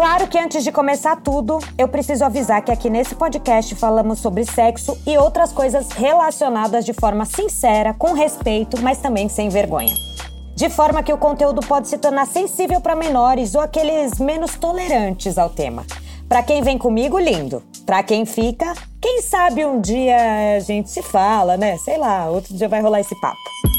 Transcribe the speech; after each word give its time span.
Claro 0.00 0.28
que 0.28 0.38
antes 0.38 0.64
de 0.64 0.72
começar 0.72 1.16
tudo, 1.16 1.58
eu 1.76 1.86
preciso 1.86 2.24
avisar 2.24 2.64
que 2.64 2.72
aqui 2.72 2.88
nesse 2.88 3.14
podcast 3.14 3.74
falamos 3.74 4.18
sobre 4.18 4.46
sexo 4.46 4.96
e 5.06 5.18
outras 5.18 5.52
coisas 5.52 5.90
relacionadas 5.90 6.86
de 6.86 6.94
forma 6.94 7.26
sincera, 7.26 7.92
com 7.92 8.14
respeito, 8.14 8.80
mas 8.80 8.96
também 8.96 9.28
sem 9.28 9.50
vergonha. 9.50 9.92
De 10.56 10.70
forma 10.70 11.02
que 11.02 11.12
o 11.12 11.18
conteúdo 11.18 11.60
pode 11.60 11.86
se 11.86 11.98
tornar 11.98 12.26
sensível 12.26 12.80
para 12.80 12.96
menores 12.96 13.54
ou 13.54 13.60
aqueles 13.60 14.18
menos 14.18 14.54
tolerantes 14.54 15.36
ao 15.36 15.50
tema. 15.50 15.84
Para 16.26 16.42
quem 16.42 16.62
vem 16.62 16.78
comigo, 16.78 17.18
lindo. 17.18 17.62
Para 17.84 18.02
quem 18.02 18.24
fica, 18.24 18.72
quem 19.02 19.20
sabe 19.20 19.66
um 19.66 19.82
dia 19.82 20.56
a 20.56 20.60
gente 20.60 20.88
se 20.88 21.02
fala, 21.02 21.58
né? 21.58 21.76
Sei 21.76 21.98
lá, 21.98 22.30
outro 22.30 22.54
dia 22.54 22.70
vai 22.70 22.80
rolar 22.80 23.00
esse 23.00 23.20
papo. 23.20 23.69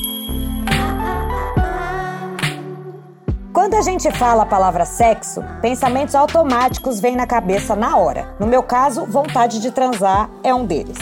Quando 3.62 3.76
a 3.76 3.82
gente 3.84 4.12
fala 4.14 4.42
a 4.42 4.46
palavra 4.48 4.86
sexo, 4.86 5.40
pensamentos 5.62 6.16
automáticos 6.16 7.00
vêm 7.00 7.16
na 7.16 7.28
cabeça 7.28 7.76
na 7.76 7.96
hora. 7.96 8.34
No 8.40 8.48
meu 8.48 8.64
caso, 8.64 9.06
vontade 9.06 9.60
de 9.60 9.70
transar 9.70 10.32
é 10.44 10.52
um 10.52 10.66
deles. 10.66 10.98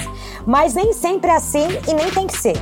Mas 0.46 0.74
nem 0.74 0.92
sempre 0.92 1.32
é 1.32 1.36
assim 1.36 1.70
e 1.88 1.94
nem 1.94 2.12
tem 2.12 2.28
que 2.28 2.38
ser. 2.38 2.58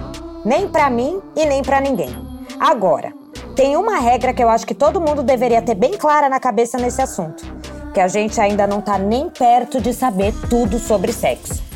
Nem 0.45 0.67
para 0.67 0.87
mim 0.91 1.19
e 1.35 1.47
nem 1.47 1.63
para 1.63 1.81
ninguém. 1.81 2.15
Agora, 2.59 3.11
tem 3.55 3.75
uma 3.75 3.97
regra 3.97 4.35
que 4.35 4.43
eu 4.43 4.49
acho 4.49 4.67
que 4.67 4.75
todo 4.75 5.01
mundo 5.01 5.23
deveria 5.23 5.63
ter 5.63 5.73
bem 5.73 5.97
clara 5.97 6.29
na 6.29 6.39
cabeça 6.39 6.77
nesse 6.77 7.01
assunto, 7.01 7.43
que 7.91 7.99
a 7.99 8.07
gente 8.07 8.39
ainda 8.39 8.67
não 8.67 8.81
tá 8.81 8.99
nem 8.99 9.31
perto 9.31 9.81
de 9.81 9.95
saber 9.95 10.31
tudo 10.47 10.77
sobre 10.77 11.11
sexo. 11.11 11.66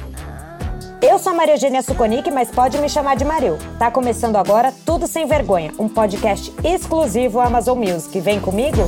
Eu 1.02 1.18
sou 1.18 1.32
a 1.32 1.36
Maria 1.36 1.56
Eugênia 1.56 1.82
Suconic, 1.82 2.30
mas 2.30 2.52
pode 2.52 2.78
me 2.78 2.88
chamar 2.88 3.16
de 3.16 3.26
Maril. 3.26 3.58
Tá 3.80 3.90
começando 3.90 4.36
agora 4.36 4.72
Tudo 4.86 5.08
Sem 5.08 5.26
Vergonha, 5.26 5.74
um 5.80 5.90
podcast 5.90 6.54
exclusivo 6.64 7.40
Amazon 7.40 7.80
Music. 7.80 8.20
Vem 8.20 8.40
comigo? 8.40 8.84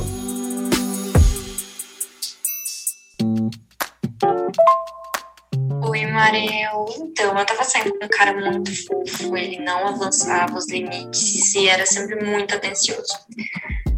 Oi, 5.88 6.06
Marel. 6.06 6.86
Então, 7.00 7.36
eu 7.36 7.46
tava 7.46 7.64
saindo 7.64 7.98
com 7.98 8.04
um 8.04 8.08
cara 8.08 8.32
muito 8.32 8.70
fofo, 8.86 9.36
ele 9.36 9.58
não 9.58 9.88
avançava 9.88 10.56
os 10.56 10.68
limites 10.68 11.52
e 11.56 11.68
era 11.68 11.84
sempre 11.84 12.24
muito 12.24 12.54
atencioso. 12.54 13.12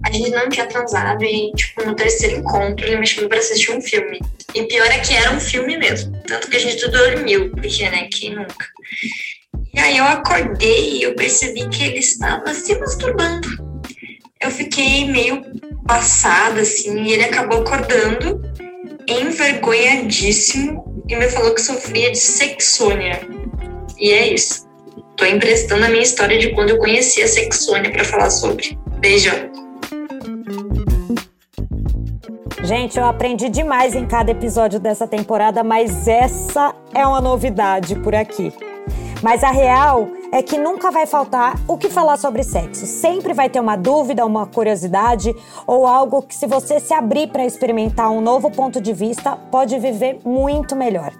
A 0.06 0.10
gente 0.10 0.30
não 0.30 0.48
tinha 0.48 0.66
transado 0.66 1.22
e, 1.22 1.52
tipo, 1.52 1.84
no 1.84 1.94
terceiro 1.94 2.36
encontro 2.36 2.86
ele 2.86 2.96
me 2.96 3.06
chamou 3.06 3.28
pra 3.28 3.38
assistir 3.38 3.72
um 3.72 3.80
filme. 3.82 4.20
E 4.54 4.62
pior 4.64 4.86
é 4.86 4.98
que 5.00 5.14
era 5.14 5.32
um 5.32 5.40
filme 5.40 5.76
mesmo. 5.76 6.16
Tanto 6.26 6.48
que 6.48 6.56
a 6.56 6.60
gente 6.60 6.88
dormiu, 6.88 7.50
porque, 7.50 7.88
né, 7.90 8.08
quem 8.10 8.34
nunca? 8.34 8.66
E 9.74 9.78
aí 9.78 9.98
eu 9.98 10.04
acordei 10.04 10.98
e 10.98 11.02
eu 11.02 11.14
percebi 11.14 11.68
que 11.68 11.84
ele 11.84 11.98
estava 11.98 12.54
se 12.54 12.74
masturbando. 12.78 13.48
Eu 14.40 14.50
fiquei 14.50 15.06
meio 15.06 15.42
passada, 15.86 16.60
assim, 16.60 17.02
e 17.02 17.12
ele 17.12 17.24
acabou 17.24 17.60
acordando, 17.60 18.40
envergonhadíssimo, 19.08 21.04
e 21.08 21.16
me 21.16 21.28
falou 21.28 21.54
que 21.54 21.60
sofria 21.60 22.10
de 22.10 22.18
sexônia. 22.18 23.20
E 23.98 24.10
é 24.10 24.32
isso. 24.32 24.66
Tô 25.16 25.24
emprestando 25.24 25.84
a 25.84 25.88
minha 25.88 26.02
história 26.02 26.38
de 26.38 26.50
quando 26.50 26.70
eu 26.70 26.78
conheci 26.78 27.22
a 27.22 27.28
sexônia 27.28 27.90
para 27.90 28.04
falar 28.04 28.30
sobre. 28.30 28.78
Beijão. 28.98 29.65
Gente, 32.66 32.98
eu 32.98 33.04
aprendi 33.04 33.48
demais 33.48 33.94
em 33.94 34.04
cada 34.04 34.32
episódio 34.32 34.80
dessa 34.80 35.06
temporada, 35.06 35.62
mas 35.62 36.08
essa 36.08 36.74
é 36.92 37.06
uma 37.06 37.20
novidade 37.20 37.94
por 37.94 38.12
aqui. 38.12 38.52
Mas 39.22 39.44
a 39.44 39.52
real 39.52 40.08
é 40.32 40.42
que 40.42 40.58
nunca 40.58 40.90
vai 40.90 41.06
faltar 41.06 41.54
o 41.68 41.78
que 41.78 41.88
falar 41.88 42.16
sobre 42.16 42.42
sexo. 42.42 42.84
Sempre 42.84 43.32
vai 43.32 43.48
ter 43.48 43.60
uma 43.60 43.76
dúvida, 43.76 44.26
uma 44.26 44.48
curiosidade 44.48 45.32
ou 45.64 45.86
algo 45.86 46.22
que, 46.22 46.34
se 46.34 46.48
você 46.48 46.80
se 46.80 46.92
abrir 46.92 47.28
para 47.28 47.46
experimentar 47.46 48.10
um 48.10 48.20
novo 48.20 48.50
ponto 48.50 48.80
de 48.80 48.92
vista, 48.92 49.36
pode 49.36 49.78
viver 49.78 50.18
muito 50.24 50.74
melhor. 50.74 51.12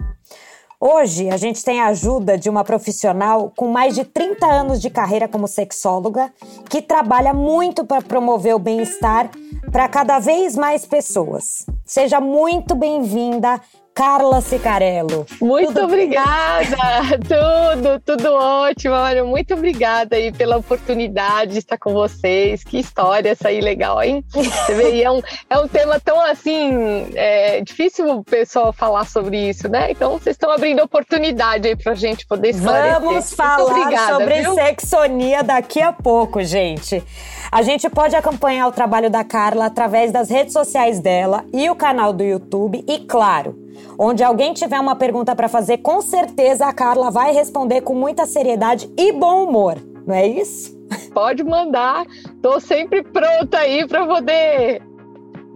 Hoje, 0.79 1.27
a 1.31 1.37
gente 1.37 1.63
tem 1.63 1.81
a 1.81 1.87
ajuda 1.87 2.37
de 2.37 2.51
uma 2.51 2.63
profissional 2.63 3.51
com 3.55 3.67
mais 3.67 3.95
de 3.95 4.03
30 4.03 4.45
anos 4.45 4.79
de 4.79 4.91
carreira 4.91 5.27
como 5.27 5.47
sexóloga, 5.47 6.31
que 6.69 6.83
trabalha 6.83 7.33
muito 7.33 7.83
para 7.83 7.99
promover 7.99 8.53
o 8.53 8.59
bem-estar 8.59 9.31
para 9.71 9.89
cada 9.89 10.19
vez 10.19 10.55
mais 10.55 10.85
pessoas. 10.85 11.65
Seja 11.83 12.21
muito 12.21 12.75
bem-vinda, 12.75 13.59
Carla 13.97 14.41
Cicarello. 14.41 15.25
Muito 15.41 15.73
tudo 15.73 15.85
obrigada, 15.85 16.77
tudo, 17.25 17.99
tudo 18.05 18.31
ótimo. 18.31 18.93
Olha, 18.93 19.23
muito 19.23 19.55
obrigada 19.55 20.15
aí 20.15 20.31
pela 20.31 20.57
oportunidade 20.57 21.53
de 21.53 21.57
estar 21.57 21.79
com 21.79 21.93
vocês. 21.93 22.63
Que 22.63 22.77
história 22.77 23.31
essa 23.31 23.47
aí 23.47 23.59
legal, 23.59 24.03
hein? 24.03 24.23
Você 24.29 24.75
vê, 24.75 25.01
é 25.01 25.09
um, 25.09 25.19
é 25.49 25.57
um 25.57 25.67
tema 25.67 25.99
tão 25.99 26.21
assim, 26.21 27.07
é, 27.15 27.59
difícil 27.61 28.07
o 28.07 28.23
pessoal 28.23 28.71
falar 28.71 29.05
sobre 29.05 29.49
isso, 29.49 29.67
né? 29.67 29.89
Então 29.89 30.11
vocês 30.11 30.35
estão 30.35 30.51
abrindo 30.51 30.83
oportunidade 30.83 31.67
aí 31.67 31.75
pra 31.75 31.95
gente 31.95 32.27
poder 32.27 32.49
esclarecer. 32.49 32.99
Vamos 33.01 33.33
falar 33.33 33.63
obrigada, 33.63 34.13
sobre 34.13 34.41
viu? 34.41 34.53
sexonia 34.53 35.43
daqui 35.43 35.81
a 35.81 35.91
pouco, 35.91 36.43
gente. 36.43 37.03
A 37.51 37.63
gente 37.63 37.89
pode 37.89 38.15
acompanhar 38.15 38.67
o 38.67 38.71
trabalho 38.71 39.09
da 39.09 39.23
Carla 39.23 39.65
através 39.65 40.11
das 40.11 40.29
redes 40.29 40.53
sociais 40.53 40.99
dela 40.99 41.43
e 41.51 41.67
o 41.67 41.75
canal 41.75 42.13
do 42.13 42.23
YouTube 42.23 42.85
e, 42.87 42.99
claro, 42.99 43.66
onde 43.97 44.23
alguém 44.23 44.53
tiver 44.53 44.79
uma 44.79 44.95
pergunta 44.95 45.35
para 45.35 45.47
fazer, 45.47 45.77
com 45.79 46.01
certeza 46.01 46.65
a 46.65 46.73
Carla 46.73 47.11
vai 47.11 47.31
responder 47.31 47.81
com 47.81 47.93
muita 47.93 48.25
seriedade 48.25 48.89
e 48.97 49.11
bom 49.11 49.43
humor, 49.45 49.77
não 50.05 50.15
é 50.15 50.25
isso? 50.25 50.77
Pode 51.13 51.43
mandar, 51.43 52.05
tô 52.41 52.59
sempre 52.59 53.03
pronta 53.03 53.57
aí 53.57 53.85
para 53.87 54.05
poder 54.05 54.81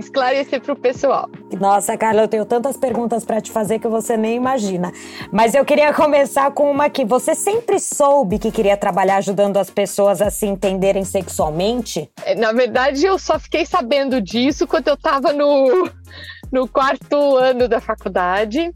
esclarecer 0.01 0.62
para 0.62 0.73
o 0.73 0.75
pessoal. 0.75 1.29
Nossa, 1.59 1.97
Carla, 1.97 2.23
eu 2.23 2.28
tenho 2.28 2.45
tantas 2.45 2.75
perguntas 2.78 3.23
para 3.23 3.39
te 3.39 3.51
fazer 3.51 3.79
que 3.79 3.88
você 3.88 4.17
nem 4.17 4.35
imagina. 4.35 4.91
Mas 5.31 5.53
eu 5.53 5.63
queria 5.63 5.94
começar 5.95 6.51
com 6.51 6.69
uma 6.69 6.89
que 6.89 7.06
você 7.06 7.34
sempre 7.34 7.79
soube 7.79 8.40
que 8.40 8.51
queria 8.51 8.75
trabalhar 8.75 9.17
ajudando 9.17 9.57
as 9.57 9.69
pessoas 9.69 10.22
a 10.22 10.29
se 10.29 10.45
entenderem 10.45 11.06
sexualmente? 11.06 12.09
É, 12.25 12.35
na 12.35 12.51
verdade, 12.51 13.06
eu 13.06 13.17
só 13.17 13.40
fiquei 13.40 13.66
sabendo 13.66 14.22
disso 14.22 14.67
quando 14.67 14.88
eu 14.88 14.95
estava 14.95 15.31
no 15.31 15.90
no 16.51 16.67
quarto 16.67 17.38
ano 17.38 17.67
da 17.67 17.79
faculdade. 17.79 18.72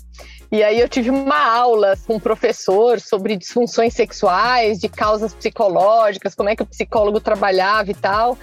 E 0.52 0.64
aí 0.64 0.80
eu 0.80 0.88
tive 0.88 1.10
uma 1.10 1.38
aula 1.38 1.98
com 2.08 2.16
um 2.16 2.20
professor 2.20 3.00
sobre 3.02 3.36
disfunções 3.36 3.94
sexuais, 3.94 4.80
de 4.80 4.88
causas 4.88 5.34
psicológicas, 5.34 6.34
como 6.34 6.50
é 6.50 6.56
que 6.56 6.64
o 6.64 6.66
psicólogo 6.66 7.20
trabalhava 7.20 7.92
e 7.92 7.94
tal. 7.94 8.38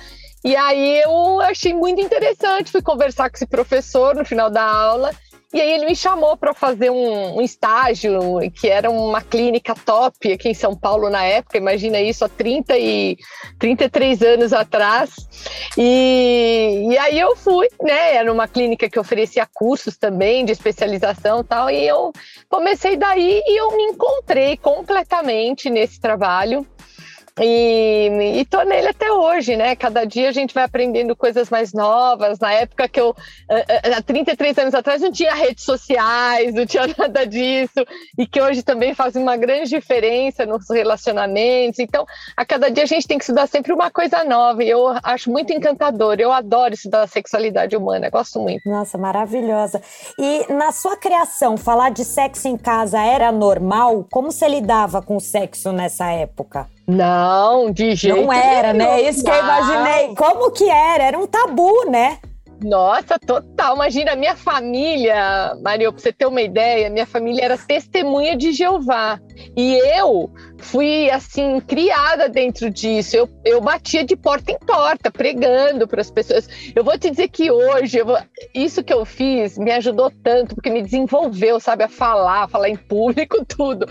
E 0.44 0.56
aí 0.56 1.03
eu 1.03 1.41
achei 1.41 1.72
muito 1.72 2.00
interessante, 2.00 2.72
fui 2.72 2.82
conversar 2.82 3.30
com 3.30 3.36
esse 3.36 3.47
professor 3.47 4.14
no 4.14 4.25
final 4.25 4.50
da 4.50 4.64
aula 4.64 5.12
e 5.53 5.60
aí 5.60 5.70
ele 5.70 5.84
me 5.84 5.94
chamou 5.94 6.34
para 6.34 6.54
fazer 6.54 6.88
um, 6.88 7.36
um, 7.36 7.42
estágio, 7.42 8.41
que 8.54 8.69
era 8.69 8.91
uma 8.91 9.20
clínica 9.20 9.75
top 9.75 10.32
aqui 10.32 10.48
em 10.48 10.54
São 10.54 10.75
Paulo 10.75 11.10
na 11.10 11.22
época, 11.25 11.58
imagina 11.58 12.00
isso, 12.00 12.25
há 12.25 12.28
30 12.28 12.78
e 12.78 13.19
33 13.58 14.22
anos 14.22 14.53
atrás. 14.54 15.14
E, 15.76 16.86
e 16.91 16.97
aí 16.97 17.20
eu 17.20 17.36
fui, 17.36 17.69
né? 17.82 18.14
Era 18.14 18.32
uma 18.32 18.48
clínica 18.48 18.88
que 18.88 18.98
oferecia 18.98 19.47
cursos 19.53 19.98
também 19.98 20.42
de 20.42 20.53
especialização 20.53 21.41
e 21.41 21.44
tal, 21.44 21.69
e 21.69 21.86
eu 21.86 22.12
comecei 22.48 22.97
daí 22.97 23.42
e 23.44 23.60
eu 23.60 23.76
me 23.76 23.82
encontrei 23.82 24.56
completamente 24.56 25.69
nesse 25.69 26.00
trabalho. 26.00 26.66
E, 27.41 28.41
e 28.41 28.44
tô 28.44 28.62
nele 28.62 28.88
até 28.88 29.10
hoje, 29.10 29.56
né? 29.56 29.75
Cada 29.75 30.04
dia 30.04 30.28
a 30.28 30.32
gente 30.32 30.53
vai 30.53 30.65
aprendendo 30.65 31.16
coisas 31.16 31.48
mais 31.48 31.72
novas. 31.72 32.38
Na 32.38 32.53
época 32.53 32.87
que 32.88 33.00
eu, 33.00 33.16
há 33.97 34.03
33 34.03 34.59
anos 34.59 34.75
atrás, 34.75 35.00
não 35.00 35.10
tinha 35.10 35.34
redes 35.34 35.65
sociais, 35.65 36.54
não 36.54 36.66
tinha 36.66 36.87
nada 36.98 37.26
disso, 37.26 37.84
e 38.19 38.26
que 38.26 38.41
hoje 38.41 38.62
também 38.62 38.94
faz 38.94 39.16
uma 39.16 39.37
grande 39.37 39.71
diferença 39.71 40.44
nos 40.44 40.69
relacionamentos. 40.69 41.78
Então, 41.78 42.04
a 42.37 42.44
cada 42.44 42.71
dia 42.71 42.82
a 42.82 42.87
gente 42.87 43.09
tem 43.09 43.16
que 43.16 43.25
estudar 43.25 43.47
sempre 43.47 43.72
uma 43.72 43.91
coisa 43.91 44.25
nova, 44.25 44.62
e 44.62 44.69
eu 44.69 44.94
acho 45.03 45.31
muito 45.31 45.53
encantador. 45.53 46.16
Eu 46.19 46.32
adoro 46.32 46.75
estudar 46.75 47.03
a 47.03 47.06
sexualidade 47.06 47.74
humana, 47.74 48.10
gosto 48.10 48.41
muito. 48.41 48.68
Nossa, 48.68 48.98
maravilhosa. 48.98 49.80
E 50.18 50.53
na 50.53 50.71
sua 50.71 50.97
criação, 50.97 51.57
falar 51.57 51.91
de 51.91 52.04
sexo 52.04 52.47
em 52.47 52.59
casa 52.59 53.01
era 53.01 53.33
normal? 53.33 54.07
Como 54.10 54.30
você 54.30 54.47
lidava 54.48 55.01
com 55.01 55.16
o 55.16 55.21
sexo 55.21 55.72
nessa 55.72 56.10
época? 56.10 56.68
Não, 56.97 57.71
de 57.71 57.94
jeito 57.94 58.22
Não 58.22 58.33
era, 58.33 58.72
nenhum. 58.72 58.91
né? 58.91 59.03
Isso 59.03 59.24
que 59.24 59.30
eu 59.30 59.39
imaginei. 59.39 60.15
Como 60.15 60.50
que 60.50 60.68
era? 60.68 61.04
Era 61.04 61.18
um 61.18 61.27
tabu, 61.27 61.91
né? 61.91 62.18
Nossa, 62.62 63.18
total. 63.18 63.74
Imagina, 63.74 64.15
minha 64.15 64.36
família, 64.36 65.53
Mario, 65.62 65.92
pra 65.92 66.00
você 66.00 66.12
ter 66.12 66.27
uma 66.27 66.41
ideia, 66.41 66.89
minha 66.91 67.06
família 67.06 67.44
era 67.44 67.59
testemunha 67.59 68.36
de 68.36 68.53
Jeová. 68.53 69.18
E 69.56 69.74
eu 69.98 70.30
fui 70.62 71.10
assim 71.10 71.60
criada 71.60 72.28
dentro 72.28 72.70
disso. 72.70 73.16
Eu, 73.16 73.28
eu 73.44 73.60
batia 73.60 74.04
de 74.04 74.16
porta 74.16 74.53
em 74.53 74.59
porta, 74.59 75.10
pregando 75.10 75.86
para 75.86 76.00
as 76.00 76.10
pessoas. 76.10 76.48
Eu 76.74 76.84
vou 76.84 76.97
te 76.98 77.10
dizer 77.10 77.28
que 77.28 77.50
hoje 77.50 78.03
vou, 78.03 78.18
isso 78.54 78.82
que 78.82 78.92
eu 78.92 79.04
fiz 79.04 79.59
me 79.59 79.72
ajudou 79.72 80.10
tanto 80.22 80.54
porque 80.54 80.70
me 80.70 80.82
desenvolveu, 80.82 81.59
sabe, 81.60 81.84
a 81.84 81.88
falar, 81.88 82.48
falar 82.48 82.68
em 82.68 82.76
público, 82.76 83.44
tudo. 83.44 83.86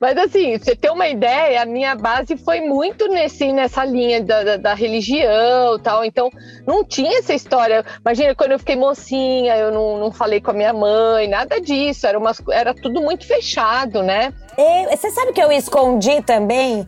Mas 0.00 0.16
assim, 0.16 0.56
você 0.56 0.76
ter 0.76 0.90
uma 0.90 1.08
ideia, 1.08 1.62
a 1.62 1.66
minha 1.66 1.94
base 1.94 2.36
foi 2.36 2.60
muito 2.60 3.08
nesse 3.08 3.52
nessa 3.52 3.84
linha 3.84 4.22
da, 4.22 4.44
da, 4.44 4.56
da 4.56 4.74
religião, 4.74 5.78
tal. 5.78 6.04
Então 6.04 6.30
não 6.66 6.84
tinha 6.84 7.18
essa 7.18 7.34
história. 7.34 7.84
Imagina 8.00 8.34
quando 8.34 8.52
eu 8.52 8.58
fiquei 8.58 8.76
mocinha, 8.76 9.56
eu 9.56 9.72
não, 9.72 9.98
não 9.98 10.12
falei 10.12 10.40
com 10.40 10.52
a 10.52 10.54
minha 10.54 10.72
mãe, 10.72 11.28
nada 11.28 11.60
disso. 11.60 12.06
Era 12.06 12.18
umas, 12.18 12.40
era 12.50 12.72
tudo 12.72 13.00
muito 13.02 13.26
fechado, 13.26 14.02
né? 14.02 14.32
E, 14.56 14.96
você 14.96 15.10
sabe 15.10 15.32
que 15.32 15.42
eu 15.42 15.50
escondi 15.50 16.22
também? 16.22 16.86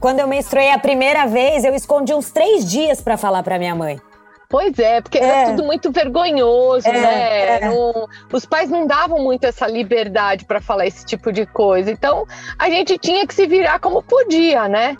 Quando 0.00 0.20
eu 0.20 0.28
menstruei 0.28 0.70
a 0.70 0.78
primeira 0.78 1.26
vez, 1.26 1.64
eu 1.64 1.74
escondi 1.74 2.12
uns 2.12 2.30
três 2.30 2.68
dias 2.68 3.00
para 3.00 3.16
falar 3.16 3.42
para 3.42 3.58
minha 3.58 3.74
mãe. 3.74 4.00
Pois 4.48 4.78
é, 4.78 5.00
porque 5.00 5.18
é. 5.18 5.24
era 5.24 5.50
tudo 5.50 5.64
muito 5.64 5.90
vergonhoso, 5.90 6.86
é, 6.86 6.92
né? 6.92 7.56
É. 7.56 7.68
Não, 7.68 8.08
os 8.32 8.44
pais 8.44 8.70
não 8.70 8.86
davam 8.86 9.18
muito 9.18 9.44
essa 9.44 9.66
liberdade 9.66 10.44
para 10.44 10.60
falar 10.60 10.86
esse 10.86 11.04
tipo 11.04 11.32
de 11.32 11.46
coisa. 11.46 11.90
Então, 11.90 12.26
a 12.58 12.68
gente 12.68 12.98
tinha 12.98 13.26
que 13.26 13.34
se 13.34 13.46
virar 13.46 13.80
como 13.80 14.02
podia, 14.02 14.68
né? 14.68 14.96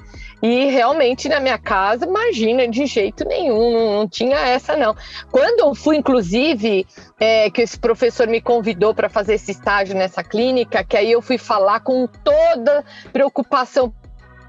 E 0.46 0.66
realmente 0.66 1.26
na 1.26 1.40
minha 1.40 1.56
casa, 1.56 2.04
imagina, 2.04 2.68
de 2.68 2.84
jeito 2.84 3.26
nenhum, 3.26 3.72
não, 3.72 3.92
não 3.94 4.06
tinha 4.06 4.36
essa 4.36 4.76
não. 4.76 4.94
Quando 5.32 5.60
eu 5.60 5.74
fui, 5.74 5.96
inclusive, 5.96 6.86
é, 7.18 7.48
que 7.48 7.62
esse 7.62 7.78
professor 7.78 8.28
me 8.28 8.42
convidou 8.42 8.94
para 8.94 9.08
fazer 9.08 9.36
esse 9.36 9.52
estágio 9.52 9.96
nessa 9.96 10.22
clínica, 10.22 10.84
que 10.84 10.98
aí 10.98 11.10
eu 11.10 11.22
fui 11.22 11.38
falar 11.38 11.80
com 11.80 12.06
toda 12.06 12.84
preocupação 13.10 13.90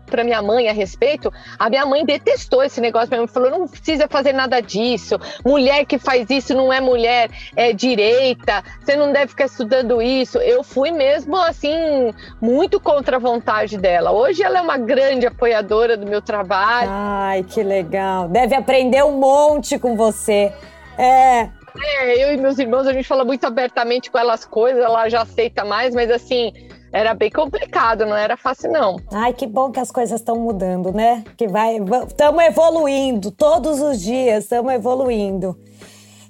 para 0.05 0.23
minha 0.23 0.41
mãe 0.41 0.67
a 0.69 0.73
respeito, 0.73 1.31
a 1.57 1.69
minha 1.69 1.85
mãe 1.85 2.05
detestou 2.05 2.63
esse 2.63 2.79
negócio. 2.79 3.09
Minha 3.09 3.21
mãe 3.21 3.27
falou: 3.27 3.49
não 3.49 3.67
precisa 3.67 4.07
fazer 4.07 4.33
nada 4.33 4.61
disso. 4.61 5.19
Mulher 5.45 5.85
que 5.85 5.97
faz 5.97 6.29
isso 6.29 6.53
não 6.53 6.71
é 6.71 6.79
mulher, 6.79 7.29
é 7.55 7.73
direita. 7.73 8.63
Você 8.81 8.95
não 8.95 9.11
deve 9.11 9.27
ficar 9.27 9.45
estudando 9.45 10.01
isso. 10.01 10.37
Eu 10.39 10.63
fui 10.63 10.91
mesmo 10.91 11.35
assim, 11.35 12.13
muito 12.41 12.79
contra 12.79 13.17
a 13.17 13.19
vontade 13.19 13.77
dela. 13.77 14.11
Hoje 14.11 14.43
ela 14.43 14.59
é 14.59 14.61
uma 14.61 14.77
grande 14.77 15.27
apoiadora 15.27 15.97
do 15.97 16.05
meu 16.05 16.21
trabalho. 16.21 16.89
Ai, 16.91 17.43
que 17.43 17.63
legal. 17.63 18.27
Deve 18.27 18.55
aprender 18.55 19.03
um 19.03 19.19
monte 19.19 19.77
com 19.79 19.95
você. 19.95 20.53
É. 20.97 21.49
É, 21.83 22.23
eu 22.23 22.33
e 22.33 22.37
meus 22.37 22.57
irmãos, 22.57 22.87
a 22.87 22.93
gente 22.93 23.07
fala 23.07 23.25
muito 23.25 23.45
abertamente 23.45 24.09
com 24.09 24.17
elas 24.17 24.45
coisas, 24.45 24.81
ela 24.81 25.09
já 25.09 25.23
aceita 25.23 25.65
mais, 25.65 25.93
mas 25.93 26.09
assim, 26.09 26.53
era 26.95 27.13
bem 27.13 27.29
complicado, 27.29 28.05
não 28.05 28.15
era 28.15 28.37
fácil 28.37 28.71
não. 28.71 28.95
Ai, 29.11 29.33
que 29.33 29.45
bom 29.45 29.69
que 29.69 29.81
as 29.81 29.91
coisas 29.91 30.21
estão 30.21 30.37
mudando, 30.37 30.93
né? 30.93 31.25
Que 31.35 31.45
vai, 31.45 31.75
estamos 32.07 32.41
evoluindo 32.41 33.31
todos 33.31 33.81
os 33.81 33.99
dias, 33.99 34.45
estamos 34.45 34.71
evoluindo. 34.71 35.59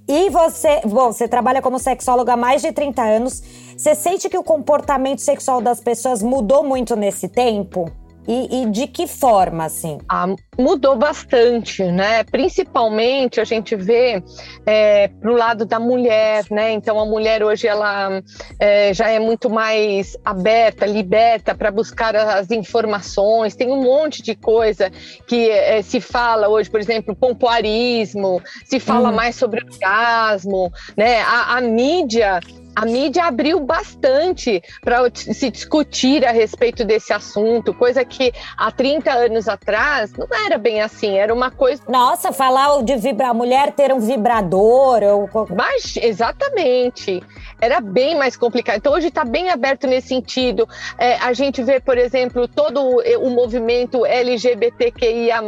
E 0.07 0.27
você, 0.31 0.81
bom, 0.83 1.11
você 1.11 1.27
trabalha 1.27 1.61
como 1.61 1.77
sexóloga 1.77 2.33
há 2.33 2.37
mais 2.37 2.63
de 2.63 2.71
30 2.71 2.99
anos. 2.99 3.43
Você 3.77 3.93
sente 3.93 4.27
que 4.27 4.37
o 4.39 4.43
comportamento 4.43 5.19
sexual 5.19 5.61
das 5.61 5.79
pessoas 5.79 6.23
mudou 6.23 6.63
muito 6.63 6.95
nesse 6.95 7.27
tempo? 7.27 7.91
E, 8.27 8.61
e, 8.61 8.69
de 8.71 8.87
que 8.87 9.07
forma, 9.07 9.65
assim? 9.65 9.99
Ah, 10.09 10.27
mudou 10.57 10.95
bastante, 10.95 11.83
né? 11.83 12.23
Principalmente 12.23 13.39
a 13.39 13.43
gente 13.43 13.75
vê 13.75 14.23
é, 14.65 15.07
pro 15.07 15.35
lado 15.35 15.65
da 15.65 15.79
mulher, 15.79 16.45
né? 16.49 16.71
Então 16.71 16.99
a 16.99 17.05
mulher 17.05 17.43
hoje 17.43 17.67
ela 17.67 18.21
é, 18.59 18.93
já 18.93 19.09
é 19.09 19.19
muito 19.19 19.49
mais 19.49 20.17
aberta, 20.25 20.85
liberta 20.85 21.53
para 21.53 21.69
buscar 21.69 22.15
as 22.15 22.49
informações. 22.49 23.55
Tem 23.55 23.71
um 23.71 23.83
monte 23.83 24.23
de 24.23 24.35
coisa 24.35 24.91
que 25.27 25.49
é, 25.49 25.81
se 25.81 26.01
fala 26.01 26.47
hoje, 26.47 26.69
por 26.69 26.79
exemplo, 26.79 27.15
pompoarismo, 27.15 28.41
se 28.65 28.79
fala 28.79 29.09
hum. 29.09 29.15
mais 29.15 29.35
sobre 29.35 29.63
orgasmo, 29.63 30.71
né? 30.97 31.21
a, 31.21 31.57
a 31.57 31.61
mídia 31.61 32.39
a 32.75 32.85
mídia 32.85 33.25
abriu 33.25 33.59
bastante 33.59 34.61
para 34.81 35.09
se 35.13 35.49
discutir 35.49 36.25
a 36.25 36.31
respeito 36.31 36.83
desse 36.83 37.13
assunto, 37.13 37.73
coisa 37.73 38.03
que 38.03 38.33
há 38.57 38.71
30 38.71 39.11
anos 39.11 39.47
atrás 39.47 40.11
não 40.13 40.27
era 40.45 40.57
bem 40.57 40.81
assim, 40.81 41.17
era 41.17 41.33
uma 41.33 41.49
coisa. 41.49 41.81
Nossa, 41.87 42.31
falar 42.31 42.83
de 42.83 42.95
vibrar, 42.97 43.29
a 43.29 43.33
mulher 43.33 43.71
ter 43.71 43.93
um 43.93 43.99
vibrador. 43.99 45.03
Ou... 45.03 45.29
Mas, 45.55 45.97
exatamente. 45.97 47.23
Era 47.61 47.79
bem 47.79 48.17
mais 48.17 48.35
complicado. 48.35 48.77
Então, 48.77 48.93
hoje 48.93 49.07
está 49.07 49.23
bem 49.23 49.49
aberto 49.49 49.87
nesse 49.87 50.09
sentido. 50.09 50.67
É, 50.97 51.15
a 51.17 51.31
gente 51.33 51.63
vê, 51.63 51.79
por 51.79 51.97
exemplo, 51.97 52.47
todo 52.47 52.81
o 53.21 53.29
movimento 53.29 54.05
LGBTQIA, 54.05 55.41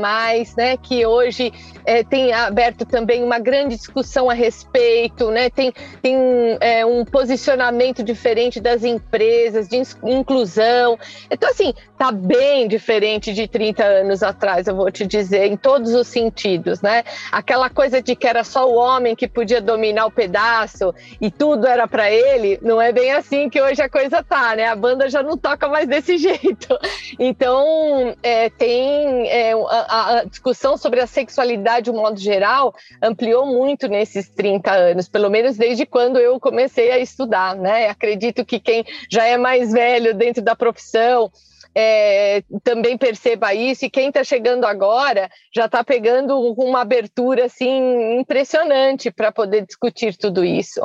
né, 0.56 0.78
que 0.78 1.06
hoje 1.06 1.52
é, 1.88 2.04
tem 2.04 2.34
aberto 2.34 2.86
também 2.86 3.24
uma 3.24 3.40
grande 3.40 3.78
discussão 3.78 4.30
a 4.30 4.34
respeito, 4.34 5.32
né? 5.32 5.50
Tem, 5.50 5.74
tem 6.02 6.18
é, 6.60 6.86
um 6.86 7.06
posicionamento 7.06 8.04
diferente 8.04 8.60
das 8.60 8.84
empresas, 8.84 9.70
de 9.70 9.82
inclusão. 10.04 11.00
Então, 11.32 11.50
assim, 11.50 11.74
tá 11.98 12.12
bem 12.12 12.68
diferente 12.68 13.34
de 13.34 13.48
30 13.48 13.84
anos 13.86 14.22
atrás, 14.22 14.68
eu 14.68 14.76
vou 14.76 14.92
te 14.92 15.08
dizer, 15.08 15.46
em 15.46 15.56
todos 15.56 15.94
os 15.94 16.08
sentidos, 16.08 16.82
né? 16.82 17.06
Aquela 17.32 17.70
coisa 17.70 18.02
de 18.02 18.18
que 18.18 18.28
era 18.28 18.44
só 18.44 18.70
o 18.70 18.76
homem 18.76 19.16
que 19.16 19.28
podia 19.28 19.62
dominar 19.62 20.08
o 20.08 20.12
pedaço 20.12 20.94
e 21.22 21.32
tudo 21.32 21.66
era 21.66 21.88
para 21.88 22.12
ele, 22.12 22.60
não 22.62 22.82
é 22.82 22.92
bem 22.92 23.14
assim 23.14 23.50
que 23.50 23.62
hoje 23.62 23.82
a 23.82 23.90
coisa 23.90 24.22
tá, 24.22 24.58
né? 24.58 24.66
A 24.66 24.76
banda 24.76 25.10
já 25.10 25.24
não 25.24 25.38
toca 25.38 25.70
mais 25.70 25.88
desse 25.88 26.18
jeito. 26.20 26.78
Então, 27.18 28.14
é, 28.22 28.50
tem 28.50 29.30
é, 29.30 29.54
a, 29.54 30.18
a 30.18 30.24
discussão 30.26 30.76
sobre 30.76 31.00
a 31.00 31.08
sexualidade 31.08 31.77
de 31.82 31.92
um 31.92 31.96
modo 31.96 32.20
geral 32.20 32.74
ampliou 33.02 33.46
muito 33.46 33.88
nesses 33.88 34.30
30 34.30 34.72
anos, 34.72 35.08
pelo 35.08 35.30
menos 35.30 35.58
desde 35.58 35.86
quando 35.86 36.20
eu 36.20 36.40
comecei 36.40 36.92
a 36.92 37.00
estudar, 37.00 37.56
né? 37.56 37.90
Acredito 37.90 38.46
que 38.46 38.60
quem 38.60 38.86
já 39.12 39.26
é 39.26 39.38
mais 39.38 39.72
velho 39.72 40.14
dentro 40.14 40.42
da 40.42 40.56
profissão 40.56 41.32
é, 41.80 42.42
também 42.64 42.98
perceba 42.98 43.54
isso, 43.54 43.86
e 43.86 43.90
quem 43.90 44.08
está 44.08 44.24
chegando 44.24 44.66
agora 44.66 45.30
já 45.54 45.66
está 45.66 45.84
pegando 45.84 46.36
uma 46.54 46.82
abertura 46.82 47.46
assim 47.46 48.20
impressionante 48.20 49.12
para 49.12 49.32
poder 49.32 49.64
discutir 49.64 50.18
tudo 50.18 50.44
isso. 50.44 50.82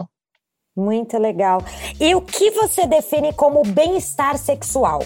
Muito 0.77 1.17
legal. 1.19 1.62
E 1.99 2.15
o 2.15 2.21
que 2.21 2.50
você 2.50 2.87
define 2.87 3.33
como 3.33 3.62
bem-estar 3.62 4.37
sexual? 4.37 5.03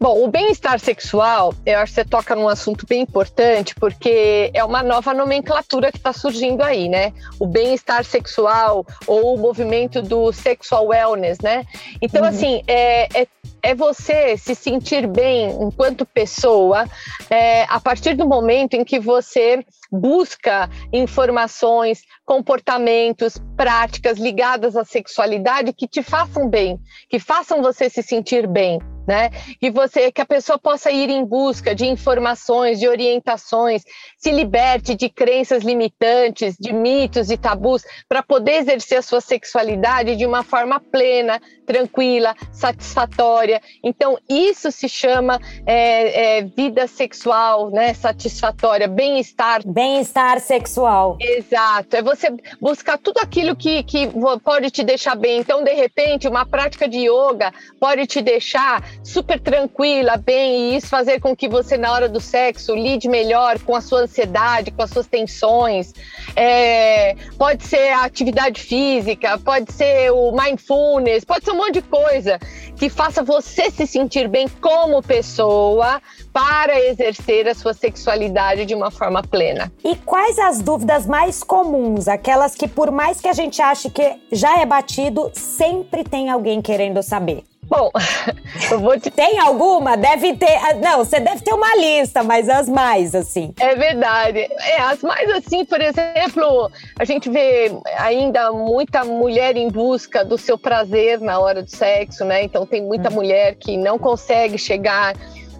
Bom, 0.00 0.22
o 0.22 0.28
bem-estar 0.28 0.78
sexual, 0.78 1.52
eu 1.66 1.76
acho 1.80 1.92
que 1.92 2.00
você 2.00 2.04
toca 2.04 2.36
num 2.36 2.48
assunto 2.48 2.86
bem 2.86 3.02
importante, 3.02 3.74
porque 3.74 4.48
é 4.54 4.62
uma 4.62 4.80
nova 4.80 5.12
nomenclatura 5.12 5.90
que 5.90 5.98
está 5.98 6.12
surgindo 6.12 6.62
aí, 6.62 6.88
né? 6.88 7.12
O 7.40 7.48
bem-estar 7.48 8.04
sexual 8.04 8.86
ou 9.08 9.34
o 9.34 9.38
movimento 9.38 10.00
do 10.00 10.32
sexual 10.32 10.86
wellness, 10.86 11.38
né? 11.40 11.64
Então, 12.00 12.22
uhum. 12.22 12.28
assim, 12.28 12.62
é, 12.68 13.22
é 13.22 13.26
é 13.60 13.74
você 13.74 14.36
se 14.36 14.54
sentir 14.54 15.06
bem 15.08 15.50
enquanto 15.60 16.06
pessoa 16.06 16.88
é, 17.28 17.64
a 17.64 17.80
partir 17.80 18.14
do 18.14 18.24
momento 18.24 18.74
em 18.74 18.84
que 18.84 19.00
você 19.00 19.64
busca 19.90 20.70
informações, 20.92 22.02
comportamentos, 22.24 23.36
práticas 23.56 24.16
ligadas 24.16 24.76
à 24.76 24.84
sexualidade 24.84 25.72
que 25.72 25.88
te 25.88 26.04
façam 26.04 26.48
bem, 26.48 26.78
que 27.08 27.18
façam 27.18 27.60
você 27.60 27.90
se 27.90 28.00
sentir 28.00 28.46
bem 28.46 28.78
né? 29.08 29.30
Que 29.58 29.70
você, 29.70 30.12
que 30.12 30.20
a 30.20 30.26
pessoa 30.26 30.58
possa 30.58 30.90
ir 30.90 31.08
em 31.08 31.24
busca 31.24 31.74
de 31.74 31.86
informações, 31.86 32.78
de 32.78 32.86
orientações, 32.86 33.82
se 34.18 34.30
liberte 34.30 34.94
de 34.94 35.08
crenças 35.08 35.62
limitantes, 35.64 36.54
de 36.60 36.74
mitos 36.74 37.30
e 37.30 37.38
tabus, 37.38 37.82
para 38.06 38.22
poder 38.22 38.56
exercer 38.56 38.98
a 38.98 39.02
sua 39.02 39.22
sexualidade 39.22 40.14
de 40.14 40.26
uma 40.26 40.42
forma 40.42 40.78
plena, 40.78 41.40
tranquila, 41.66 42.34
satisfatória. 42.52 43.62
Então, 43.82 44.18
isso 44.28 44.70
se 44.70 44.88
chama 44.88 45.40
é, 45.66 46.38
é, 46.38 46.42
vida 46.42 46.86
sexual, 46.86 47.70
né? 47.70 47.94
Satisfatória, 47.94 48.86
bem-estar. 48.86 49.66
Bem-estar 49.66 50.38
sexual. 50.40 51.16
Exato. 51.18 51.96
É 51.96 52.02
você 52.02 52.28
buscar 52.60 52.98
tudo 52.98 53.18
aquilo 53.22 53.56
que, 53.56 53.82
que 53.84 54.06
pode 54.44 54.70
te 54.70 54.84
deixar 54.84 55.14
bem. 55.14 55.40
Então, 55.40 55.64
de 55.64 55.72
repente, 55.72 56.28
uma 56.28 56.44
prática 56.44 56.86
de 56.86 57.08
yoga 57.08 57.50
pode 57.80 58.06
te 58.06 58.20
deixar 58.20 58.84
super 59.02 59.40
tranquila, 59.40 60.16
bem, 60.16 60.72
e 60.72 60.76
isso 60.76 60.88
fazer 60.88 61.20
com 61.20 61.34
que 61.34 61.48
você, 61.48 61.76
na 61.76 61.92
hora 61.92 62.08
do 62.08 62.20
sexo, 62.20 62.74
lide 62.74 63.08
melhor 63.08 63.58
com 63.60 63.74
a 63.74 63.80
sua 63.80 64.00
ansiedade, 64.00 64.70
com 64.70 64.82
as 64.82 64.90
suas 64.90 65.06
tensões. 65.06 65.92
É, 66.36 67.16
pode 67.36 67.64
ser 67.64 67.92
a 67.92 68.04
atividade 68.04 68.60
física, 68.60 69.38
pode 69.38 69.72
ser 69.72 70.10
o 70.10 70.32
mindfulness, 70.32 71.24
pode 71.24 71.44
ser 71.44 71.52
um 71.52 71.56
monte 71.56 71.74
de 71.74 71.82
coisa 71.82 72.38
que 72.76 72.88
faça 72.88 73.22
você 73.22 73.70
se 73.70 73.86
sentir 73.86 74.28
bem 74.28 74.46
como 74.60 75.02
pessoa 75.02 76.00
para 76.32 76.78
exercer 76.78 77.48
a 77.48 77.54
sua 77.54 77.74
sexualidade 77.74 78.64
de 78.64 78.74
uma 78.74 78.90
forma 78.90 79.22
plena. 79.22 79.72
E 79.84 79.96
quais 79.96 80.38
as 80.38 80.62
dúvidas 80.62 81.06
mais 81.06 81.42
comuns? 81.42 82.06
Aquelas 82.06 82.54
que, 82.54 82.68
por 82.68 82.90
mais 82.90 83.20
que 83.20 83.28
a 83.28 83.32
gente 83.32 83.60
ache 83.60 83.90
que 83.90 84.16
já 84.30 84.60
é 84.60 84.66
batido, 84.66 85.30
sempre 85.34 86.04
tem 86.04 86.30
alguém 86.30 86.62
querendo 86.62 87.02
saber. 87.02 87.42
Bom, 87.68 87.90
eu 88.70 88.80
vou 88.80 88.98
te... 88.98 89.10
Tem 89.10 89.38
alguma? 89.38 89.96
Deve 89.96 90.34
ter. 90.36 90.56
Ah, 90.56 90.74
não, 90.74 91.04
você 91.04 91.20
deve 91.20 91.42
ter 91.42 91.52
uma 91.52 91.76
lista, 91.76 92.22
mas 92.22 92.48
as 92.48 92.68
mais, 92.68 93.14
assim. 93.14 93.52
É 93.60 93.74
verdade. 93.74 94.40
É, 94.40 94.80
as 94.80 95.02
mais 95.02 95.30
assim, 95.30 95.64
por 95.64 95.80
exemplo, 95.80 96.70
a 96.98 97.04
gente 97.04 97.28
vê 97.28 97.70
ainda 97.98 98.50
muita 98.52 99.04
mulher 99.04 99.56
em 99.56 99.68
busca 99.68 100.24
do 100.24 100.38
seu 100.38 100.58
prazer 100.58 101.20
na 101.20 101.38
hora 101.38 101.62
do 101.62 101.70
sexo, 101.70 102.24
né? 102.24 102.42
Então 102.42 102.64
tem 102.64 102.82
muita 102.82 103.10
hum. 103.10 103.14
mulher 103.14 103.54
que 103.56 103.76
não 103.76 103.98
consegue 103.98 104.56
chegar 104.56 105.14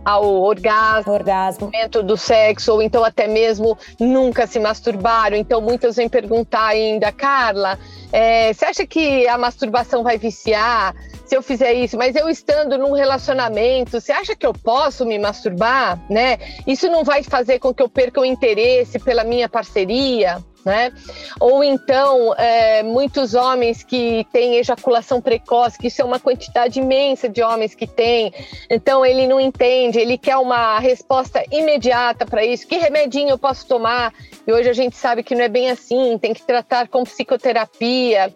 ao 0.05 0.25
orgasmo, 0.25 1.13
orgasmo. 1.13 1.71
do 2.03 2.17
sexo, 2.17 2.73
ou 2.73 2.83
então 2.83 3.05
até 3.05 3.27
mesmo 3.27 3.77
nunca 4.01 4.47
se 4.47 4.59
masturbaram. 4.59 5.37
Então 5.37 5.61
muitas 5.61 5.97
vêm 5.97 6.09
perguntar 6.09 6.67
ainda, 6.69 7.13
Carla, 7.13 7.79
é, 8.11 8.53
você 8.53 8.65
acha 8.65 8.87
que 8.87 9.29
a 9.29 9.37
masturbação 9.37 10.03
vai 10.03 10.17
viciar? 10.17 10.95
Se 11.29 11.37
eu 11.37 11.43
fizer 11.43 11.75
isso, 11.75 11.99
mas 11.99 12.17
eu 12.17 12.27
estando 12.27 12.79
num 12.79 12.93
relacionamento, 12.93 14.01
você 14.01 14.11
acha 14.11 14.35
que 14.35 14.47
eu 14.47 14.55
posso 14.55 15.05
me 15.05 15.19
masturbar, 15.19 16.01
né? 16.09 16.39
Isso 16.67 16.89
não 16.89 17.05
vai 17.05 17.23
fazer 17.23 17.59
com 17.59 17.75
que 17.75 17.83
eu 17.83 17.89
perca 17.89 18.19
o 18.19 18.25
interesse 18.25 18.99
pela 18.99 19.23
minha 19.25 19.49
parceria? 19.49 20.43
Né? 20.65 20.93
Ou 21.41 21.63
então, 21.63 22.35
é, 22.35 22.83
muitos 22.83 23.33
homens 23.33 23.83
que 23.83 24.27
têm 24.33 24.57
ejaculação 24.57 25.21
precoce, 25.21 25.79
que 25.79 25.87
isso 25.87 26.03
é 26.03 26.05
uma 26.05 26.19
quantidade 26.19 26.81
imensa 26.81 27.29
de 27.29 27.43
homens 27.43 27.75
que 27.75 27.87
têm, 27.87 28.35
então 28.69 29.07
ele 29.07 29.27
não 29.27 29.41
entende, 29.41 29.99
ele 29.99 30.19
quer 30.19 30.37
uma 30.37 30.79
resposta 30.79 31.43
imediata 31.51 32.27
para 32.27 32.45
isso. 32.45 32.67
Que 32.67 32.77
remedinho 32.77 33.31
eu 33.31 33.39
posso 33.39 33.67
tomar? 33.67 34.13
E 34.47 34.53
hoje 34.53 34.69
a 34.69 34.75
gente 34.75 34.97
sabe 34.97 35.23
que 35.23 35.35
não 35.35 35.45
é 35.45 35.49
bem 35.49 35.71
assim, 35.71 36.19
tem 36.19 36.35
que 36.35 36.43
tratar 36.43 36.89
com 36.89 37.05
psicoterapia 37.05 38.35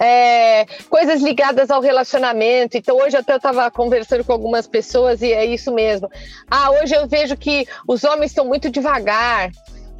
é, 0.00 0.64
coisas 0.88 1.20
ligadas 1.20 1.70
ao 1.70 1.82
relacionamento. 1.82 2.76
Então, 2.76 2.96
hoje 2.96 3.16
até 3.16 3.34
eu 3.34 3.36
estava 3.36 3.70
conversando 3.70 4.24
com 4.24 4.32
algumas 4.32 4.66
pessoas 4.66 5.20
e 5.20 5.30
é 5.32 5.44
isso 5.44 5.72
mesmo. 5.72 6.10
Ah, 6.50 6.70
hoje 6.70 6.94
eu 6.94 7.06
vejo 7.06 7.36
que 7.36 7.66
os 7.86 8.02
homens 8.02 8.30
estão 8.30 8.46
muito 8.46 8.70
devagar. 8.70 9.50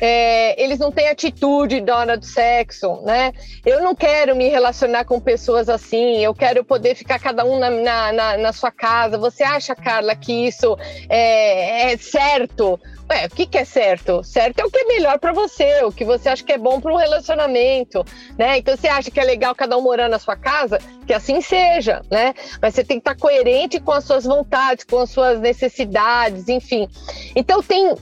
É, 0.03 0.61
eles 0.63 0.79
não 0.79 0.91
têm 0.91 1.09
atitude 1.09 1.79
dona 1.83 2.17
do 2.17 2.25
sexo, 2.25 3.03
né? 3.03 3.35
Eu 3.67 3.83
não 3.83 3.95
quero 3.95 4.35
me 4.35 4.49
relacionar 4.49 5.05
com 5.05 5.21
pessoas 5.21 5.69
assim, 5.69 6.25
eu 6.25 6.35
quero 6.35 6.65
poder 6.65 6.95
ficar 6.95 7.19
cada 7.19 7.45
um 7.45 7.59
na, 7.59 7.71
na, 8.11 8.37
na 8.39 8.53
sua 8.55 8.71
casa. 8.71 9.19
Você 9.19 9.43
acha, 9.43 9.75
Carla, 9.75 10.17
que 10.17 10.33
isso 10.33 10.75
é, 11.07 11.93
é 11.93 11.97
certo? 11.99 12.81
Ué, 13.11 13.27
o 13.27 13.31
que, 13.31 13.45
que 13.45 13.59
é 13.59 13.65
certo? 13.65 14.23
Certo 14.23 14.61
é 14.61 14.65
o 14.65 14.71
que 14.71 14.79
é 14.79 14.85
melhor 14.85 15.19
para 15.19 15.33
você, 15.33 15.83
o 15.83 15.91
que 15.91 16.05
você 16.05 16.29
acha 16.29 16.45
que 16.45 16.53
é 16.53 16.59
bom 16.59 16.81
para 16.81 16.93
um 16.93 16.97
relacionamento, 16.97 18.05
né? 18.39 18.59
Então 18.59 18.77
você 18.77 18.87
acha 18.87 19.11
que 19.11 19.19
é 19.19 19.25
legal 19.25 19.53
cada 19.53 19.77
um 19.77 19.83
morar 19.83 20.09
na 20.09 20.21
sua 20.21 20.37
casa? 20.37 20.79
Que 21.05 21.13
assim 21.13 21.41
seja, 21.41 22.03
né? 22.09 22.33
Mas 22.63 22.75
você 22.75 22.85
tem 22.85 22.99
que 22.99 23.01
estar 23.01 23.17
tá 23.17 23.21
coerente 23.21 23.81
com 23.81 23.91
as 23.91 24.05
suas 24.05 24.25
vontades, 24.25 24.85
com 24.85 25.01
as 25.01 25.11
suas 25.11 25.41
necessidades, 25.41 26.49
enfim. 26.49 26.89
Então 27.35 27.61
tem, 27.61 27.93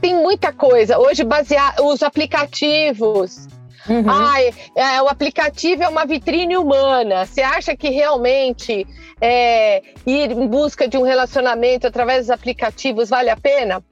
tem 0.00 0.14
muita 0.14 0.52
coisa. 0.52 1.00
Hoje, 1.00 1.24
basear 1.24 1.74
os 1.82 2.02
aplicativos, 2.02 3.48
Uhum. 3.86 4.04
Ai, 4.06 4.50
é, 4.74 5.02
o 5.02 5.08
aplicativo 5.08 5.82
é 5.82 5.88
uma 5.88 6.06
vitrine 6.06 6.56
humana. 6.56 7.26
Você 7.26 7.42
acha 7.42 7.76
que 7.76 7.90
realmente 7.90 8.86
é, 9.20 9.82
ir 10.06 10.30
em 10.30 10.46
busca 10.46 10.88
de 10.88 10.96
um 10.96 11.02
relacionamento 11.02 11.86
através 11.86 12.20
dos 12.20 12.30
aplicativos 12.30 13.10
vale 13.10 13.28
a 13.28 13.36
pena? 13.36 13.82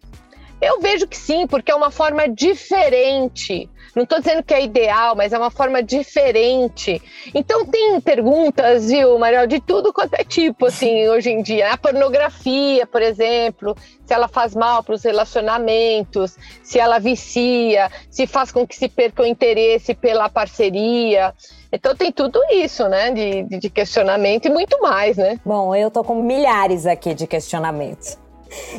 Eu 0.63 0.81
vejo 0.81 1.09
que 1.09 1.17
sim, 1.17 1.45
porque 1.45 1.73
é 1.73 1.75
uma 1.75 1.91
forma 1.91 2.29
diferente. 2.29 3.69
Não 3.97 4.05
estou 4.05 4.21
dizendo 4.21 4.45
que 4.45 4.55
é 4.55 4.63
ideal, 4.63 5.17
mas 5.17 5.33
é 5.33 5.39
uma 5.39 5.51
forma 5.51 5.83
diferente. 5.83 7.03
Então 7.35 7.67
tem 7.67 8.01
perguntas, 8.01 8.89
viu, 8.89 9.19
Mariel, 9.19 9.49
de 9.49 9.61
tudo 9.61 9.93
quanto 9.93 10.15
é 10.15 10.23
tipo, 10.23 10.67
assim, 10.67 11.09
hoje 11.11 11.31
em 11.31 11.43
dia. 11.43 11.73
A 11.73 11.77
pornografia, 11.77 12.87
por 12.87 13.03
exemplo, 13.03 13.77
se 14.07 14.15
ela 14.15 14.29
faz 14.29 14.55
mal 14.55 14.85
para 14.85 14.95
os 14.95 15.03
relacionamentos, 15.03 16.39
se 16.63 16.79
ela 16.79 17.01
vicia, 17.01 17.91
se 18.09 18.25
faz 18.29 18.53
com 18.53 18.65
que 18.65 18.77
se 18.77 18.89
perca 18.89 19.25
o 19.25 19.27
interesse 19.27 19.95
pela 19.95 20.29
parceria. 20.29 21.35
Então 21.73 21.97
tem 21.97 22.13
tudo 22.13 22.41
isso, 22.53 22.87
né, 22.87 23.11
de, 23.11 23.59
de 23.59 23.69
questionamento 23.69 24.47
e 24.47 24.51
muito 24.51 24.81
mais, 24.81 25.17
né? 25.17 25.41
Bom, 25.45 25.75
eu 25.75 25.91
tô 25.91 26.05
com 26.05 26.23
milhares 26.23 26.87
aqui 26.87 27.15
de 27.15 27.27
questionamentos. 27.27 28.23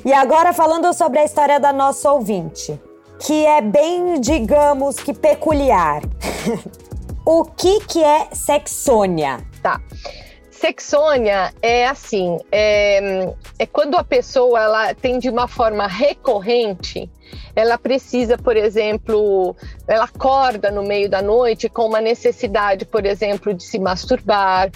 E 0.04 0.14
agora 0.14 0.54
falando 0.54 0.94
sobre 0.94 1.20
a 1.20 1.24
história 1.24 1.60
da 1.60 1.74
nossa 1.74 2.12
ouvinte, 2.12 2.80
que 3.20 3.46
é 3.46 3.62
bem, 3.62 4.20
digamos 4.20 4.98
que 4.98 5.14
peculiar. 5.14 6.02
o 7.26 7.46
que 7.46 7.80
que 7.82 8.04
é 8.04 8.28
sexônia? 8.32 9.40
Tá. 9.62 9.82
Sexônia 10.52 11.54
é 11.62 11.88
assim, 11.88 12.38
é, 12.52 13.34
é 13.60 13.66
quando 13.66 13.96
a 13.96 14.04
pessoa 14.04 14.62
ela 14.62 14.94
tem 14.94 15.20
de 15.20 15.30
uma 15.30 15.48
forma 15.48 15.88
recorrente 15.88 17.10
ela 17.56 17.78
precisa, 17.78 18.38
por 18.38 18.58
exemplo, 18.58 19.56
ela 19.88 20.06
acorda 20.06 20.72
no 20.72 20.84
meio 20.84 21.10
da 21.10 21.22
noite 21.22 21.70
com 21.70 21.86
uma 21.86 22.02
necessidade, 22.02 22.86
por 22.86 23.06
exemplo, 23.06 23.54
de 23.54 23.64
se 23.64 23.80
masturbar, 23.80 24.70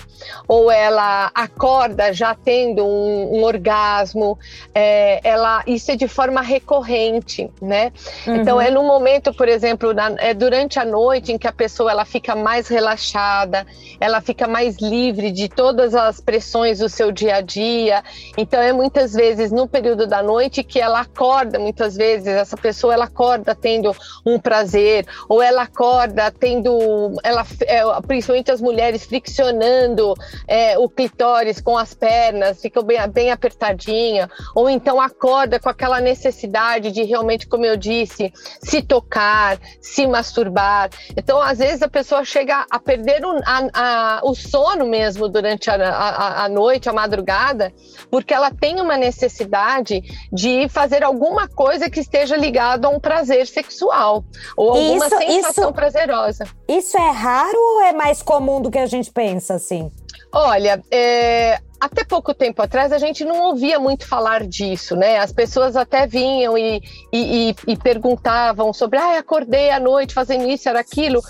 ou 0.48 0.72
ela 0.72 1.32
acorda 1.34 2.14
já 2.14 2.36
tendo 2.36 2.86
um, 2.86 3.40
um 3.40 3.44
orgasmo, 3.44 4.38
é, 4.74 5.20
ela 5.24 5.64
isso 5.66 5.92
é 5.92 5.96
de 5.96 6.08
forma 6.08 6.42
recorrente, 6.42 7.50
né? 7.62 7.92
Uhum. 8.26 8.36
Então 8.36 8.62
é 8.62 8.70
no 8.70 8.84
momento, 8.84 9.34
por 9.34 9.48
exemplo, 9.48 9.94
na, 9.94 10.16
é 10.18 10.34
durante 10.34 10.80
a 10.80 10.86
noite 10.86 11.32
em 11.32 11.38
que 11.38 11.48
a 11.48 11.54
pessoa 11.54 11.92
ela 11.92 12.06
fica 12.06 12.36
mais 12.36 12.68
relaxada, 12.68 13.66
ela 14.00 14.22
fica 14.22 14.48
mais 14.48 14.78
livre 14.78 15.32
de 15.32 15.50
todas 15.50 15.96
as 15.96 16.20
pressões 16.20 16.80
do 16.80 16.90
seu 16.90 17.12
dia 17.12 17.36
a 17.36 17.42
dia. 17.42 18.04
Então 18.38 18.62
é 18.62 18.72
muitas 18.72 19.14
vezes 19.14 19.52
no 19.52 19.68
período 19.68 20.06
da 20.08 20.22
noite 20.22 20.64
que 20.64 20.80
ela 20.80 21.02
acorda, 21.02 21.60
muitas 21.60 21.96
vezes 21.96 22.28
essa 22.48 22.58
pessoa 22.58 22.94
ela 22.94 23.06
acorda 23.06 23.54
tendo 23.54 23.96
um 24.26 24.40
prazer, 24.40 25.06
ou 25.28 25.42
ela 25.42 25.64
acorda 25.64 26.32
tendo, 26.32 27.14
ela, 27.24 27.46
é, 27.62 27.82
principalmente 28.06 28.52
as 28.52 28.62
mulheres 28.62 29.06
friccionando 29.06 30.14
é, 30.48 30.78
o 30.78 30.90
clitóris 30.90 31.60
com 31.60 31.78
as 31.78 31.94
pernas, 31.94 32.62
fica 32.62 32.82
bem, 32.82 32.98
bem 33.10 33.32
apertadinha, 33.32 34.30
ou 34.56 34.70
então 34.70 35.00
acorda 35.00 35.60
com 35.60 35.70
aquela 35.70 36.00
necessidade 36.00 36.92
de 36.92 37.04
realmente, 37.04 37.48
como 37.48 37.66
eu 37.66 37.76
disse, 37.76 38.32
se 38.62 38.82
tocar, 38.82 39.60
se 39.82 40.08
masturbar. 40.08 40.90
Então, 41.16 41.42
às 41.42 41.60
vezes 41.60 41.82
a 41.82 41.90
pessoa 41.90 42.24
chega 42.24 42.66
a 42.70 42.80
perder 42.80 43.26
o, 43.26 43.32
a, 43.46 43.68
a, 43.74 44.22
o 44.24 44.34
sono 44.34 44.86
mesmo 44.88 45.28
durante 45.28 45.70
a, 45.70 46.44
a 46.44 46.50
noite, 46.50 46.90
a 46.90 46.94
madrugada, 46.94 47.74
porque 48.10 48.34
ela 48.34 48.52
tem 48.52 48.80
uma 48.80 48.96
necessidade 48.98 50.02
de 50.32 50.70
fazer 50.70 51.04
alguma 51.04 51.48
coisa 51.48 51.90
que 51.90 52.00
esteja 52.00 52.27
ligado 52.36 52.86
a 52.86 52.90
um 52.90 53.00
prazer 53.00 53.48
sexual 53.48 54.24
ou 54.56 54.72
alguma 54.72 55.08
isso, 55.08 55.18
sensação 55.18 55.64
isso, 55.66 55.74
prazerosa. 55.74 56.46
Isso 56.68 56.98
é 56.98 57.12
raro 57.12 57.58
ou 57.58 57.82
é 57.84 57.94
mais 57.94 58.22
comum 58.22 58.62
do 58.62 58.72
que 58.72 58.80
a 58.80 58.86
gente 58.86 59.12
pensa, 59.12 59.56
assim? 59.56 59.92
Olha, 60.34 60.82
é, 60.92 61.60
até 61.80 62.04
pouco 62.04 62.34
tempo 62.34 62.62
atrás 62.62 62.92
a 62.92 62.98
gente 62.98 63.24
não 63.24 63.42
ouvia 63.44 63.80
muito 63.80 64.08
falar 64.08 64.46
disso, 64.46 64.96
né? 64.96 65.18
As 65.20 65.32
pessoas 65.32 65.76
até 65.76 66.06
vinham 66.06 66.58
e, 66.58 66.82
e, 67.14 67.50
e, 67.50 67.56
e 67.68 67.78
perguntavam 67.78 68.74
sobre, 68.74 69.00
ah, 69.00 69.20
acordei 69.20 69.70
à 69.70 69.80
noite 69.80 70.14
fazendo 70.14 70.48
isso, 70.50 70.68
era 70.68 70.80
aquilo 70.80 71.22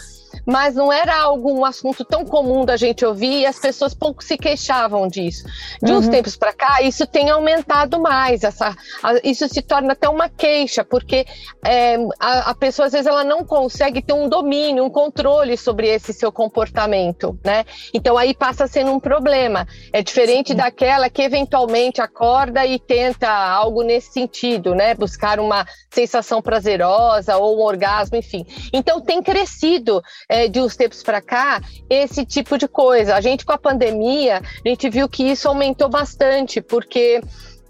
mas 0.45 0.75
não 0.75 0.91
era 0.91 1.15
algo, 1.19 1.51
um 1.51 1.65
assunto 1.65 2.03
tão 2.03 2.25
comum 2.25 2.65
da 2.65 2.77
gente 2.77 3.05
ouvir 3.05 3.41
e 3.41 3.45
as 3.45 3.59
pessoas 3.59 3.93
pouco 3.93 4.23
se 4.23 4.37
queixavam 4.37 5.07
disso. 5.07 5.45
De 5.81 5.91
uns 5.91 6.05
uhum. 6.05 6.11
tempos 6.11 6.35
para 6.35 6.53
cá, 6.53 6.81
isso 6.81 7.05
tem 7.05 7.29
aumentado 7.29 7.99
mais, 7.99 8.43
essa, 8.43 8.75
isso 9.23 9.47
se 9.47 9.61
torna 9.61 9.93
até 9.93 10.07
uma 10.09 10.29
queixa, 10.29 10.83
porque 10.83 11.25
é, 11.65 11.97
a, 12.19 12.51
a, 12.51 12.55
pessoa 12.55 12.87
às 12.87 12.93
vezes 12.93 13.07
ela 13.07 13.23
não 13.23 13.43
consegue 13.43 14.01
ter 14.01 14.13
um 14.13 14.27
domínio, 14.27 14.83
um 14.83 14.89
controle 14.89 15.57
sobre 15.57 15.87
esse 15.87 16.13
seu 16.13 16.31
comportamento, 16.31 17.37
né? 17.43 17.65
Então 17.93 18.17
aí 18.17 18.33
passa 18.33 18.65
a 18.65 18.67
ser 18.67 18.85
um 18.85 18.99
problema. 18.99 19.67
É 19.91 20.01
diferente 20.01 20.49
Sim. 20.49 20.55
daquela 20.55 21.09
que 21.09 21.21
eventualmente 21.21 22.01
acorda 22.01 22.65
e 22.65 22.79
tenta 22.79 23.29
algo 23.29 23.83
nesse 23.83 24.11
sentido, 24.11 24.73
né? 24.75 24.93
Buscar 24.93 25.39
uma 25.39 25.65
sensação 25.89 26.41
prazerosa 26.41 27.37
ou 27.37 27.57
um 27.57 27.61
orgasmo, 27.61 28.17
enfim. 28.17 28.45
Então 28.71 29.01
tem 29.01 29.21
crescido 29.21 30.01
é, 30.29 30.47
de 30.47 30.59
uns 30.59 30.75
tempos 30.75 31.03
para 31.03 31.21
cá 31.21 31.61
esse 31.89 32.25
tipo 32.25 32.57
de 32.57 32.67
coisa. 32.67 33.15
A 33.15 33.21
gente 33.21 33.45
com 33.45 33.53
a 33.53 33.57
pandemia, 33.57 34.41
a 34.65 34.69
gente 34.69 34.89
viu 34.89 35.07
que 35.07 35.23
isso 35.23 35.47
aumentou 35.47 35.89
bastante, 35.89 36.61
porque 36.61 37.21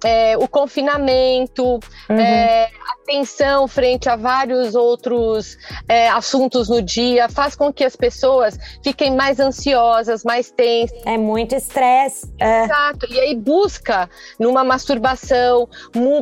é, 0.03 0.37
o 0.37 0.47
confinamento, 0.47 1.79
uhum. 2.09 2.19
é, 2.19 2.69
tensão 3.07 3.67
frente 3.69 4.09
a 4.09 4.17
vários 4.17 4.75
outros 4.75 5.57
é, 5.87 6.09
assuntos 6.09 6.67
no 6.67 6.81
dia, 6.81 7.29
faz 7.29 7.55
com 7.55 7.71
que 7.71 7.85
as 7.85 7.95
pessoas 7.95 8.59
fiquem 8.83 9.15
mais 9.15 9.39
ansiosas, 9.39 10.25
mais 10.25 10.51
tensas. 10.51 10.99
É 11.05 11.17
muito 11.17 11.55
estresse. 11.55 12.29
É. 12.37 12.65
Exato. 12.65 13.07
E 13.09 13.19
aí 13.19 13.33
busca 13.33 14.09
numa 14.37 14.63
masturbação, 14.63 15.69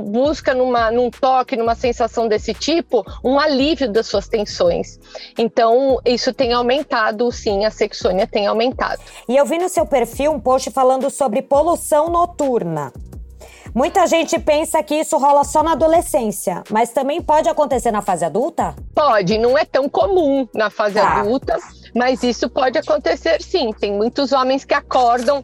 busca 0.05 0.53
numa, 0.53 0.91
num 0.91 1.09
toque, 1.09 1.57
numa 1.57 1.73
sensação 1.73 2.27
desse 2.27 2.53
tipo, 2.53 3.03
um 3.23 3.39
alívio 3.39 3.91
das 3.91 4.05
suas 4.05 4.27
tensões. 4.27 4.99
Então, 5.37 5.99
isso 6.05 6.31
tem 6.33 6.53
aumentado, 6.53 7.31
sim, 7.31 7.65
a 7.65 7.71
sexônia 7.71 8.27
tem 8.27 8.45
aumentado. 8.45 9.01
E 9.27 9.35
eu 9.35 9.45
vi 9.45 9.57
no 9.57 9.69
seu 9.69 9.85
perfil 9.87 10.33
um 10.33 10.39
post 10.39 10.69
falando 10.69 11.09
sobre 11.09 11.41
poluição 11.41 12.09
noturna. 12.09 12.93
Muita 13.75 14.07
gente 14.07 14.39
pensa 14.39 14.81
que 14.81 14.95
isso 14.95 15.17
rola 15.17 15.43
só 15.43 15.61
na 15.61 15.73
adolescência, 15.73 16.63
mas 16.71 16.91
também 16.91 17.21
pode 17.21 17.49
acontecer 17.49 17.91
na 17.91 18.01
fase 18.01 18.23
adulta? 18.23 18.73
Pode, 18.95 19.37
não 19.37 19.57
é 19.57 19.65
tão 19.65 19.89
comum 19.89 20.47
na 20.55 20.69
fase 20.69 20.95
tá. 20.95 21.19
adulta, 21.19 21.57
mas 21.93 22.23
isso 22.23 22.49
pode 22.49 22.77
acontecer 22.77 23.41
sim. 23.41 23.73
Tem 23.73 23.91
muitos 23.91 24.31
homens 24.31 24.63
que 24.63 24.73
acordam 24.73 25.43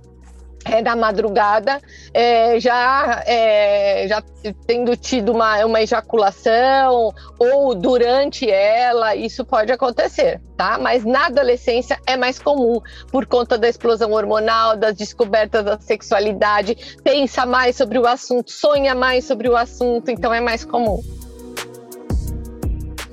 é, 0.65 0.82
da 0.82 0.96
madrugada, 0.96 1.82
é, 2.13 2.60
já, 2.60 3.24
é, 3.25 4.06
já 4.08 4.24
tendo 4.65 4.96
tido 4.96 5.32
uma, 5.32 5.65
uma 5.65 5.82
ejaculação 5.82 7.13
ou 7.39 7.75
durante 7.75 8.50
ela, 8.50 9.15
isso 9.15 9.44
pode 9.44 9.72
acontecer, 9.72 10.41
tá? 10.58 10.77
Mas 10.77 11.03
na 11.03 11.27
adolescência 11.27 12.00
é 12.06 12.15
mais 12.15 12.39
comum 12.39 12.80
por 13.12 13.25
conta 13.25 13.58
da 13.58 13.68
explosão 13.68 14.12
hormonal, 14.12 14.77
das 14.77 14.96
descobertas 14.96 15.63
da 15.63 15.80
sexualidade, 15.80 16.98
pensa 17.03 17.46
mais 17.46 17.75
sobre 17.75 17.98
o 17.98 18.08
assunto, 18.08 18.51
sonha 18.51 18.94
mais 18.94 19.25
sobre 19.25 19.50
o 19.50 19.56
assunto, 19.56 20.10
então 20.10 20.34
é 20.34 20.41
mais 20.41 20.63
comum. 20.63 21.01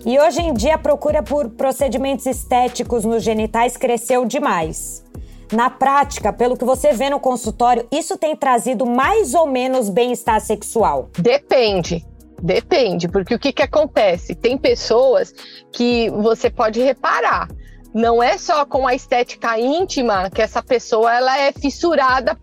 E 0.06 0.18
hoje 0.18 0.40
em 0.40 0.54
dia 0.54 0.76
a 0.76 0.78
procura 0.78 1.22
por 1.22 1.50
procedimentos 1.50 2.24
estéticos 2.24 3.04
nos 3.04 3.22
genitais 3.22 3.76
cresceu 3.76 4.24
demais. 4.24 5.07
Na 5.52 5.70
prática, 5.70 6.32
pelo 6.32 6.56
que 6.56 6.64
você 6.64 6.92
vê 6.92 7.08
no 7.08 7.18
consultório, 7.18 7.86
isso 7.90 8.16
tem 8.18 8.36
trazido 8.36 8.84
mais 8.84 9.34
ou 9.34 9.46
menos 9.46 9.88
bem-estar 9.88 10.40
sexual? 10.40 11.08
Depende. 11.18 12.06
Depende, 12.40 13.08
porque 13.08 13.34
o 13.34 13.38
que, 13.38 13.52
que 13.52 13.62
acontece? 13.62 14.34
Tem 14.34 14.56
pessoas 14.56 15.34
que 15.72 16.08
você 16.10 16.48
pode 16.48 16.80
reparar. 16.80 17.48
Não 17.92 18.22
é 18.22 18.38
só 18.38 18.64
com 18.64 18.86
a 18.86 18.94
estética 18.94 19.58
íntima 19.58 20.30
que 20.30 20.40
essa 20.40 20.62
pessoa 20.62 21.12
ela 21.12 21.36
é 21.36 21.50
fissurada 21.50 22.38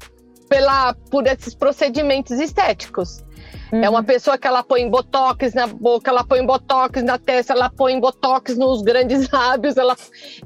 pela, 0.49 0.93
por 1.09 1.25
esses 1.27 1.55
procedimentos 1.55 2.39
estéticos. 2.39 3.23
Uhum. 3.71 3.83
É 3.83 3.89
uma 3.89 3.99
uhum. 3.99 4.05
pessoa 4.05 4.37
que 4.37 4.47
ela 4.47 4.63
põe 4.63 4.89
botox 4.89 5.53
na 5.53 5.67
boca, 5.67 6.11
ela 6.11 6.23
põe 6.23 6.45
botox 6.45 7.03
na 7.03 7.17
testa, 7.17 7.53
ela 7.53 7.69
põe 7.69 7.99
botox 7.99 8.57
nos 8.57 8.81
grandes 8.81 9.29
lábios, 9.31 9.77
ela 9.77 9.95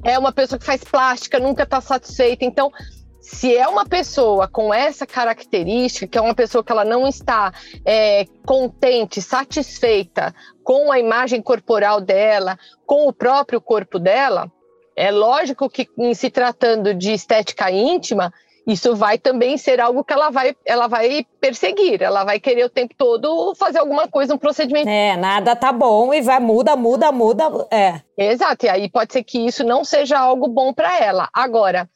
é 0.04 0.18
uma 0.18 0.32
pessoa 0.32 0.58
que 0.58 0.64
faz 0.64 0.82
plástica, 0.82 1.38
nunca 1.38 1.64
está 1.64 1.80
satisfeita. 1.80 2.44
Então, 2.44 2.72
se 3.20 3.56
é 3.56 3.68
uma 3.68 3.86
pessoa 3.86 4.48
com 4.48 4.72
essa 4.72 5.06
característica, 5.06 6.06
que 6.06 6.18
é 6.18 6.20
uma 6.20 6.34
pessoa 6.34 6.64
que 6.64 6.72
ela 6.72 6.84
não 6.84 7.06
está 7.06 7.52
é, 7.84 8.24
contente, 8.44 9.22
satisfeita 9.22 10.34
com 10.64 10.90
a 10.90 10.98
imagem 10.98 11.40
corporal 11.40 12.00
dela, 12.00 12.58
com 12.86 13.06
o 13.06 13.12
próprio 13.12 13.60
corpo 13.60 13.98
dela, 13.98 14.50
é 14.96 15.10
lógico 15.10 15.68
que 15.68 15.88
em 15.98 16.12
se 16.12 16.28
tratando 16.28 16.92
de 16.92 17.12
estética 17.12 17.70
íntima, 17.70 18.32
isso 18.66 18.94
vai 18.94 19.18
também 19.18 19.56
ser 19.56 19.80
algo 19.80 20.04
que 20.04 20.12
ela 20.12 20.30
vai, 20.30 20.54
ela 20.64 20.86
vai 20.86 21.26
perseguir, 21.40 22.02
ela 22.02 22.24
vai 22.24 22.38
querer 22.38 22.64
o 22.64 22.70
tempo 22.70 22.94
todo 22.96 23.54
fazer 23.54 23.78
alguma 23.78 24.06
coisa, 24.08 24.34
um 24.34 24.38
procedimento. 24.38 24.88
É, 24.88 25.16
nada 25.16 25.56
tá 25.56 25.72
bom 25.72 26.12
e 26.12 26.20
vai 26.20 26.40
muda, 26.40 26.76
muda, 26.76 27.10
muda, 27.10 27.44
é. 27.70 28.00
Exato, 28.16 28.66
e 28.66 28.68
aí 28.68 28.90
pode 28.90 29.12
ser 29.12 29.22
que 29.22 29.38
isso 29.46 29.64
não 29.64 29.84
seja 29.84 30.18
algo 30.18 30.46
bom 30.48 30.72
para 30.72 31.02
ela. 31.02 31.28
Agora, 31.32 31.88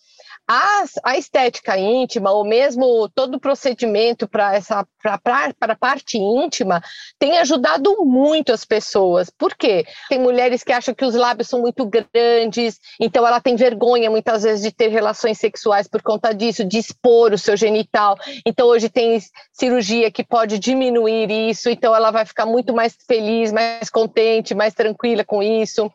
a, 0.46 0.84
a 1.02 1.16
estética 1.16 1.78
íntima, 1.78 2.30
ou 2.30 2.44
mesmo 2.44 3.08
todo 3.14 3.36
o 3.36 3.40
procedimento 3.40 4.28
para 4.28 4.54
essa 4.54 4.86
para 5.02 5.52
a 5.60 5.76
parte 5.76 6.16
íntima, 6.16 6.82
tem 7.18 7.36
ajudado 7.38 8.04
muito 8.04 8.52
as 8.52 8.64
pessoas. 8.64 9.28
Por 9.28 9.54
quê? 9.54 9.84
Tem 10.08 10.18
mulheres 10.18 10.62
que 10.64 10.72
acham 10.72 10.94
que 10.94 11.04
os 11.04 11.14
lábios 11.14 11.48
são 11.48 11.60
muito 11.60 11.84
grandes, 11.86 12.78
então 12.98 13.26
ela 13.26 13.38
tem 13.38 13.54
vergonha 13.54 14.10
muitas 14.10 14.42
vezes 14.42 14.62
de 14.62 14.72
ter 14.72 14.88
relações 14.88 15.38
sexuais 15.38 15.86
por 15.86 16.02
conta 16.02 16.34
disso, 16.34 16.64
de 16.64 16.78
expor 16.78 17.32
o 17.34 17.38
seu 17.38 17.54
genital. 17.54 18.16
Então 18.46 18.66
hoje 18.66 18.88
tem 18.88 19.20
cirurgia 19.52 20.10
que 20.10 20.24
pode 20.24 20.58
diminuir 20.58 21.30
isso, 21.30 21.68
então 21.68 21.94
ela 21.94 22.10
vai 22.10 22.24
ficar 22.24 22.46
muito 22.46 22.72
mais 22.72 22.96
feliz, 23.06 23.52
mais 23.52 23.90
contente, 23.90 24.54
mais 24.54 24.72
tranquila 24.72 25.22
com 25.22 25.42
isso. 25.42 25.90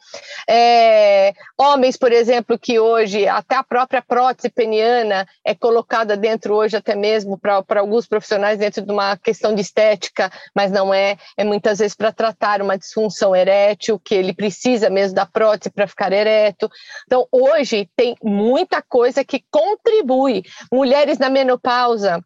É, 0.47 1.33
homens, 1.57 1.97
por 1.97 2.11
exemplo, 2.11 2.59
que 2.59 2.79
hoje 2.79 3.27
até 3.27 3.55
a 3.55 3.63
própria 3.63 4.03
prótese 4.03 4.38
peniana 4.47 5.27
é 5.43 5.55
colocada 5.55 6.15
dentro 6.15 6.53
hoje 6.53 6.77
até 6.77 6.95
mesmo 6.95 7.37
para 7.37 7.79
alguns 7.79 8.07
profissionais 8.07 8.59
dentro 8.59 8.85
de 8.85 8.91
uma 8.91 9.17
questão 9.17 9.55
de 9.55 9.61
estética, 9.61 10.31
mas 10.55 10.71
não 10.71 10.93
é, 10.93 11.17
é 11.35 11.43
muitas 11.43 11.79
vezes 11.79 11.95
para 11.95 12.11
tratar 12.11 12.61
uma 12.61 12.77
disfunção 12.77 13.35
erétil, 13.35 13.99
que 13.99 14.13
ele 14.13 14.33
precisa 14.33 14.89
mesmo 14.89 15.15
da 15.15 15.25
prótese 15.25 15.71
para 15.71 15.87
ficar 15.87 16.13
ereto. 16.13 16.69
Então, 17.05 17.27
hoje 17.31 17.89
tem 17.95 18.15
muita 18.23 18.81
coisa 18.81 19.25
que 19.25 19.43
contribui. 19.49 20.43
Mulheres 20.71 21.17
na 21.17 21.29
menopausa, 21.29 22.23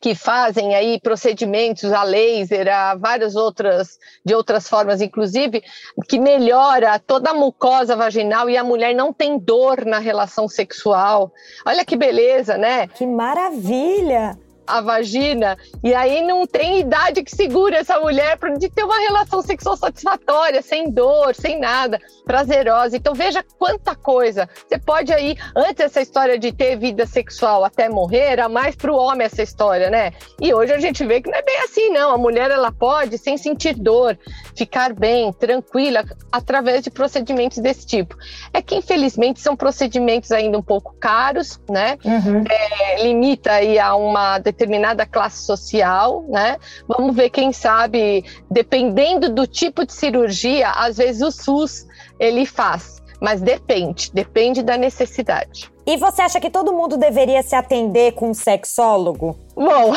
que 0.00 0.14
fazem 0.14 0.74
aí 0.74 1.00
procedimentos 1.00 1.92
a 1.92 2.02
laser, 2.02 2.68
a 2.68 2.94
várias 2.94 3.34
outras, 3.34 3.98
de 4.24 4.34
outras 4.34 4.68
formas, 4.68 5.00
inclusive, 5.00 5.62
que 6.08 6.18
melhora 6.18 6.98
toda 6.98 7.30
a 7.30 7.34
mucosa 7.34 7.96
vaginal 7.96 8.48
e 8.48 8.56
a 8.56 8.64
mulher 8.64 8.94
não 8.94 9.12
tem 9.12 9.38
dor 9.38 9.84
na 9.84 9.98
relação 9.98 10.48
sexual. 10.48 11.32
Olha 11.66 11.84
que 11.84 11.96
beleza, 11.96 12.56
né? 12.56 12.86
Que 12.88 13.06
maravilha! 13.06 14.38
A 14.68 14.80
vagina, 14.80 15.56
e 15.82 15.94
aí 15.94 16.22
não 16.22 16.46
tem 16.46 16.80
idade 16.80 17.22
que 17.22 17.34
segure 17.34 17.74
essa 17.74 17.98
mulher 17.98 18.36
para 18.36 18.54
de 18.58 18.68
ter 18.68 18.84
uma 18.84 18.98
relação 18.98 19.40
sexual 19.42 19.76
satisfatória, 19.76 20.60
sem 20.62 20.90
dor, 20.90 21.34
sem 21.34 21.58
nada, 21.58 21.98
prazerosa. 22.24 22.96
Então 22.96 23.14
veja 23.14 23.44
quanta 23.58 23.94
coisa. 23.94 24.48
Você 24.66 24.78
pode 24.78 25.12
aí, 25.12 25.36
antes 25.56 25.80
essa 25.80 26.00
história 26.00 26.38
de 26.38 26.52
ter 26.52 26.76
vida 26.76 27.06
sexual 27.06 27.64
até 27.64 27.88
morrer, 27.88 28.18
era 28.18 28.48
mais 28.48 28.76
para 28.76 28.92
o 28.92 28.96
homem 28.96 29.26
essa 29.26 29.42
história, 29.42 29.90
né? 29.90 30.12
E 30.40 30.52
hoje 30.52 30.72
a 30.72 30.78
gente 30.78 31.04
vê 31.04 31.20
que 31.20 31.30
não 31.30 31.38
é 31.38 31.42
bem 31.42 31.58
assim, 31.60 31.88
não. 31.90 32.10
A 32.12 32.18
mulher 32.18 32.50
ela 32.50 32.70
pode, 32.70 33.16
sem 33.18 33.36
sentir 33.36 33.74
dor, 33.74 34.18
ficar 34.54 34.92
bem, 34.92 35.32
tranquila, 35.32 36.04
através 36.30 36.82
de 36.82 36.90
procedimentos 36.90 37.58
desse 37.58 37.86
tipo. 37.86 38.16
É 38.52 38.60
que 38.60 38.76
infelizmente 38.76 39.40
são 39.40 39.56
procedimentos 39.56 40.30
ainda 40.32 40.58
um 40.58 40.62
pouco 40.62 40.94
caros, 41.00 41.60
né? 41.68 41.96
Uhum. 42.04 42.44
É, 42.48 43.02
limita 43.02 43.52
aí 43.52 43.78
a 43.78 43.94
uma 43.94 44.38
determinada 44.58 45.06
classe 45.06 45.44
social, 45.44 46.24
né? 46.28 46.58
Vamos 46.88 47.14
ver, 47.14 47.30
quem 47.30 47.52
sabe, 47.52 48.24
dependendo 48.50 49.32
do 49.32 49.46
tipo 49.46 49.86
de 49.86 49.92
cirurgia, 49.92 50.70
às 50.70 50.96
vezes 50.96 51.22
o 51.22 51.30
SUS 51.30 51.86
ele 52.18 52.44
faz, 52.44 53.00
mas 53.20 53.40
depende, 53.40 54.10
depende 54.12 54.62
da 54.62 54.76
necessidade. 54.76 55.70
E 55.86 55.96
você 55.96 56.20
acha 56.20 56.40
que 56.40 56.50
todo 56.50 56.72
mundo 56.72 56.98
deveria 56.98 57.42
se 57.42 57.54
atender 57.54 58.12
com 58.12 58.30
um 58.30 58.34
sexólogo? 58.34 59.38
Bom, 59.54 59.94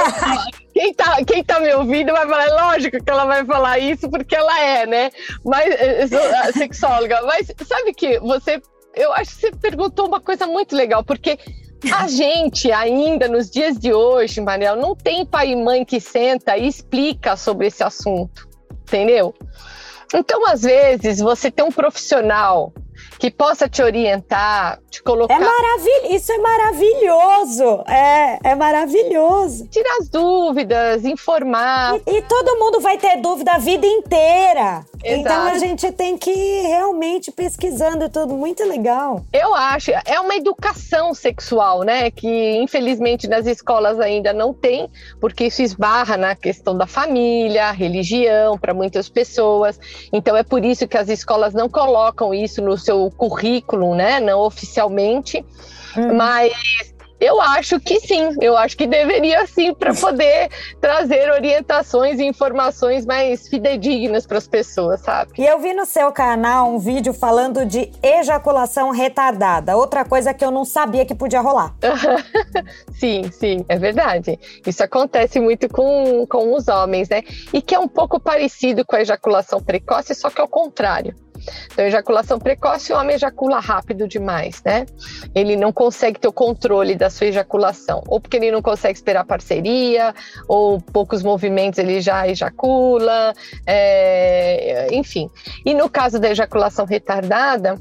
quem 0.72 0.92
tá, 0.94 1.22
quem 1.24 1.44
tá 1.44 1.60
me 1.60 1.72
ouvindo 1.74 2.10
vai 2.10 2.26
falar, 2.26 2.46
é 2.46 2.52
lógico 2.52 3.04
que 3.04 3.10
ela 3.10 3.24
vai 3.26 3.44
falar 3.44 3.78
isso 3.78 4.10
porque 4.10 4.34
ela 4.34 4.60
é, 4.60 4.86
né? 4.86 5.10
Mas 5.44 5.72
eh, 5.72 6.52
sexóloga. 6.52 7.22
Mas 7.22 7.46
sabe 7.64 7.94
que 7.94 8.18
você 8.18 8.60
eu 8.96 9.12
acho 9.12 9.34
que 9.34 9.40
você 9.40 9.50
perguntou 9.50 10.06
uma 10.06 10.20
coisa 10.20 10.46
muito 10.46 10.74
legal, 10.74 11.02
porque 11.02 11.38
a 11.92 12.06
gente 12.06 12.70
ainda 12.72 13.28
nos 13.28 13.50
dias 13.50 13.78
de 13.78 13.92
hoje, 13.92 14.40
Manel, 14.40 14.76
não 14.76 14.94
tem 14.94 15.24
pai 15.24 15.50
e 15.50 15.56
mãe 15.56 15.84
que 15.84 16.00
senta 16.00 16.56
e 16.56 16.68
explica 16.68 17.36
sobre 17.36 17.66
esse 17.66 17.82
assunto, 17.82 18.48
entendeu? 18.82 19.34
Então, 20.14 20.46
às 20.46 20.62
vezes, 20.62 21.18
você 21.18 21.50
tem 21.50 21.64
um 21.64 21.72
profissional 21.72 22.72
que 23.24 23.30
possa 23.30 23.66
te 23.66 23.82
orientar, 23.82 24.78
te 24.90 25.02
colocar. 25.02 25.34
É 25.34 25.38
maravilhoso, 25.38 26.14
isso 26.14 26.30
é 26.30 26.36
maravilhoso. 26.36 27.84
É, 27.88 28.50
é 28.50 28.54
maravilhoso. 28.54 29.66
Tirar 29.68 29.96
as 29.98 30.10
dúvidas, 30.10 31.06
informar. 31.06 31.98
E, 32.06 32.18
e 32.18 32.22
todo 32.22 32.58
mundo 32.58 32.80
vai 32.80 32.98
ter 32.98 33.16
dúvida 33.22 33.52
a 33.52 33.58
vida 33.58 33.86
inteira. 33.86 34.84
Exato. 35.02 35.20
Então 35.20 35.42
a 35.46 35.58
gente 35.58 35.90
tem 35.92 36.18
que 36.18 36.30
ir 36.30 36.66
realmente 36.66 37.32
pesquisando 37.32 38.10
tudo, 38.10 38.34
muito 38.34 38.62
legal. 38.64 39.22
Eu 39.32 39.54
acho, 39.54 39.90
é 40.04 40.20
uma 40.20 40.34
educação 40.34 41.14
sexual, 41.14 41.82
né? 41.82 42.10
Que 42.10 42.56
infelizmente 42.56 43.26
nas 43.26 43.46
escolas 43.46 44.00
ainda 44.00 44.34
não 44.34 44.52
tem, 44.52 44.90
porque 45.18 45.44
isso 45.46 45.62
esbarra 45.62 46.18
na 46.18 46.36
questão 46.36 46.76
da 46.76 46.86
família, 46.86 47.70
religião 47.70 48.58
para 48.58 48.74
muitas 48.74 49.08
pessoas. 49.08 49.80
Então 50.12 50.36
é 50.36 50.42
por 50.42 50.62
isso 50.62 50.86
que 50.86 50.98
as 50.98 51.08
escolas 51.08 51.54
não 51.54 51.70
colocam 51.70 52.34
isso 52.34 52.60
no 52.60 52.76
seu 52.76 53.13
currículo, 53.16 53.94
né? 53.94 54.20
Não 54.20 54.40
oficialmente, 54.40 55.44
hum. 55.96 56.14
mas 56.14 56.52
Eu 57.20 57.40
acho 57.40 57.80
que 57.80 58.00
sim, 58.00 58.36
eu 58.40 58.56
acho 58.56 58.76
que 58.76 58.86
deveria 58.86 59.46
sim, 59.46 59.72
para 59.72 59.94
poder 59.96 60.50
trazer 60.80 61.30
orientações 61.30 62.18
e 62.18 62.24
informações 62.24 63.06
mais 63.06 63.48
fidedignas 63.48 64.26
para 64.26 64.36
as 64.36 64.46
pessoas, 64.46 65.00
sabe? 65.00 65.32
E 65.38 65.46
eu 65.46 65.58
vi 65.58 65.72
no 65.72 65.86
seu 65.86 66.12
canal 66.12 66.68
um 66.68 66.78
vídeo 66.78 67.14
falando 67.14 67.64
de 67.64 67.90
ejaculação 68.02 68.90
retardada, 68.90 69.76
outra 69.76 70.04
coisa 70.04 70.34
que 70.34 70.44
eu 70.44 70.50
não 70.50 70.64
sabia 70.66 71.06
que 71.06 71.14
podia 71.14 71.40
rolar. 71.40 71.74
sim, 72.92 73.30
sim, 73.32 73.64
é 73.68 73.78
verdade. 73.78 74.38
Isso 74.66 74.82
acontece 74.84 75.40
muito 75.40 75.66
com, 75.68 76.26
com 76.26 76.54
os 76.54 76.68
homens, 76.68 77.08
né? 77.08 77.22
E 77.52 77.62
que 77.62 77.74
é 77.74 77.78
um 77.78 77.88
pouco 77.88 78.20
parecido 78.20 78.84
com 78.84 78.96
a 78.96 79.00
ejaculação 79.00 79.62
precoce, 79.62 80.14
só 80.14 80.28
que 80.28 80.40
ao 80.40 80.48
contrário. 80.48 81.23
Então, 81.72 81.84
ejaculação 81.84 82.38
precoce, 82.38 82.92
o 82.92 82.96
homem 82.96 83.16
ejacula 83.16 83.60
rápido 83.60 84.06
demais, 84.06 84.62
né? 84.64 84.86
Ele 85.34 85.56
não 85.56 85.72
consegue 85.72 86.18
ter 86.18 86.28
o 86.28 86.32
controle 86.32 86.94
da 86.94 87.10
sua 87.10 87.26
ejaculação, 87.26 88.02
ou 88.06 88.20
porque 88.20 88.36
ele 88.36 88.50
não 88.50 88.62
consegue 88.62 88.96
esperar 88.96 89.24
parceria, 89.24 90.14
ou 90.48 90.80
poucos 90.80 91.22
movimentos 91.22 91.78
ele 91.78 92.00
já 92.00 92.28
ejacula, 92.28 93.32
é, 93.66 94.88
enfim. 94.92 95.28
E 95.64 95.74
no 95.74 95.88
caso 95.88 96.18
da 96.18 96.30
ejaculação 96.30 96.84
retardada, 96.84 97.76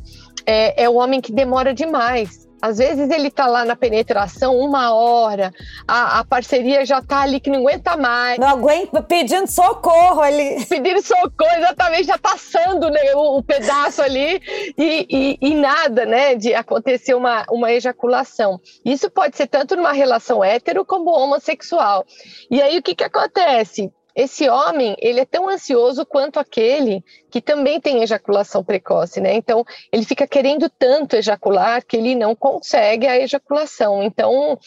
é, 0.46 0.84
é 0.84 0.90
o 0.90 0.96
homem 0.96 1.22
que 1.22 1.32
demora 1.32 1.74
demais. 1.74 2.43
Às 2.64 2.78
vezes 2.78 3.10
ele 3.10 3.28
está 3.28 3.46
lá 3.46 3.66
na 3.66 3.76
penetração 3.76 4.58
uma 4.58 4.96
hora, 4.96 5.54
a, 5.86 6.20
a, 6.20 6.24
parceria 6.24 6.86
já 6.86 7.00
está 7.00 7.20
ali 7.20 7.42
que 7.42 7.50
não 7.50 7.60
aguenta 7.60 7.98
mais. 7.98 8.40
Não 8.40 8.48
aguenta, 8.48 9.04
pedindo 9.04 9.48
socorro 9.48 10.22
ali. 10.22 10.66
Pedindo 10.66 11.02
socorro, 11.02 11.58
exatamente, 11.58 12.06
já 12.06 12.18
passando 12.18 12.90
né, 12.90 13.14
o, 13.16 13.40
o 13.40 13.44
pedaço 13.44 14.02
ali 14.02 14.42
e, 14.78 15.06
e, 15.10 15.38
e, 15.42 15.56
nada, 15.56 16.06
né, 16.06 16.36
de 16.36 16.54
acontecer 16.54 17.14
uma, 17.14 17.44
uma 17.52 17.70
ejaculação. 17.70 18.62
Isso 18.86 19.12
pode 19.12 19.36
ser 19.36 19.48
tanto 19.48 19.76
numa 19.76 19.92
relação 19.92 20.42
hétero 20.42 20.86
como 20.86 21.12
homossexual. 21.12 22.06
E 22.50 22.62
aí 22.62 22.78
o 22.78 22.82
que, 22.82 22.96
que 22.96 23.04
acontece? 23.04 23.92
Esse 24.16 24.48
homem, 24.48 24.96
ele 25.00 25.20
é 25.20 25.26
tão 25.26 25.50
ansioso 25.50 26.06
quanto 26.06 26.40
aquele 26.40 27.04
que 27.32 27.42
também 27.42 27.82
tem 27.82 28.04
ejaculação 28.04 28.64
precoce, 28.64 29.20
né? 29.20 29.34
Então, 29.34 29.66
ele 29.92 30.06
fica 30.06 30.28
querendo 30.28 30.70
tanto 30.70 31.16
ejacular 31.16 31.84
que 31.84 31.98
ele 31.98 32.14
não 32.14 32.36
consegue 32.36 33.08
a 33.08 33.18
ejaculação. 33.20 34.04
Então, 34.04 34.60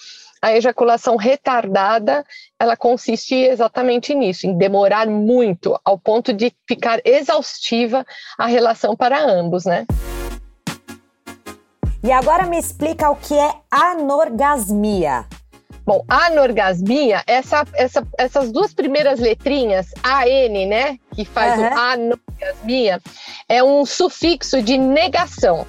a 0.43 0.57
ejaculação 0.57 1.17
retardada, 1.17 2.25
ela 2.59 2.77
consiste 2.77 3.35
exatamente 3.35 4.15
nisso, 4.15 4.47
em 4.47 4.59
demorar 4.59 5.07
muito, 5.07 5.79
ao 5.85 5.97
ponto 5.97 6.33
de 6.33 6.53
ficar 6.69 7.01
exaustiva 7.05 8.05
a 8.37 8.47
relação 8.47 8.97
para 8.97 9.21
ambos, 9.21 9.65
né? 9.65 9.87
E 12.03 12.13
agora 12.13 12.47
me 12.47 12.59
explica 12.59 13.11
o 13.11 13.17
que 13.17 13.35
é 13.35 13.53
anorgasmia. 13.71 15.27
Bom, 15.87 16.05
anorgasmia, 16.09 17.23
essa, 17.29 17.65
essa, 17.75 18.05
essas 18.19 18.51
duas 18.51 18.75
primeiras 18.75 19.21
letrinhas, 19.21 19.93
AN, 20.03 20.67
né, 20.67 20.99
que 21.15 21.25
faz 21.25 21.57
uhum. 21.57 21.65
o 21.65 21.79
anorgasmia, 21.79 23.01
é 23.49 23.63
um 23.63 23.87
sufixo 23.87 24.61
de 24.61 24.77
negação. 24.77 25.65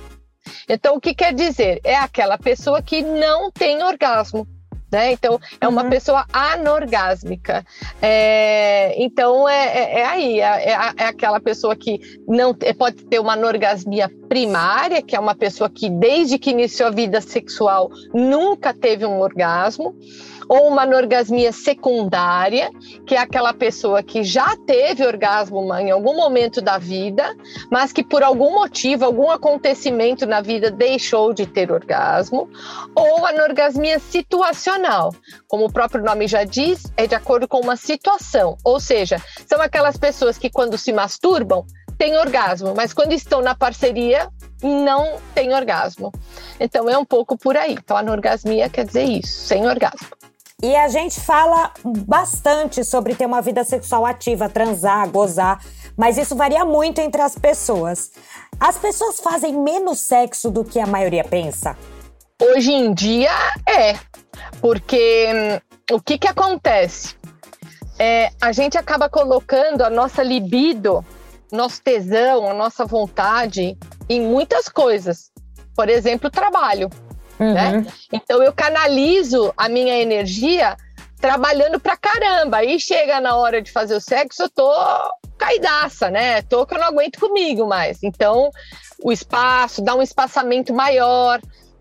Então, 0.68 0.96
o 0.96 1.00
que 1.00 1.14
quer 1.14 1.36
dizer? 1.36 1.80
É 1.84 1.96
aquela 1.96 2.38
pessoa 2.38 2.82
que 2.82 3.04
não 3.04 3.52
tem 3.52 3.84
orgasmo. 3.84 4.48
Né? 4.92 5.12
Então, 5.12 5.40
é 5.60 5.68
uma 5.68 5.84
uhum. 5.84 5.90
pessoa 5.90 6.26
anorgásmica. 6.32 7.66
É, 8.02 8.96
então, 9.02 9.48
é, 9.48 9.66
é, 9.66 10.00
é 10.00 10.06
aí, 10.06 10.40
é, 10.40 10.44
é, 10.44 10.72
é, 10.72 11.06
aquela 11.06 11.40
pessoa 11.40 11.76
que 11.76 12.00
não 12.28 12.54
pode 12.54 13.04
ter 13.06 13.20
uma 13.20 13.34
anorgasmia 13.34 14.10
primária, 14.30 15.02
que 15.02 15.16
é 15.16 15.20
uma 15.20 15.36
pessoa 15.36 15.70
que, 15.70 15.90
desde 15.90 16.40
que 16.40 16.52
iniciou 16.52 16.88
a 16.88 16.92
vida 16.92 17.20
sexual, 17.20 17.90
nunca 18.14 18.74
teve 18.74 19.06
um 19.06 19.20
orgasmo 19.20 19.94
ou 20.48 20.68
uma 20.68 20.84
anorgasmia 20.84 21.52
secundária, 21.52 22.72
que 23.06 23.16
é 23.16 23.20
aquela 23.20 23.54
pessoa 23.54 24.02
que 24.02 24.24
já 24.24 24.56
teve 24.66 25.06
orgasmo 25.06 25.74
em 25.76 25.92
algum 25.92 26.16
momento 26.16 26.62
da 26.62 26.78
vida, 26.78 27.36
mas 27.72 27.92
que 27.92 28.04
por 28.04 28.24
algum 28.24 28.54
motivo, 28.54 29.06
algum 29.06 29.30
acontecimento 29.30 30.26
na 30.26 30.42
vida 30.42 30.72
deixou 30.72 31.34
de 31.34 31.46
ter 31.46 31.72
orgasmo, 31.72 32.50
ou 32.96 33.26
anorgasmia 33.26 34.00
situacional, 34.00 35.14
como 35.48 35.66
o 35.66 35.72
próprio 35.72 36.04
nome 36.04 36.28
já 36.28 36.44
diz, 36.44 36.92
é 36.96 37.08
de 37.08 37.16
acordo 37.16 37.48
com 37.48 37.60
uma 37.60 37.76
situação, 37.76 38.58
ou 38.64 38.80
seja, 38.80 39.22
são 39.46 39.62
aquelas 39.62 39.98
pessoas 39.98 40.38
que 40.38 40.50
quando 40.50 40.78
se 40.78 40.94
masturbam 40.94 41.66
têm 41.98 42.18
orgasmo, 42.18 42.74
mas 42.76 42.94
quando 42.94 43.14
estão 43.14 43.42
na 43.42 43.56
parceria 43.56 44.30
não 44.62 45.18
têm 45.34 45.54
orgasmo. 45.54 46.12
Então 46.60 46.90
é 46.90 46.98
um 46.98 47.06
pouco 47.06 47.38
por 47.38 47.58
aí. 47.58 47.74
Então, 47.74 47.98
anorgasmia 47.98 48.70
quer 48.70 48.86
dizer 48.86 49.04
isso, 49.04 49.46
sem 49.46 49.68
orgasmo. 49.68 50.08
E 50.64 50.76
a 50.76 50.88
gente 50.88 51.22
fala 51.22 51.72
bastante 52.08 52.84
sobre 52.84 53.14
ter 53.14 53.28
uma 53.28 53.44
vida 53.44 53.64
sexual 53.64 54.08
ativa, 54.08 54.50
transar, 54.50 55.08
gozar, 55.08 55.64
mas 55.96 56.18
isso 56.18 56.36
varia 56.36 56.66
muito 56.66 57.00
entre 57.00 57.22
as 57.22 57.38
pessoas. 57.38 58.12
As 58.60 58.76
pessoas 58.76 59.20
fazem 59.20 59.54
menos 59.54 60.00
sexo 60.00 60.50
do 60.50 60.66
que 60.66 60.80
a 60.80 60.88
maioria 60.88 61.24
pensa? 61.24 61.78
Hoje 62.42 62.72
em 62.72 62.92
dia 62.92 63.30
é, 63.70 64.00
porque 64.60 65.62
hum, 65.92 65.96
o 65.96 66.02
que, 66.02 66.18
que 66.18 66.28
acontece? 66.28 67.16
É, 68.00 68.32
a 68.42 68.52
gente 68.52 68.80
acaba 68.80 69.08
colocando 69.08 69.84
a 69.84 69.92
nossa 69.92 70.24
libido, 70.24 71.06
nosso 71.52 71.84
tesão, 71.84 72.50
a 72.50 72.54
nossa 72.56 72.84
vontade 72.84 73.78
em 74.10 74.22
muitas 74.22 74.68
coisas. 74.68 75.32
Por 75.76 75.88
exemplo, 75.88 76.32
trabalho. 76.32 76.90
Né? 77.40 77.46
Uhum. 77.46 77.82
Né? 77.82 77.86
Então 78.12 78.42
eu 78.44 78.54
canalizo 78.54 79.54
a 79.56 79.70
minha 79.70 80.00
energia 80.00 80.76
trabalhando 81.20 81.80
pra 81.80 81.98
caramba. 81.98 82.58
Aí 82.58 82.80
chega 82.80 83.20
na 83.20 83.36
hora 83.36 83.62
de 83.62 83.72
fazer 83.72 83.96
o 83.96 84.02
sexo, 84.02 84.44
eu 84.44 84.50
tô 84.50 84.72
caidaça, 85.38 86.10
né? 86.10 86.42
Tô 86.42 86.66
que 86.66 86.74
eu 86.74 86.80
não 86.80 86.88
aguento 86.88 87.20
comigo 87.20 87.68
mais. 87.68 88.04
Então, 88.04 88.50
o 89.04 89.12
espaço, 89.12 89.82
dá 89.82 89.96
um 89.96 90.02
espaçamento 90.02 90.74
maior, 90.74 91.40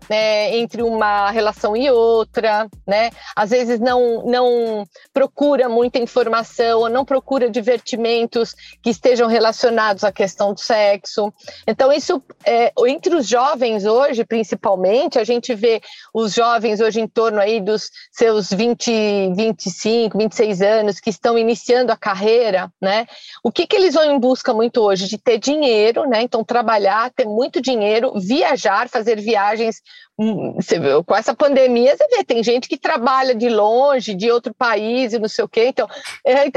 né, 0.09 0.55
entre 0.57 0.81
uma 0.81 1.29
relação 1.31 1.75
e 1.75 1.89
outra, 1.89 2.67
né? 2.85 3.09
Às 3.35 3.49
vezes 3.49 3.79
não, 3.79 4.23
não 4.25 4.85
procura 5.13 5.67
muita 5.69 5.99
informação 5.99 6.81
ou 6.81 6.89
não 6.89 7.05
procura 7.05 7.49
divertimentos 7.49 8.55
que 8.81 8.89
estejam 8.89 9.27
relacionados 9.27 10.03
à 10.03 10.11
questão 10.11 10.53
do 10.53 10.59
sexo. 10.59 11.33
Então, 11.67 11.91
isso, 11.91 12.21
é, 12.45 12.71
entre 12.87 13.15
os 13.15 13.27
jovens 13.27 13.85
hoje, 13.85 14.25
principalmente, 14.25 15.19
a 15.19 15.23
gente 15.23 15.53
vê 15.53 15.81
os 16.13 16.33
jovens 16.33 16.79
hoje 16.79 17.01
em 17.01 17.07
torno 17.07 17.39
aí 17.39 17.59
dos 17.59 17.89
seus 18.11 18.49
20, 18.49 19.33
25, 19.35 20.17
26 20.17 20.61
anos 20.61 20.99
que 20.99 21.09
estão 21.09 21.37
iniciando 21.37 21.91
a 21.91 21.97
carreira, 21.97 22.71
né? 22.81 23.05
O 23.43 23.51
que, 23.51 23.67
que 23.67 23.75
eles 23.75 23.93
vão 23.93 24.03
em 24.03 24.19
busca 24.19 24.53
muito 24.53 24.81
hoje? 24.81 25.07
De 25.07 25.17
ter 25.17 25.37
dinheiro, 25.37 26.07
né? 26.07 26.21
Então, 26.21 26.43
trabalhar, 26.43 27.11
ter 27.11 27.25
muito 27.25 27.61
dinheiro, 27.61 28.13
viajar, 28.19 28.89
fazer 28.89 29.19
viagens 29.19 29.81
você 30.17 30.79
vê, 30.79 31.03
com 31.03 31.15
essa 31.15 31.35
pandemia, 31.35 31.95
você 31.95 32.07
vê, 32.07 32.23
tem 32.23 32.43
gente 32.43 32.67
que 32.67 32.75
trabalha 32.75 33.35
de 33.35 33.47
longe, 33.49 34.15
de 34.15 34.31
outro 34.31 34.51
país 34.51 35.13
e 35.13 35.19
não 35.19 35.29
sei 35.29 35.45
o 35.45 35.47
quê. 35.47 35.67
Então. 35.67 35.87
É, 36.25 36.47
é... 36.47 36.51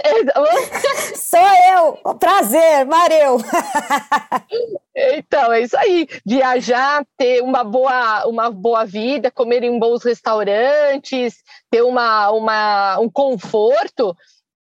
Sou 1.14 1.38
eu! 1.74 2.14
Prazer, 2.14 2.86
Mareu! 2.86 3.36
então, 4.96 5.52
é 5.52 5.60
isso 5.60 5.76
aí. 5.76 6.08
Viajar, 6.24 7.04
ter 7.18 7.42
uma 7.42 7.62
boa, 7.62 8.26
uma 8.26 8.50
boa 8.50 8.86
vida, 8.86 9.30
comer 9.30 9.62
em 9.62 9.78
bons 9.78 10.02
restaurantes, 10.04 11.36
ter 11.70 11.82
uma, 11.82 12.30
uma, 12.30 12.98
um 12.98 13.10
conforto 13.10 14.16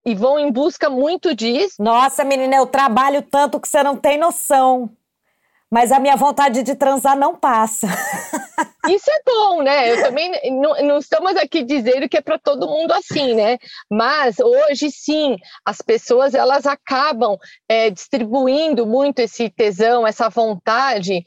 e 0.03 0.15
vão 0.15 0.39
em 0.39 0.51
busca 0.51 0.89
muito 0.89 1.35
disso. 1.35 1.75
Nossa, 1.83 2.23
menina, 2.23 2.55
eu 2.55 2.65
trabalho 2.65 3.21
tanto 3.21 3.59
que 3.59 3.67
você 3.67 3.83
não 3.83 3.95
tem 3.95 4.17
noção 4.17 4.89
mas 5.69 5.91
a 5.91 5.99
minha 5.99 6.15
vontade 6.15 6.63
de 6.63 6.75
transar 6.75 7.17
não 7.17 7.35
passa. 7.35 7.87
Isso 8.89 9.09
é 9.09 9.21
bom, 9.25 9.61
né? 9.61 9.91
Eu 9.91 10.01
também 10.03 10.31
não, 10.51 10.73
não 10.83 10.97
estamos 10.97 11.35
aqui 11.35 11.63
dizendo 11.63 12.09
que 12.09 12.17
é 12.17 12.21
para 12.21 12.39
todo 12.39 12.67
mundo 12.67 12.91
assim, 12.91 13.35
né? 13.35 13.57
Mas 13.89 14.39
hoje 14.39 14.89
sim, 14.89 15.35
as 15.63 15.81
pessoas 15.81 16.33
elas 16.33 16.65
acabam 16.65 17.37
é, 17.69 17.89
distribuindo 17.89 18.85
muito 18.85 19.19
esse 19.19 19.49
tesão, 19.49 20.07
essa 20.07 20.29
vontade 20.29 21.23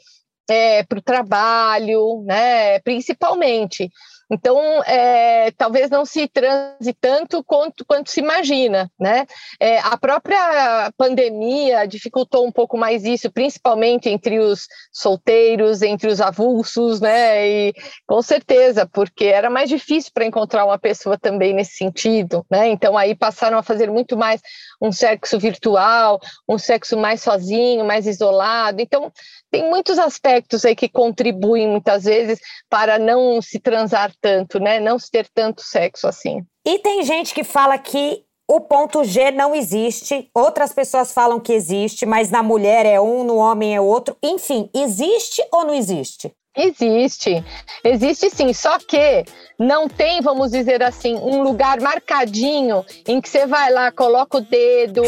é, 0.49 0.83
para 0.83 0.99
o 0.99 1.03
trabalho, 1.03 2.23
né? 2.25 2.81
Principalmente. 2.81 3.89
Então, 4.31 4.83
é, 4.85 5.51
talvez 5.53 5.91
não 5.91 6.05
se 6.05 6.29
transe 6.29 6.95
tanto 7.01 7.43
quanto, 7.43 7.85
quanto 7.85 8.11
se 8.11 8.21
imagina, 8.21 8.91
né? 8.99 9.27
É, 9.59 9.81
a 9.81 9.97
própria 9.99 10.93
pandemia 10.97 11.87
dificultou 11.87 12.47
um 12.47 12.53
pouco 12.53 12.79
mais 12.79 13.05
isso, 13.05 13.31
principalmente 13.31 14.09
entre 14.09 14.39
os 14.39 14.69
solteiros, 14.93 15.83
entre 15.83 16.09
os 16.09 16.21
avulsos, 16.21 17.01
né? 17.01 17.49
E 17.49 17.75
com 18.07 18.23
certeza, 18.23 18.87
porque 18.87 19.25
era 19.25 19.51
mais 19.51 19.69
difícil 19.69 20.13
para 20.15 20.25
encontrar 20.25 20.65
uma 20.65 20.79
pessoa 20.79 21.19
também 21.19 21.53
nesse 21.53 21.77
sentido, 21.77 22.47
né? 22.49 22.69
Então, 22.69 22.97
aí 22.97 23.17
passaram 23.17 23.59
a 23.59 23.63
fazer 23.63 23.91
muito 23.91 24.17
mais 24.17 24.41
um 24.81 24.93
sexo 24.93 25.39
virtual, 25.39 26.21
um 26.49 26.57
sexo 26.57 26.97
mais 26.97 27.21
sozinho, 27.21 27.85
mais 27.85 28.07
isolado. 28.07 28.81
Então, 28.81 29.13
tem 29.51 29.69
muitos 29.69 29.99
aspectos 29.99 30.65
aí 30.65 30.77
que 30.77 30.89
contribuem 30.89 31.67
muitas 31.67 32.05
vezes 32.05 32.39
para 32.69 32.99
não 32.99 33.43
se 33.43 33.59
transar 33.59 34.13
tanto, 34.21 34.59
né? 34.59 34.81
Não 34.81 34.99
se 34.99 35.11
ter 35.11 35.29
tanto 35.35 35.63
sexo 35.63 36.07
assim. 36.07 36.45
E 36.67 36.79
tem 36.79 37.03
gente 37.03 37.35
que 37.35 37.45
fala 37.45 37.79
que 37.79 38.25
o 38.49 38.61
ponto 38.61 39.05
G 39.05 39.31
não 39.31 39.55
existe, 39.55 40.29
outras 40.35 40.73
pessoas 40.73 41.13
falam 41.13 41.39
que 41.39 41.53
existe, 41.53 42.05
mas 42.05 42.31
na 42.31 42.43
mulher 42.43 42.85
é 42.85 43.01
um, 43.01 43.23
no 43.23 43.37
homem 43.37 43.77
é 43.77 43.81
outro. 43.81 44.17
Enfim, 44.23 44.69
existe 44.75 45.41
ou 45.53 45.65
não 45.65 45.75
existe? 45.75 46.33
Existe, 46.57 47.45
existe 47.85 48.29
sim, 48.29 48.53
só 48.53 48.77
que 48.79 49.25
não 49.57 49.89
tem, 49.89 50.21
vamos 50.21 50.51
dizer 50.51 50.83
assim, 50.83 51.15
um 51.15 51.43
lugar 51.43 51.81
marcadinho 51.81 52.85
em 53.07 53.21
que 53.21 53.29
você 53.29 53.47
vai 53.47 53.71
lá, 53.71 53.93
coloca 53.93 54.39
o 54.39 54.41
dedo, 54.41 55.03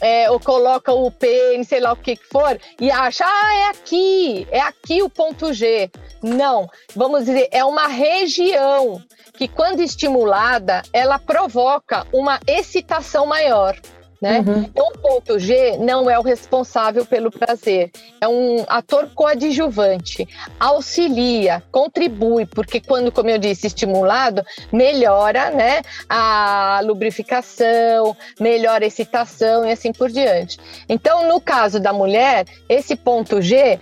é, 0.00 0.30
ou 0.30 0.38
coloca 0.38 0.92
o 0.92 1.10
pênis, 1.10 1.68
sei 1.68 1.80
lá 1.80 1.92
o 1.92 1.96
que, 1.96 2.16
que 2.16 2.26
for, 2.26 2.58
e 2.80 2.90
acha, 2.90 3.24
ah, 3.26 3.54
é 3.54 3.68
aqui, 3.70 4.46
é 4.50 4.60
aqui 4.60 5.02
o 5.02 5.10
ponto 5.10 5.52
G. 5.52 5.90
Não, 6.22 6.68
vamos 6.94 7.26
dizer, 7.26 7.48
é 7.50 7.64
uma 7.64 7.86
região 7.86 9.02
que, 9.34 9.46
quando 9.46 9.80
estimulada, 9.80 10.82
ela 10.92 11.18
provoca 11.18 12.06
uma 12.12 12.40
excitação 12.46 13.26
maior. 13.26 13.76
Né? 14.20 14.40
Uhum. 14.40 14.62
Então, 14.62 14.88
o 14.88 14.98
ponto 14.98 15.38
G 15.38 15.76
não 15.76 16.08
é 16.08 16.18
o 16.18 16.22
responsável 16.22 17.04
pelo 17.04 17.30
prazer, 17.30 17.90
é 18.18 18.26
um 18.26 18.64
ator 18.66 19.10
coadjuvante, 19.14 20.26
auxilia, 20.58 21.62
contribui, 21.70 22.46
porque 22.46 22.80
quando, 22.80 23.12
como 23.12 23.28
eu 23.28 23.36
disse, 23.36 23.66
estimulado, 23.66 24.42
melhora 24.72 25.50
né, 25.50 25.82
a 26.08 26.80
lubrificação, 26.82 28.16
melhora 28.40 28.84
a 28.84 28.88
excitação 28.88 29.66
e 29.66 29.72
assim 29.72 29.92
por 29.92 30.10
diante. 30.10 30.58
Então, 30.88 31.28
no 31.28 31.38
caso 31.38 31.78
da 31.78 31.92
mulher, 31.92 32.46
esse 32.70 32.96
ponto 32.96 33.42
G, 33.42 33.78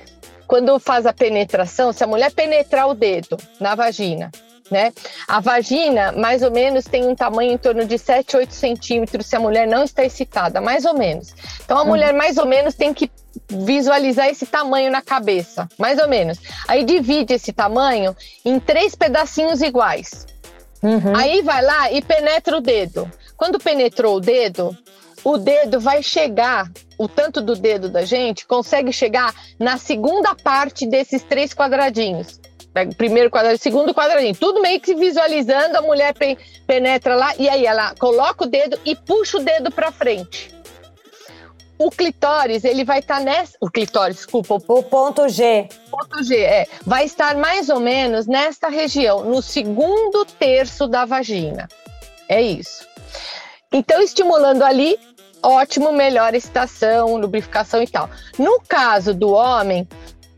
quando 0.47 0.79
faz 0.79 1.07
a 1.07 1.13
penetração, 1.13 1.93
se 1.93 2.05
a 2.05 2.07
mulher 2.07 2.33
penetrar 2.33 2.89
o 2.89 2.95
dedo 2.95 3.37
na 3.61 3.75
vagina, 3.75 4.31
né? 4.71 4.93
A 5.29 5.41
vagina, 5.41 6.13
mais 6.13 6.43
ou 6.43 6.51
menos, 6.51 6.85
tem 6.85 7.07
um 7.07 7.15
tamanho 7.15 7.53
em 7.53 7.59
torno 7.59 7.85
de 7.85 7.99
7, 7.99 8.37
8 8.37 8.53
centímetros 8.53 9.27
se 9.27 9.37
a 9.37 9.41
mulher 9.41 9.67
não 9.67 9.85
está 9.85 10.05
excitada, 10.05 10.61
mais 10.61 10.85
ou 10.85 10.95
menos. 10.95 11.35
Então, 11.65 11.77
a 11.77 11.83
uhum. 11.83 11.89
mulher, 11.89 12.13
mais 12.15 12.39
ou 12.39 12.47
menos, 12.47 12.75
tem 12.75 12.95
que 12.95 13.11
visualizar 13.49 14.29
esse 14.29 14.47
tamanho 14.47 14.91
na 14.91 15.03
cabeça, 15.03 15.69
mais 15.79 15.99
ou 15.99 16.09
menos. 16.09 16.39
Aí 16.67 16.85
divide 16.85 17.35
esse 17.35 17.53
tamanho 17.53 18.17
em 18.45 18.59
três 18.59 18.95
pedacinhos 18.95 19.61
iguais. 19.61 20.27
Uhum. 20.83 21.17
Aí 21.17 21.43
vai 21.43 21.63
lá 21.63 21.93
e 21.93 22.03
penetra 22.03 22.57
o 22.57 22.61
dedo. 22.61 23.11
Quando 23.37 23.59
penetrou 23.59 24.17
o 24.17 24.21
dedo, 24.21 24.77
o 25.25 25.39
dedo 25.39 25.81
vai 25.81 26.03
chegar, 26.03 26.71
o 26.99 27.09
tanto 27.09 27.41
do 27.41 27.55
dedo 27.55 27.89
da 27.89 28.05
gente 28.05 28.47
consegue 28.47 28.93
chegar 28.93 29.35
na 29.59 29.77
segunda 29.77 30.35
parte 30.35 30.87
desses 30.87 31.23
três 31.23 31.53
quadradinhos. 31.53 32.41
O 32.75 32.95
primeiro 32.97 33.31
quadradinho, 33.31 33.63
segundo 33.63 33.95
quadradinho, 33.95 34.35
tudo 34.35 34.61
meio 34.61 34.81
que 34.81 34.95
visualizando, 34.95 35.77
a 35.77 35.83
mulher 35.83 36.13
penetra 36.67 37.15
lá 37.15 37.33
e 37.39 37.49
aí 37.49 37.65
ela 37.65 37.95
coloca 37.95 38.45
o 38.45 38.49
dedo 38.49 38.79
e 38.85 38.97
puxa 38.97 39.39
o 39.39 39.45
dedo 39.45 39.71
para 39.71 39.93
frente. 39.93 40.53
O 41.79 41.91
clitóris, 41.91 42.65
ele 42.65 42.85
vai 42.85 43.01
estar 43.01 43.19
tá 43.19 43.25
nessa. 43.25 43.57
O 43.61 43.69
clitóris, 43.69 44.17
desculpa. 44.17 44.55
O 44.55 44.83
ponto 44.83 45.29
G. 45.29 45.69
O 45.91 45.97
ponto 45.97 46.23
G, 46.23 46.37
é. 46.37 46.67
Vai 46.87 47.05
estar 47.05 47.37
mais 47.37 47.69
ou 47.69 47.81
menos 47.81 48.27
nesta 48.27 48.69
região, 48.69 49.25
no 49.25 49.43
segundo 49.43 50.25
terço 50.25 50.87
da 50.87 51.05
vagina. 51.05 51.69
É 52.29 52.41
isso. 52.41 52.87
Então, 53.73 54.01
estimulando 54.01 54.63
ali, 54.63 54.99
ótimo, 55.45 55.93
melhor 55.93 56.35
excitação, 56.35 57.17
lubrificação 57.17 57.83
e 57.83 57.87
tal. 57.87 58.09
No 58.39 58.61
caso 58.61 59.15
do 59.15 59.31
homem, 59.31 59.87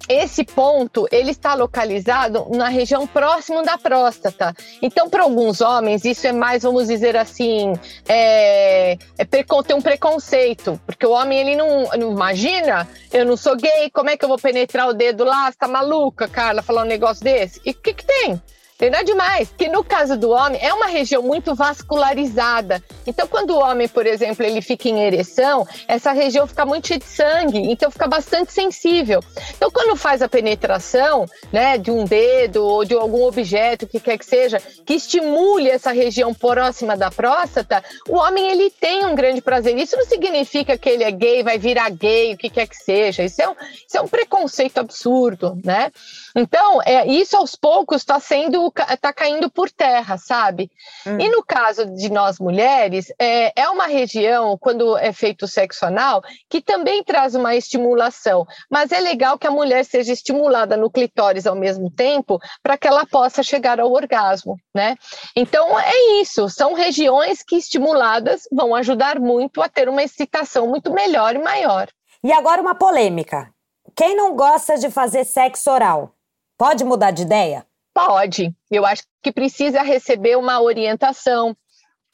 esse 0.08 0.44
ponto 0.44 1.06
ele 1.10 1.30
está 1.30 1.54
localizado 1.54 2.46
na 2.50 2.68
região 2.68 3.06
próximo 3.06 3.62
da 3.62 3.76
próstata. 3.76 4.54
Então, 4.80 5.08
para 5.10 5.24
alguns 5.24 5.60
homens, 5.60 6.04
isso 6.04 6.26
é 6.26 6.32
mais, 6.32 6.62
vamos 6.62 6.88
dizer 6.88 7.16
assim, 7.16 7.72
é, 8.08 8.96
é 9.18 9.24
tem 9.24 9.44
um 9.76 9.82
preconceito, 9.82 10.80
porque 10.86 11.06
o 11.06 11.10
homem 11.10 11.40
ele 11.40 11.56
não, 11.56 11.88
não, 11.98 12.12
imagina, 12.12 12.88
eu 13.12 13.24
não 13.24 13.36
sou 13.36 13.56
gay, 13.56 13.90
como 13.92 14.10
é 14.10 14.16
que 14.16 14.24
eu 14.24 14.28
vou 14.28 14.38
penetrar 14.38 14.88
o 14.88 14.94
dedo 14.94 15.24
lá? 15.24 15.50
Você 15.50 15.58
tá 15.58 15.68
maluca, 15.68 16.28
Carla, 16.28 16.62
falar 16.62 16.82
um 16.82 16.86
negócio 16.86 17.24
desse? 17.24 17.60
E 17.64 17.70
o 17.70 17.74
que, 17.74 17.94
que 17.94 18.04
tem? 18.04 18.40
Entendeu 18.76 19.02
demais? 19.04 19.50
Que 19.56 19.68
no 19.68 19.82
caso 19.82 20.18
do 20.18 20.28
homem 20.30 20.60
é 20.62 20.72
uma 20.72 20.86
região 20.86 21.22
muito 21.22 21.54
vascularizada. 21.54 22.82
Então, 23.06 23.26
quando 23.26 23.50
o 23.50 23.58
homem, 23.58 23.88
por 23.88 24.06
exemplo, 24.06 24.44
ele 24.44 24.60
fica 24.60 24.86
em 24.90 25.02
ereção, 25.02 25.66
essa 25.88 26.12
região 26.12 26.46
fica 26.46 26.66
muito 26.66 26.88
cheia 26.88 27.00
de 27.00 27.06
sangue, 27.06 27.58
então 27.58 27.90
fica 27.90 28.06
bastante 28.06 28.52
sensível. 28.52 29.20
Então, 29.56 29.70
quando 29.70 29.96
faz 29.96 30.20
a 30.20 30.28
penetração, 30.28 31.24
né, 31.50 31.78
de 31.78 31.90
um 31.90 32.04
dedo 32.04 32.62
ou 32.62 32.84
de 32.84 32.92
algum 32.92 33.24
objeto 33.24 33.86
que 33.86 33.98
quer 33.98 34.18
que 34.18 34.26
seja, 34.26 34.60
que 34.84 34.92
estimule 34.92 35.70
essa 35.70 35.90
região 35.90 36.34
próxima 36.34 36.94
da 36.98 37.10
próstata, 37.10 37.82
o 38.06 38.16
homem 38.16 38.50
ele 38.50 38.70
tem 38.70 39.06
um 39.06 39.14
grande 39.14 39.40
prazer. 39.40 39.74
Isso 39.78 39.96
não 39.96 40.04
significa 40.04 40.76
que 40.76 40.90
ele 40.90 41.02
é 41.02 41.10
gay, 41.10 41.42
vai 41.42 41.56
virar 41.56 41.88
gay, 41.88 42.34
o 42.34 42.36
que 42.36 42.50
quer 42.50 42.66
que 42.66 42.76
seja. 42.76 43.22
Isso 43.22 43.40
é 43.40 43.48
um, 43.48 43.54
isso 43.88 43.96
é 43.96 44.00
um 44.02 44.08
preconceito 44.08 44.76
absurdo, 44.76 45.58
né? 45.64 45.90
Então, 46.36 46.82
é, 46.84 47.06
isso 47.06 47.34
aos 47.34 47.56
poucos 47.56 48.02
está 48.02 48.20
sendo, 48.20 48.70
está 48.90 49.10
caindo 49.10 49.50
por 49.50 49.70
terra, 49.70 50.18
sabe? 50.18 50.70
Hum. 51.06 51.18
E 51.18 51.30
no 51.30 51.42
caso 51.42 51.86
de 51.86 52.12
nós 52.12 52.38
mulheres, 52.38 53.06
é, 53.18 53.58
é 53.58 53.68
uma 53.70 53.86
região, 53.86 54.58
quando 54.58 54.98
é 54.98 55.14
feito 55.14 55.46
o 55.46 55.48
sexo 55.48 55.86
anal, 55.86 56.22
que 56.50 56.60
também 56.60 57.02
traz 57.02 57.34
uma 57.34 57.56
estimulação. 57.56 58.46
Mas 58.70 58.92
é 58.92 59.00
legal 59.00 59.38
que 59.38 59.46
a 59.46 59.50
mulher 59.50 59.82
seja 59.86 60.12
estimulada 60.12 60.76
no 60.76 60.90
clitóris 60.90 61.46
ao 61.46 61.54
mesmo 61.54 61.90
tempo, 61.90 62.38
para 62.62 62.76
que 62.76 62.86
ela 62.86 63.06
possa 63.06 63.42
chegar 63.42 63.80
ao 63.80 63.90
orgasmo, 63.90 64.56
né? 64.74 64.94
Então, 65.34 65.78
é 65.80 66.20
isso. 66.20 66.50
São 66.50 66.74
regiões 66.74 67.42
que 67.42 67.56
estimuladas 67.56 68.42
vão 68.52 68.74
ajudar 68.74 69.18
muito 69.18 69.62
a 69.62 69.70
ter 69.70 69.88
uma 69.88 70.02
excitação 70.02 70.66
muito 70.66 70.92
melhor 70.92 71.34
e 71.34 71.38
maior. 71.38 71.88
E 72.22 72.30
agora 72.30 72.60
uma 72.60 72.74
polêmica. 72.74 73.50
Quem 73.96 74.14
não 74.14 74.36
gosta 74.36 74.76
de 74.76 74.90
fazer 74.90 75.24
sexo 75.24 75.70
oral? 75.70 76.15
Pode 76.58 76.84
mudar 76.84 77.10
de 77.10 77.22
ideia? 77.22 77.66
Pode. 77.92 78.54
Eu 78.70 78.84
acho 78.84 79.02
que 79.22 79.32
precisa 79.32 79.82
receber 79.82 80.36
uma 80.36 80.60
orientação, 80.60 81.56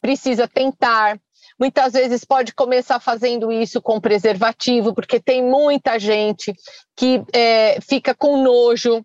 precisa 0.00 0.46
tentar. 0.48 1.20
Muitas 1.58 1.92
vezes 1.92 2.24
pode 2.24 2.54
começar 2.54 2.98
fazendo 3.00 3.52
isso 3.52 3.80
com 3.80 4.00
preservativo, 4.00 4.94
porque 4.94 5.20
tem 5.20 5.42
muita 5.42 5.98
gente 5.98 6.52
que 6.96 7.22
é, 7.32 7.80
fica 7.80 8.14
com 8.14 8.42
nojo 8.42 9.04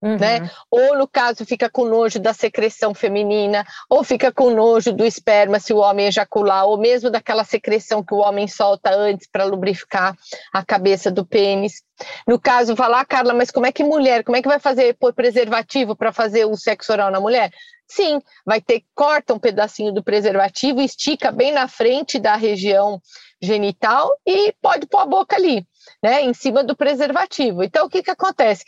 Uhum. 0.00 0.16
Né? 0.16 0.48
Ou 0.70 0.96
no 0.96 1.08
caso 1.08 1.44
fica 1.44 1.68
com 1.68 1.84
nojo 1.84 2.20
da 2.20 2.32
secreção 2.32 2.94
feminina, 2.94 3.66
ou 3.90 4.04
fica 4.04 4.32
com 4.32 4.50
nojo 4.50 4.92
do 4.92 5.04
esperma 5.04 5.58
se 5.58 5.72
o 5.72 5.78
homem 5.78 6.06
ejacular, 6.06 6.66
ou 6.66 6.78
mesmo 6.78 7.10
daquela 7.10 7.42
secreção 7.42 8.02
que 8.04 8.14
o 8.14 8.18
homem 8.18 8.46
solta 8.46 8.90
antes 8.90 9.28
para 9.30 9.44
lubrificar 9.44 10.16
a 10.52 10.64
cabeça 10.64 11.10
do 11.10 11.26
pênis. 11.26 11.82
No 12.26 12.38
caso, 12.38 12.76
falar, 12.76 13.00
ah, 13.00 13.04
Carla, 13.04 13.34
mas 13.34 13.50
como 13.50 13.66
é 13.66 13.72
que 13.72 13.82
mulher, 13.82 14.22
como 14.22 14.36
é 14.36 14.42
que 14.42 14.48
vai 14.48 14.60
fazer 14.60 14.96
por 14.98 15.12
preservativo 15.12 15.96
para 15.96 16.12
fazer 16.12 16.44
o 16.44 16.56
sexo 16.56 16.92
oral 16.92 17.10
na 17.10 17.20
mulher? 17.20 17.50
Sim, 17.88 18.20
vai 18.44 18.60
ter, 18.60 18.84
corta 18.94 19.32
um 19.32 19.38
pedacinho 19.38 19.92
do 19.92 20.04
preservativo, 20.04 20.80
estica 20.80 21.32
bem 21.32 21.52
na 21.52 21.66
frente 21.66 22.18
da 22.18 22.36
região 22.36 23.00
genital 23.40 24.10
e 24.26 24.52
pode 24.60 24.86
pôr 24.86 24.98
a 24.98 25.06
boca 25.06 25.36
ali, 25.36 25.66
né, 26.02 26.20
em 26.22 26.34
cima 26.34 26.62
do 26.62 26.76
preservativo. 26.76 27.62
Então, 27.62 27.86
o 27.86 27.88
que 27.88 28.02
que 28.02 28.10
acontece? 28.10 28.62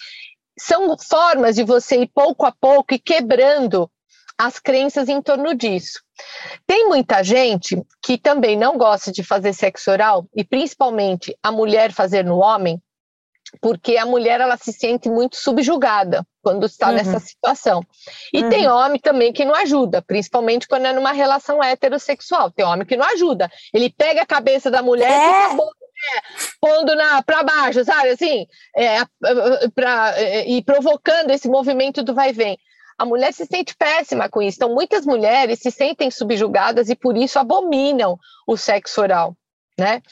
São 0.61 0.97
formas 0.99 1.57
de 1.57 1.65
você 1.65 2.03
ir 2.03 2.11
pouco 2.15 2.45
a 2.45 2.53
pouco 2.53 2.95
e 2.95 2.99
quebrando 2.99 3.91
as 4.39 4.59
crenças 4.59 5.09
em 5.09 5.21
torno 5.21 5.55
disso. 5.55 6.01
Tem 6.67 6.89
muita 6.89 7.23
gente 7.23 7.83
que 8.03 8.19
também 8.19 8.57
não 8.57 8.77
gosta 8.77 9.11
de 9.11 9.23
fazer 9.23 9.53
sexo 9.53 9.91
oral, 9.91 10.27
e 10.35 10.45
principalmente 10.45 11.37
a 11.43 11.51
mulher 11.51 11.93
fazer 11.93 12.25
no 12.25 12.39
homem, 12.39 12.81
porque 13.61 13.97
a 13.97 14.07
mulher 14.07 14.41
ela 14.41 14.57
se 14.57 14.73
sente 14.73 15.09
muito 15.09 15.37
subjugada 15.37 16.25
quando 16.43 16.67
está 16.67 16.89
uhum. 16.89 16.95
nessa 16.95 17.19
situação. 17.19 17.83
E 18.33 18.43
uhum. 18.43 18.49
tem 18.49 18.69
homem 18.69 19.01
também 19.01 19.33
que 19.33 19.45
não 19.45 19.55
ajuda, 19.55 20.03
principalmente 20.03 20.69
quando 20.69 20.87
é 20.87 20.93
numa 20.93 21.13
relação 21.13 21.63
heterossexual. 21.63 22.51
Tem 22.51 22.65
homem 22.65 22.87
que 22.87 22.97
não 22.97 23.07
ajuda. 23.07 23.51
Ele 23.75 23.91
pega 23.91 24.23
a 24.23 24.27
cabeça 24.27 24.71
da 24.71 24.83
mulher 24.83 25.11
é. 25.11 25.17
e 25.17 25.51
fica 25.51 25.63
pondo 26.61 26.95
na 26.95 27.23
para 27.23 27.43
baixo, 27.43 27.85
sabe? 27.85 28.11
Assim, 28.11 28.47
é, 28.77 28.99
é, 30.17 30.49
e 30.49 30.63
provocando 30.63 31.31
esse 31.31 31.49
movimento 31.49 32.03
do 32.03 32.15
vai 32.15 32.33
vem. 32.33 32.59
A 32.99 33.05
mulher 33.05 33.33
se 33.33 33.47
sente 33.47 33.75
péssima 33.77 34.29
com 34.29 34.43
isso. 34.43 34.59
Então, 34.59 34.75
muitas 34.75 35.07
mulheres 35.07 35.61
se 35.61 35.71
sentem 35.71 36.11
subjugadas 36.11 36.91
e 36.91 36.95
por 36.95 37.17
isso 37.17 37.39
abominam 37.39 38.19
o 38.47 38.57
sexo 38.57 39.01
oral. 39.01 39.35
né? 39.79 40.03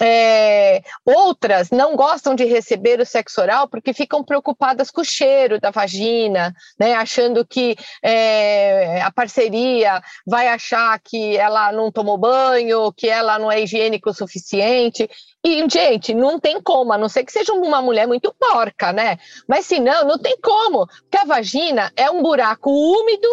É, 0.00 0.82
outras 1.04 1.70
não 1.70 1.96
gostam 1.96 2.34
de 2.34 2.44
receber 2.44 3.00
o 3.00 3.06
sexo 3.06 3.40
oral 3.40 3.68
porque 3.68 3.92
ficam 3.92 4.24
preocupadas 4.24 4.90
com 4.90 5.00
o 5.00 5.04
cheiro 5.04 5.60
da 5.60 5.70
vagina, 5.70 6.54
né, 6.78 6.94
achando 6.94 7.44
que 7.46 7.76
é, 8.02 9.00
a 9.02 9.10
parceria 9.10 10.00
vai 10.26 10.48
achar 10.48 10.98
que 11.00 11.36
ela 11.36 11.72
não 11.72 11.90
tomou 11.90 12.16
banho, 12.18 12.92
que 12.92 13.08
ela 13.08 13.38
não 13.38 13.50
é 13.50 13.60
higiênico 13.60 14.10
o 14.10 14.14
suficiente. 14.14 15.08
E, 15.44 15.68
gente, 15.68 16.14
não 16.14 16.38
tem 16.38 16.60
como, 16.62 16.92
a 16.92 16.98
não 16.98 17.08
ser 17.08 17.24
que 17.24 17.32
seja 17.32 17.52
uma 17.52 17.82
mulher 17.82 18.06
muito 18.06 18.32
porca, 18.38 18.92
né? 18.92 19.18
Mas 19.48 19.66
se 19.66 19.80
não, 19.80 20.06
não 20.06 20.18
tem 20.18 20.36
como, 20.40 20.86
porque 20.86 21.18
a 21.18 21.24
vagina 21.24 21.92
é 21.96 22.08
um 22.10 22.22
buraco 22.22 22.70
úmido 22.70 23.28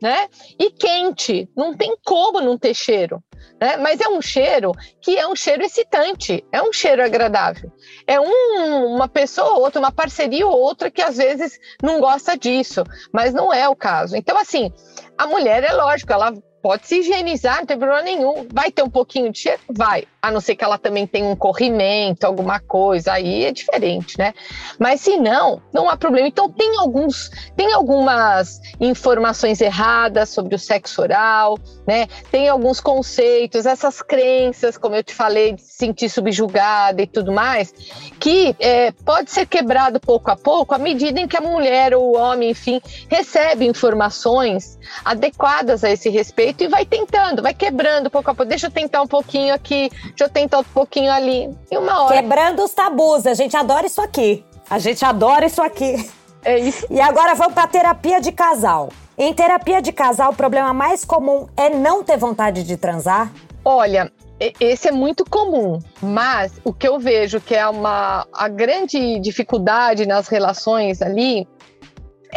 né? 0.00 0.28
E 0.58 0.70
quente, 0.70 1.48
não 1.56 1.76
tem 1.76 1.96
como 2.04 2.40
não 2.40 2.58
ter 2.58 2.74
cheiro, 2.74 3.22
né? 3.60 3.76
Mas 3.76 4.00
é 4.00 4.08
um 4.08 4.20
cheiro 4.20 4.72
que 5.00 5.16
é 5.16 5.26
um 5.26 5.34
cheiro 5.34 5.62
excitante, 5.62 6.44
é 6.52 6.62
um 6.62 6.72
cheiro 6.72 7.02
agradável. 7.02 7.72
É 8.06 8.20
um, 8.20 8.94
uma 8.94 9.08
pessoa 9.08 9.54
ou 9.54 9.62
outra, 9.62 9.80
uma 9.80 9.92
parceria 9.92 10.46
ou 10.46 10.58
outra 10.58 10.90
que 10.90 11.02
às 11.02 11.16
vezes 11.16 11.58
não 11.82 12.00
gosta 12.00 12.36
disso, 12.36 12.84
mas 13.12 13.32
não 13.32 13.52
é 13.52 13.68
o 13.68 13.76
caso. 13.76 14.16
Então, 14.16 14.38
assim, 14.38 14.70
a 15.16 15.26
mulher 15.26 15.64
é 15.64 15.72
lógico, 15.72 16.12
ela 16.12 16.32
pode 16.66 16.84
se 16.88 16.98
higienizar, 16.98 17.58
não 17.58 17.66
tem 17.66 17.78
problema 17.78 18.02
nenhum. 18.02 18.48
Vai 18.52 18.72
ter 18.72 18.82
um 18.82 18.90
pouquinho 18.90 19.30
de 19.30 19.38
cheiro? 19.38 19.60
Vai. 19.70 20.02
A 20.20 20.32
não 20.32 20.40
ser 20.40 20.56
que 20.56 20.64
ela 20.64 20.76
também 20.76 21.06
tenha 21.06 21.24
um 21.24 21.36
corrimento, 21.36 22.26
alguma 22.26 22.58
coisa, 22.58 23.12
aí 23.12 23.44
é 23.44 23.52
diferente, 23.52 24.18
né? 24.18 24.34
Mas 24.76 25.00
se 25.00 25.16
não, 25.16 25.62
não 25.72 25.88
há 25.88 25.96
problema. 25.96 26.26
Então 26.26 26.50
tem 26.50 26.76
alguns, 26.76 27.30
tem 27.56 27.72
algumas 27.72 28.60
informações 28.80 29.60
erradas 29.60 30.30
sobre 30.30 30.56
o 30.56 30.58
sexo 30.58 31.02
oral, 31.02 31.56
né? 31.86 32.08
Tem 32.32 32.48
alguns 32.48 32.80
conceitos, 32.80 33.64
essas 33.64 34.02
crenças, 34.02 34.76
como 34.76 34.96
eu 34.96 35.04
te 35.04 35.14
falei, 35.14 35.52
de 35.52 35.62
se 35.62 35.76
sentir 35.76 36.08
subjugada 36.08 37.00
e 37.00 37.06
tudo 37.06 37.30
mais, 37.30 37.72
que 38.18 38.56
é, 38.58 38.90
pode 38.90 39.30
ser 39.30 39.46
quebrado 39.46 40.00
pouco 40.00 40.32
a 40.32 40.36
pouco 40.36 40.74
à 40.74 40.78
medida 40.78 41.20
em 41.20 41.28
que 41.28 41.36
a 41.36 41.40
mulher 41.40 41.94
ou 41.94 42.16
o 42.16 42.16
homem, 42.16 42.50
enfim, 42.50 42.80
recebe 43.08 43.64
informações 43.64 44.76
adequadas 45.04 45.84
a 45.84 45.90
esse 45.92 46.08
respeito 46.08 46.55
e 46.64 46.68
vai 46.68 46.84
tentando, 46.84 47.42
vai 47.42 47.54
quebrando 47.54 48.10
pouco 48.10 48.30
a 48.30 48.34
pouco. 48.34 48.48
Deixa 48.48 48.66
eu 48.66 48.70
tentar 48.70 49.02
um 49.02 49.06
pouquinho 49.06 49.54
aqui, 49.54 49.90
deixa 49.90 50.24
eu 50.24 50.28
tentar 50.28 50.60
um 50.60 50.64
pouquinho 50.64 51.10
ali. 51.12 51.50
E 51.70 51.76
uma 51.76 52.04
hora. 52.04 52.14
Quebrando 52.14 52.64
os 52.64 52.72
tabus, 52.72 53.26
a 53.26 53.34
gente 53.34 53.56
adora 53.56 53.86
isso 53.86 54.00
aqui. 54.00 54.44
A 54.68 54.78
gente 54.78 55.04
adora 55.04 55.46
isso 55.46 55.62
aqui. 55.62 56.10
É 56.44 56.58
isso. 56.58 56.86
E 56.90 57.00
agora 57.00 57.34
vamos 57.34 57.54
para 57.54 57.66
terapia 57.66 58.20
de 58.20 58.32
casal. 58.32 58.88
Em 59.18 59.32
terapia 59.32 59.80
de 59.80 59.92
casal, 59.92 60.32
o 60.32 60.36
problema 60.36 60.72
mais 60.72 61.04
comum 61.04 61.48
é 61.56 61.70
não 61.70 62.04
ter 62.04 62.16
vontade 62.16 62.62
de 62.62 62.76
transar? 62.76 63.32
Olha, 63.64 64.12
esse 64.60 64.88
é 64.88 64.92
muito 64.92 65.24
comum, 65.24 65.80
mas 66.00 66.52
o 66.62 66.72
que 66.72 66.86
eu 66.86 66.98
vejo 66.98 67.40
que 67.40 67.54
é 67.54 67.66
uma 67.66 68.26
a 68.32 68.48
grande 68.48 69.18
dificuldade 69.18 70.06
nas 70.06 70.28
relações 70.28 71.00
ali 71.00 71.48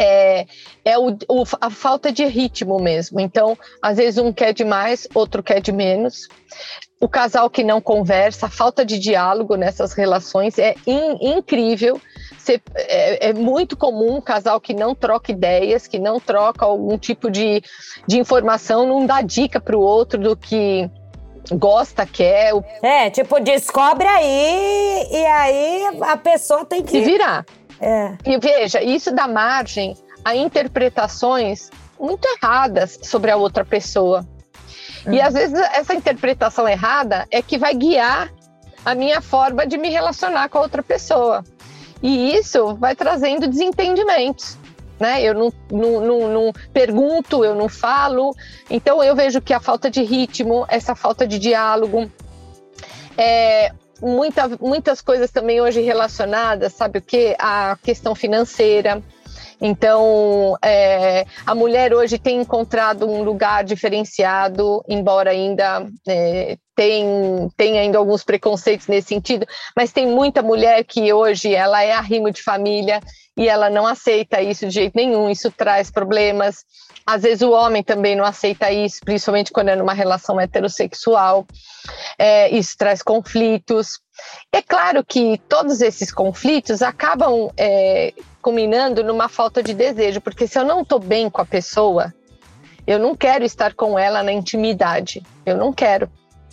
é, 0.00 0.46
é 0.82 0.98
o, 0.98 1.10
o, 1.28 1.44
a 1.60 1.68
falta 1.68 2.10
de 2.10 2.24
ritmo 2.24 2.80
mesmo. 2.80 3.20
Então, 3.20 3.56
às 3.82 3.98
vezes 3.98 4.18
um 4.18 4.32
quer 4.32 4.54
de 4.54 4.64
mais, 4.64 5.06
outro 5.14 5.42
quer 5.42 5.60
de 5.60 5.70
menos. 5.70 6.26
O 6.98 7.08
casal 7.08 7.50
que 7.50 7.62
não 7.62 7.80
conversa, 7.80 8.46
a 8.46 8.50
falta 8.50 8.84
de 8.84 8.98
diálogo 8.98 9.56
nessas 9.56 9.92
relações 9.92 10.58
é 10.58 10.74
in, 10.86 11.36
incrível. 11.36 12.00
Cê, 12.38 12.60
é, 12.74 13.28
é, 13.28 13.32
muito 13.34 13.76
comum 13.76 14.16
um 14.16 14.20
casal 14.20 14.58
que 14.60 14.72
não 14.72 14.94
troca 14.94 15.30
ideias, 15.30 15.86
que 15.86 15.98
não 15.98 16.18
troca 16.18 16.64
algum 16.64 16.96
tipo 16.96 17.30
de, 17.30 17.62
de 18.06 18.18
informação, 18.18 18.86
não 18.86 19.06
dá 19.06 19.20
dica 19.20 19.60
para 19.60 19.76
o 19.76 19.80
outro 19.80 20.18
do 20.18 20.36
que 20.36 20.90
gosta, 21.52 22.06
quer. 22.06 22.52
É, 22.82 23.10
tipo, 23.10 23.38
descobre 23.40 24.06
aí 24.06 25.08
e 25.10 25.26
aí 25.26 25.98
a 26.02 26.16
pessoa 26.16 26.64
tem 26.64 26.82
que. 26.82 26.90
Se 26.90 27.00
virar. 27.02 27.44
É. 27.80 28.12
E 28.26 28.38
veja, 28.38 28.82
isso 28.82 29.12
dá 29.12 29.26
margem 29.26 29.96
a 30.24 30.34
interpretações 30.34 31.70
muito 31.98 32.26
erradas 32.26 32.98
sobre 33.02 33.30
a 33.30 33.36
outra 33.36 33.64
pessoa. 33.64 34.26
Uhum. 35.06 35.14
E 35.14 35.20
às 35.20 35.34
vezes 35.34 35.58
essa 35.72 35.94
interpretação 35.94 36.68
errada 36.68 37.26
é 37.30 37.40
que 37.40 37.58
vai 37.58 37.74
guiar 37.74 38.30
a 38.84 38.94
minha 38.94 39.20
forma 39.20 39.66
de 39.66 39.78
me 39.78 39.88
relacionar 39.88 40.48
com 40.48 40.58
a 40.58 40.62
outra 40.62 40.82
pessoa. 40.82 41.44
E 42.02 42.34
isso 42.34 42.74
vai 42.76 42.94
trazendo 42.94 43.46
desentendimentos. 43.46 44.58
Né? 44.98 45.22
Eu 45.22 45.34
não, 45.34 45.52
não, 45.70 46.00
não, 46.00 46.28
não, 46.28 46.52
pergunto, 46.72 47.44
eu 47.44 47.54
não 47.54 47.68
falo. 47.68 48.34
Então 48.68 49.02
eu 49.02 49.14
vejo 49.14 49.40
que 49.40 49.54
a 49.54 49.60
falta 49.60 49.90
de 49.90 50.02
ritmo, 50.02 50.66
essa 50.68 50.94
falta 50.94 51.26
de 51.26 51.38
diálogo, 51.38 52.10
é, 53.16 53.72
muita, 54.00 54.48
muitas 54.60 55.00
coisas 55.00 55.30
também 55.30 55.60
hoje 55.60 55.80
relacionadas, 55.80 56.72
sabe 56.72 56.98
o 56.98 57.02
que? 57.02 57.36
A 57.38 57.76
questão 57.82 58.14
financeira. 58.14 59.02
Então, 59.60 60.56
é, 60.62 61.26
a 61.44 61.54
mulher 61.54 61.92
hoje 61.92 62.18
tem 62.18 62.40
encontrado 62.40 63.06
um 63.06 63.22
lugar 63.22 63.62
diferenciado, 63.62 64.82
embora 64.88 65.30
ainda 65.30 65.86
é, 66.08 66.56
tem, 66.80 67.50
tem 67.58 67.78
ainda 67.78 67.98
alguns 67.98 68.24
preconceitos 68.24 68.86
nesse 68.86 69.08
sentido, 69.08 69.46
mas 69.76 69.92
tem 69.92 70.06
muita 70.06 70.40
mulher 70.40 70.82
que 70.82 71.12
hoje 71.12 71.54
ela 71.54 71.82
é 71.82 71.92
arrimo 71.92 72.30
de 72.30 72.42
família 72.42 73.02
e 73.36 73.46
ela 73.46 73.68
não 73.68 73.86
aceita 73.86 74.40
isso 74.40 74.66
de 74.66 74.72
jeito 74.72 74.94
nenhum, 74.96 75.28
isso 75.28 75.50
traz 75.50 75.90
problemas. 75.90 76.64
Às 77.04 77.20
vezes 77.20 77.42
o 77.42 77.50
homem 77.50 77.82
também 77.82 78.16
não 78.16 78.24
aceita 78.24 78.72
isso, 78.72 79.00
principalmente 79.04 79.52
quando 79.52 79.68
é 79.68 79.76
numa 79.76 79.92
relação 79.92 80.40
heterossexual. 80.40 81.46
É, 82.18 82.48
isso 82.48 82.74
traz 82.78 83.02
conflitos. 83.02 84.00
É 84.50 84.62
claro 84.62 85.04
que 85.04 85.38
todos 85.50 85.82
esses 85.82 86.10
conflitos 86.10 86.80
acabam 86.80 87.50
é, 87.58 88.14
culminando 88.40 89.04
numa 89.04 89.28
falta 89.28 89.62
de 89.62 89.74
desejo, 89.74 90.22
porque 90.22 90.46
se 90.46 90.58
eu 90.58 90.64
não 90.64 90.80
estou 90.80 90.98
bem 90.98 91.28
com 91.28 91.42
a 91.42 91.46
pessoa, 91.46 92.14
eu 92.86 92.98
não 92.98 93.14
quero 93.14 93.44
estar 93.44 93.74
com 93.74 93.98
ela 93.98 94.22
na 94.22 94.32
intimidade. 94.32 95.22
Eu 95.44 95.58
não 95.58 95.74
quero. 95.74 96.10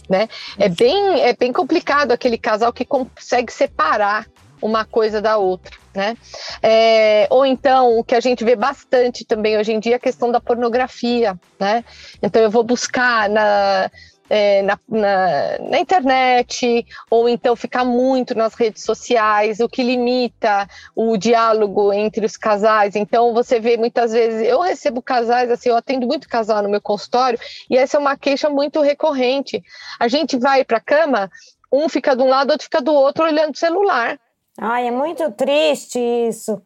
Né? 0.10 0.30
É 0.58 0.70
bem, 0.70 1.22
é 1.22 1.36
bem 1.36 1.52
complicado 1.52 2.12
aquele 2.12 2.38
casal 2.38 2.72
que 2.72 2.86
consegue 2.86 3.52
separar 3.52 4.26
uma 4.62 4.86
coisa 4.86 5.22
da 5.22 5.38
outra, 5.38 5.76
né? 5.94 6.18
É, 6.62 7.28
ou 7.30 7.46
então 7.46 7.98
o 7.98 8.04
que 8.04 8.16
a 8.16 8.20
gente 8.20 8.44
vê 8.44 8.56
bastante 8.56 9.24
também 9.24 9.58
hoje 9.58 9.72
em 9.72 9.80
dia 9.80 9.94
é 9.94 9.96
a 9.98 10.00
questão 10.00 10.32
da 10.32 10.40
pornografia, 10.40 11.38
né? 11.60 11.84
Então 12.22 12.42
eu 12.42 12.50
vou 12.50 12.64
buscar 12.64 13.30
na 13.30 13.92
é, 14.30 14.62
na, 14.62 14.80
na, 14.88 15.58
na, 15.70 15.80
internet, 15.80 16.86
ou 17.10 17.30
então 17.30 17.56
ficar 17.56 17.86
muito 17.86 18.36
nas 18.36 18.54
redes 18.54 18.84
sociais, 18.84 19.60
o 19.60 19.70
que 19.70 19.84
limita 19.84 20.68
o 20.96 21.18
diálogo 21.18 21.94
entre 21.94 22.26
os 22.26 22.36
casais. 22.36 22.96
Então, 22.96 23.34
você 23.34 23.60
vê 23.60 23.78
muitas 23.78 24.12
vezes, 24.12 24.48
eu 24.48 24.60
recebo 24.60 25.02
casais, 25.02 25.50
assim, 25.50 25.70
eu 25.70 25.78
atendo 25.78 26.08
muito 26.08 26.28
casal 26.28 26.62
no 26.62 26.70
meu 26.70 26.82
consultório, 26.82 27.40
e 27.70 27.78
essa 27.78 27.98
é 27.98 28.00
uma 28.00 28.18
queixa 28.18 28.50
muito 28.50 28.82
recorrente. 28.82 29.62
A 30.00 30.08
gente 30.08 30.38
vai 30.38 30.64
para 30.64 30.78
a 30.78 30.82
cama, 30.82 31.30
um 31.72 31.88
fica 31.90 32.16
de 32.16 32.22
um 32.22 32.28
lado, 32.28 32.52
outro 32.52 32.64
fica 32.64 32.82
do 32.82 32.94
outro, 32.94 33.24
olhando 33.24 33.54
o 33.54 33.58
celular. 33.58 34.20
Ai, 34.60 34.88
é 34.88 34.92
muito 34.92 35.32
triste 35.32 36.00
isso. 36.00 36.62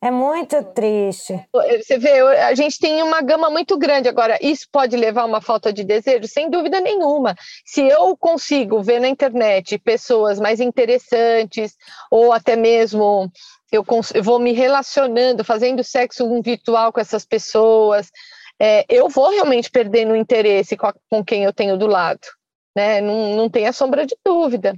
É 0.00 0.12
muito 0.12 0.62
triste. 0.74 1.34
Você 1.52 1.98
vê, 1.98 2.20
a 2.20 2.54
gente 2.54 2.78
tem 2.78 3.02
uma 3.02 3.20
gama 3.20 3.50
muito 3.50 3.76
grande. 3.76 4.08
Agora, 4.08 4.38
isso 4.40 4.66
pode 4.70 4.96
levar 4.96 5.22
a 5.22 5.26
uma 5.26 5.40
falta 5.40 5.72
de 5.72 5.82
desejo? 5.82 6.28
Sem 6.28 6.48
dúvida 6.48 6.80
nenhuma. 6.80 7.34
Se 7.66 7.82
eu 7.82 8.16
consigo 8.16 8.80
ver 8.80 9.00
na 9.00 9.08
internet 9.08 9.76
pessoas 9.78 10.38
mais 10.38 10.60
interessantes, 10.60 11.74
ou 12.12 12.32
até 12.32 12.54
mesmo 12.54 13.28
eu, 13.72 13.84
vou 14.22 14.38
me 14.38 14.52
relacionando, 14.52 15.42
fazendo 15.42 15.82
sexo 15.82 16.28
virtual 16.42 16.92
com 16.92 17.00
essas 17.00 17.24
pessoas, 17.26 18.08
é, 18.60 18.84
eu 18.88 19.08
vou 19.08 19.30
realmente 19.30 19.68
perdendo 19.68 20.12
o 20.12 20.16
interesse 20.16 20.76
com, 20.76 20.86
a, 20.86 20.94
com 21.10 21.24
quem 21.24 21.42
eu 21.42 21.52
tenho 21.52 21.76
do 21.76 21.88
lado 21.88 22.20
né? 22.78 23.00
Não, 23.00 23.34
não 23.34 23.50
tem 23.50 23.66
a 23.66 23.72
sombra 23.72 24.06
de 24.06 24.16
dúvida. 24.24 24.72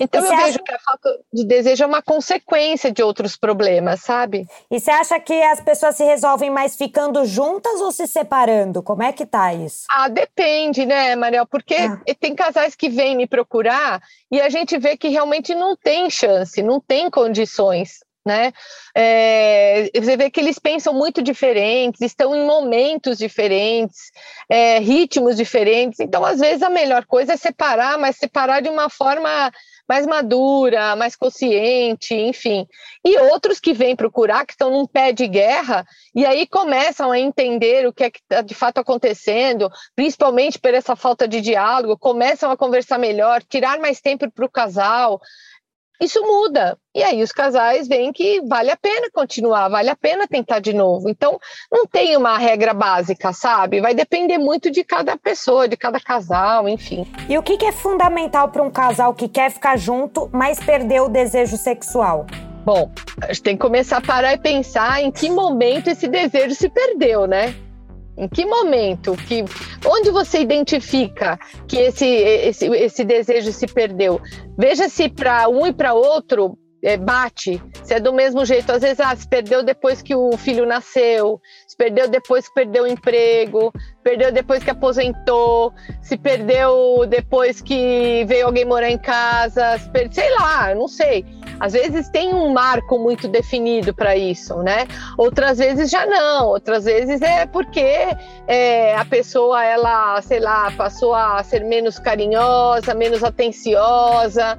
Então 0.00 0.24
eu 0.24 0.36
vejo 0.36 0.58
que 0.58 0.72
a 0.72 0.78
falta 0.80 1.08
de 1.32 1.46
desejo 1.46 1.84
é 1.84 1.86
uma 1.86 2.02
consequência 2.02 2.90
de 2.90 3.04
outros 3.04 3.36
problemas, 3.36 4.00
sabe? 4.00 4.44
E 4.68 4.80
você 4.80 4.90
acha 4.90 5.20
que 5.20 5.32
as 5.32 5.60
pessoas 5.60 5.96
se 5.96 6.02
resolvem 6.02 6.50
mais 6.50 6.76
ficando 6.76 7.24
juntas 7.24 7.80
ou 7.80 7.92
se 7.92 8.08
separando? 8.08 8.82
Como 8.82 9.02
é 9.02 9.12
que 9.12 9.24
tá 9.24 9.54
isso? 9.54 9.84
Ah, 9.88 10.08
depende, 10.08 10.84
né, 10.84 11.14
Mariel? 11.14 11.46
Porque 11.46 11.76
ah. 11.76 12.00
tem 12.18 12.34
casais 12.34 12.74
que 12.74 12.88
vêm 12.88 13.16
me 13.16 13.28
procurar 13.28 14.02
e 14.30 14.40
a 14.40 14.48
gente 14.48 14.76
vê 14.76 14.96
que 14.96 15.08
realmente 15.08 15.54
não 15.54 15.76
tem 15.76 16.10
chance, 16.10 16.60
não 16.62 16.80
tem 16.80 17.08
condições 17.08 18.00
né? 18.26 18.52
É, 18.94 19.88
você 19.94 20.16
vê 20.16 20.28
que 20.28 20.40
eles 20.40 20.58
pensam 20.58 20.92
muito 20.92 21.22
diferentes, 21.22 22.00
estão 22.00 22.34
em 22.34 22.44
momentos 22.44 23.16
diferentes, 23.16 24.10
é, 24.50 24.80
ritmos 24.80 25.36
diferentes. 25.36 26.00
Então, 26.00 26.24
às 26.24 26.40
vezes, 26.40 26.62
a 26.62 26.68
melhor 26.68 27.06
coisa 27.06 27.34
é 27.34 27.36
separar, 27.36 27.96
mas 27.96 28.16
separar 28.16 28.60
de 28.60 28.68
uma 28.68 28.90
forma 28.90 29.52
mais 29.88 30.04
madura, 30.04 30.96
mais 30.96 31.14
consciente, 31.14 32.12
enfim. 32.12 32.66
E 33.04 33.16
outros 33.18 33.60
que 33.60 33.72
vêm 33.72 33.94
procurar, 33.94 34.44
que 34.44 34.52
estão 34.52 34.70
num 34.70 34.86
pé 34.86 35.12
de 35.12 35.28
guerra, 35.28 35.86
e 36.12 36.26
aí 36.26 36.44
começam 36.46 37.12
a 37.12 37.18
entender 37.20 37.86
o 37.86 37.92
que 37.92 38.02
é 38.02 38.10
que 38.10 38.18
está 38.18 38.42
de 38.42 38.54
fato 38.54 38.78
acontecendo, 38.78 39.70
principalmente 39.94 40.58
por 40.58 40.74
essa 40.74 40.96
falta 40.96 41.28
de 41.28 41.40
diálogo, 41.40 41.96
começam 41.96 42.50
a 42.50 42.56
conversar 42.56 42.98
melhor, 42.98 43.40
tirar 43.44 43.78
mais 43.78 44.00
tempo 44.00 44.28
para 44.28 44.44
o 44.44 44.50
casal, 44.50 45.20
isso 46.00 46.20
muda. 46.22 46.78
E 46.94 47.02
aí 47.02 47.22
os 47.22 47.32
casais 47.32 47.88
veem 47.88 48.12
que 48.12 48.40
vale 48.42 48.70
a 48.70 48.76
pena 48.76 49.08
continuar, 49.12 49.68
vale 49.68 49.90
a 49.90 49.96
pena 49.96 50.26
tentar 50.26 50.60
de 50.60 50.72
novo. 50.72 51.08
Então, 51.08 51.38
não 51.70 51.86
tem 51.86 52.16
uma 52.16 52.38
regra 52.38 52.72
básica, 52.72 53.32
sabe? 53.32 53.80
Vai 53.80 53.94
depender 53.94 54.38
muito 54.38 54.70
de 54.70 54.82
cada 54.82 55.16
pessoa, 55.16 55.68
de 55.68 55.76
cada 55.76 56.00
casal, 56.00 56.68
enfim. 56.68 57.06
E 57.28 57.36
o 57.36 57.42
que 57.42 57.64
é 57.64 57.72
fundamental 57.72 58.48
para 58.48 58.62
um 58.62 58.70
casal 58.70 59.14
que 59.14 59.28
quer 59.28 59.50
ficar 59.50 59.76
junto, 59.76 60.28
mas 60.32 60.58
perdeu 60.58 61.04
o 61.04 61.08
desejo 61.08 61.56
sexual? 61.56 62.26
Bom, 62.64 62.90
a 63.22 63.28
gente 63.28 63.42
tem 63.42 63.56
que 63.56 63.62
começar 63.62 63.98
a 63.98 64.00
parar 64.00 64.32
e 64.34 64.38
pensar 64.38 65.00
em 65.00 65.12
que 65.12 65.30
momento 65.30 65.88
esse 65.88 66.08
desejo 66.08 66.54
se 66.54 66.68
perdeu, 66.68 67.26
né? 67.26 67.54
Em 68.16 68.28
que 68.28 68.46
momento 68.46 69.14
que 69.14 69.44
onde 69.86 70.10
você 70.10 70.40
identifica 70.40 71.38
que 71.68 71.76
esse 71.76 72.06
esse, 72.06 72.66
esse 72.66 73.04
desejo 73.04 73.52
se 73.52 73.66
perdeu? 73.66 74.20
Veja 74.56 74.88
se 74.88 75.08
para 75.08 75.48
um 75.48 75.66
e 75.66 75.72
para 75.72 75.92
outro 75.92 76.58
é, 76.86 76.96
bate, 76.96 77.60
se 77.82 77.94
é 77.94 77.98
do 77.98 78.12
mesmo 78.12 78.44
jeito. 78.44 78.70
Às 78.70 78.80
vezes, 78.80 79.00
ah, 79.00 79.14
se 79.16 79.26
perdeu 79.26 79.64
depois 79.64 80.00
que 80.00 80.14
o 80.14 80.36
filho 80.36 80.64
nasceu, 80.64 81.40
se 81.66 81.76
perdeu 81.76 82.06
depois 82.06 82.46
que 82.46 82.54
perdeu 82.54 82.84
o 82.84 82.86
emprego, 82.86 83.72
perdeu 84.04 84.30
depois 84.30 84.62
que 84.62 84.70
aposentou, 84.70 85.72
se 86.00 86.16
perdeu 86.16 87.04
depois 87.08 87.60
que 87.60 88.24
veio 88.28 88.46
alguém 88.46 88.64
morar 88.64 88.88
em 88.88 88.98
casa, 88.98 89.80
perde... 89.92 90.14
sei 90.14 90.30
lá, 90.36 90.72
não 90.76 90.86
sei. 90.86 91.24
Às 91.58 91.72
vezes 91.72 92.08
tem 92.10 92.32
um 92.32 92.52
marco 92.52 93.00
muito 93.00 93.26
definido 93.26 93.92
para 93.92 94.16
isso, 94.16 94.56
né? 94.62 94.86
Outras 95.18 95.58
vezes 95.58 95.90
já 95.90 96.06
não, 96.06 96.46
outras 96.46 96.84
vezes 96.84 97.20
é 97.20 97.46
porque 97.46 98.14
é, 98.46 98.94
a 98.94 99.04
pessoa, 99.04 99.64
ela, 99.64 100.22
sei 100.22 100.38
lá, 100.38 100.70
passou 100.76 101.12
a 101.12 101.42
ser 101.42 101.64
menos 101.64 101.98
carinhosa, 101.98 102.94
menos 102.94 103.24
atenciosa, 103.24 104.56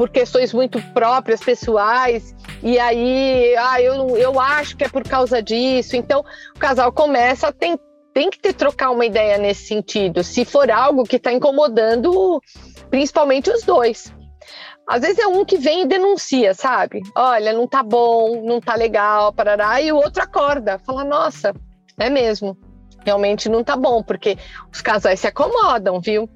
por 0.00 0.08
questões 0.08 0.54
muito 0.54 0.80
próprias, 0.94 1.40
pessoais, 1.40 2.34
e 2.62 2.78
aí, 2.78 3.54
ah, 3.58 3.82
eu, 3.82 4.16
eu 4.16 4.40
acho 4.40 4.74
que 4.74 4.84
é 4.84 4.88
por 4.88 5.02
causa 5.02 5.42
disso. 5.42 5.94
Então, 5.94 6.24
o 6.56 6.58
casal 6.58 6.90
começa 6.90 7.48
a 7.48 7.52
tem, 7.52 7.78
tem 8.14 8.30
que 8.30 8.38
ter, 8.38 8.54
trocar 8.54 8.92
uma 8.92 9.04
ideia 9.04 9.36
nesse 9.36 9.66
sentido, 9.66 10.24
se 10.24 10.46
for 10.46 10.70
algo 10.70 11.04
que 11.04 11.16
está 11.16 11.30
incomodando 11.30 12.40
principalmente 12.88 13.50
os 13.50 13.62
dois. 13.62 14.10
Às 14.88 15.02
vezes 15.02 15.18
é 15.18 15.26
um 15.26 15.44
que 15.44 15.58
vem 15.58 15.82
e 15.82 15.86
denuncia, 15.86 16.54
sabe? 16.54 17.02
Olha, 17.14 17.52
não 17.52 17.68
tá 17.68 17.82
bom, 17.82 18.42
não 18.42 18.58
tá 18.58 18.76
legal, 18.76 19.34
parará, 19.34 19.82
e 19.82 19.92
o 19.92 19.96
outro 19.96 20.22
acorda, 20.22 20.78
fala, 20.78 21.04
nossa, 21.04 21.54
é 21.98 22.08
mesmo, 22.08 22.56
realmente 23.04 23.50
não 23.50 23.62
tá 23.62 23.76
bom, 23.76 24.02
porque 24.02 24.38
os 24.72 24.80
casais 24.80 25.20
se 25.20 25.26
acomodam, 25.26 26.00
viu? 26.00 26.26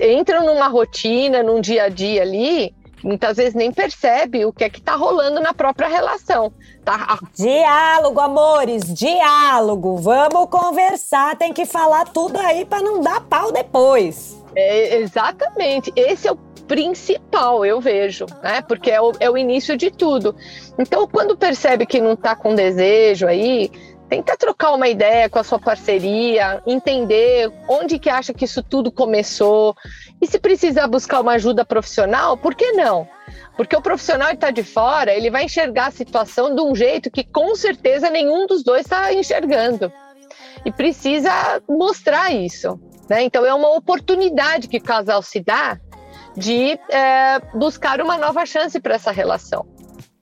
Entram 0.00 0.44
numa 0.44 0.66
rotina, 0.66 1.40
num 1.40 1.60
dia 1.60 1.84
a 1.84 1.88
dia 1.88 2.22
ali, 2.22 2.74
muitas 3.02 3.36
vezes 3.36 3.54
nem 3.54 3.72
percebe 3.72 4.44
o 4.44 4.52
que 4.52 4.64
é 4.64 4.70
que 4.70 4.80
tá 4.80 4.94
rolando 4.96 5.40
na 5.40 5.52
própria 5.52 5.88
relação. 5.88 6.52
Tá? 6.84 7.18
Diálogo, 7.34 8.20
amores, 8.20 8.92
diálogo. 8.92 9.96
Vamos 9.96 10.48
conversar, 10.48 11.36
tem 11.36 11.52
que 11.52 11.66
falar 11.66 12.06
tudo 12.06 12.38
aí 12.38 12.64
para 12.64 12.82
não 12.82 13.00
dar 13.00 13.20
pau 13.22 13.52
depois. 13.52 14.42
É, 14.54 14.96
exatamente. 14.98 15.92
Esse 15.94 16.28
é 16.28 16.32
o 16.32 16.36
principal, 16.66 17.64
eu 17.64 17.80
vejo, 17.80 18.26
né? 18.42 18.60
Porque 18.62 18.90
é 18.90 19.00
o, 19.00 19.12
é 19.20 19.30
o 19.30 19.38
início 19.38 19.76
de 19.76 19.90
tudo. 19.90 20.34
Então, 20.78 21.06
quando 21.06 21.36
percebe 21.36 21.86
que 21.86 22.00
não 22.00 22.14
está 22.14 22.34
com 22.34 22.54
desejo 22.54 23.26
aí, 23.26 23.70
tenta 24.08 24.36
trocar 24.36 24.72
uma 24.72 24.88
ideia 24.88 25.28
com 25.28 25.38
a 25.38 25.44
sua 25.44 25.58
parceria, 25.58 26.62
entender 26.66 27.50
onde 27.68 27.98
que 27.98 28.08
acha 28.08 28.32
que 28.32 28.44
isso 28.44 28.62
tudo 28.62 28.90
começou. 28.90 29.74
E 30.20 30.26
se 30.26 30.38
precisar 30.38 30.86
buscar 30.86 31.20
uma 31.20 31.32
ajuda 31.32 31.64
profissional, 31.64 32.36
por 32.36 32.54
que 32.54 32.72
não? 32.72 33.08
Porque 33.56 33.76
o 33.76 33.82
profissional 33.82 34.32
está 34.32 34.50
de 34.50 34.62
fora, 34.62 35.12
ele 35.12 35.30
vai 35.30 35.44
enxergar 35.44 35.86
a 35.86 35.90
situação 35.90 36.54
de 36.54 36.60
um 36.60 36.74
jeito 36.74 37.10
que 37.10 37.24
com 37.24 37.54
certeza 37.54 38.10
nenhum 38.10 38.46
dos 38.46 38.62
dois 38.62 38.82
está 38.82 39.12
enxergando. 39.12 39.92
E 40.64 40.70
precisa 40.70 41.62
mostrar 41.68 42.32
isso. 42.32 42.78
Né? 43.08 43.22
Então 43.22 43.44
é 43.46 43.54
uma 43.54 43.74
oportunidade 43.74 44.68
que 44.68 44.78
o 44.78 44.82
casal 44.82 45.22
se 45.22 45.40
dá 45.40 45.78
de 46.36 46.78
é, 46.90 47.40
buscar 47.54 48.00
uma 48.00 48.18
nova 48.18 48.44
chance 48.44 48.78
para 48.78 48.96
essa 48.96 49.10
relação. 49.10 49.66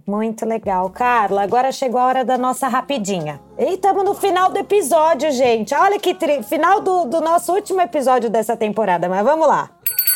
Muito 0.07 0.45
legal. 0.45 0.91
Carla, 0.91 1.43
agora 1.43 1.73
chegou 1.73 1.99
a 1.99 2.07
hora 2.07 2.25
da 2.25 2.37
nossa 2.37 2.69
rapidinha. 2.69 3.41
E 3.59 3.75
estamos 3.75 4.05
no 4.05 4.15
final 4.15 4.51
do 4.51 4.59
episódio, 4.59 5.33
gente. 5.33 5.75
Olha 5.75 5.99
que 5.99 6.15
tri... 6.15 6.43
final 6.43 6.83
do, 6.83 7.07
do 7.07 7.23
nosso 7.23 7.55
último 7.55 7.81
episódio 7.81 8.29
dessa 8.29 8.55
temporada, 8.55 9.09
mas 9.09 9.25
vamos 9.25 9.49
lá. 9.49 9.71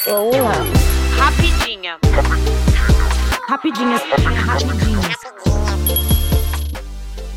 Vamos 0.05 0.37
lá. 0.37 0.53
Rapidinha. 1.17 1.99
Rapidinha, 3.49 3.97
rapidinha. 3.97 5.19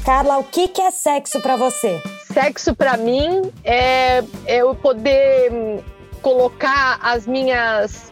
Carla, 0.04 0.40
o 0.40 0.44
que, 0.44 0.68
que 0.68 0.82
é 0.82 0.92
sexo 0.92 1.40
para 1.40 1.56
você? 1.56 2.02
Sexo 2.34 2.76
para 2.76 2.98
mim 2.98 3.50
é, 3.64 4.18
é 4.46 4.58
eu 4.58 4.76
poder 4.76 5.54
hum, 5.54 5.80
colocar 6.22 7.00
as 7.02 7.26
minhas 7.26 8.12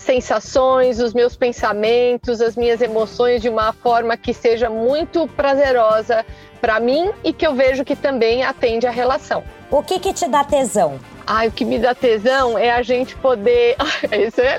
sensações, 0.00 1.00
os 1.00 1.12
meus 1.12 1.36
pensamentos, 1.36 2.40
as 2.40 2.56
minhas 2.56 2.80
emoções 2.80 3.42
de 3.42 3.48
uma 3.48 3.72
forma 3.72 4.16
que 4.16 4.32
seja 4.32 4.68
muito 4.68 5.26
prazerosa 5.28 6.24
para 6.60 6.80
mim 6.80 7.10
e 7.24 7.32
que 7.32 7.46
eu 7.46 7.54
vejo 7.54 7.84
que 7.84 7.96
também 7.96 8.42
atende 8.42 8.86
à 8.86 8.90
relação. 8.90 9.42
O 9.70 9.82
que 9.82 9.98
que 9.98 10.12
te 10.12 10.28
dá 10.28 10.42
tesão? 10.42 10.98
Ai, 11.26 11.48
o 11.48 11.52
que 11.52 11.64
me 11.64 11.78
dá 11.78 11.94
tesão 11.94 12.58
é 12.58 12.70
a 12.70 12.82
gente 12.82 13.14
poder. 13.16 13.76
Isso 14.10 14.40
é, 14.40 14.58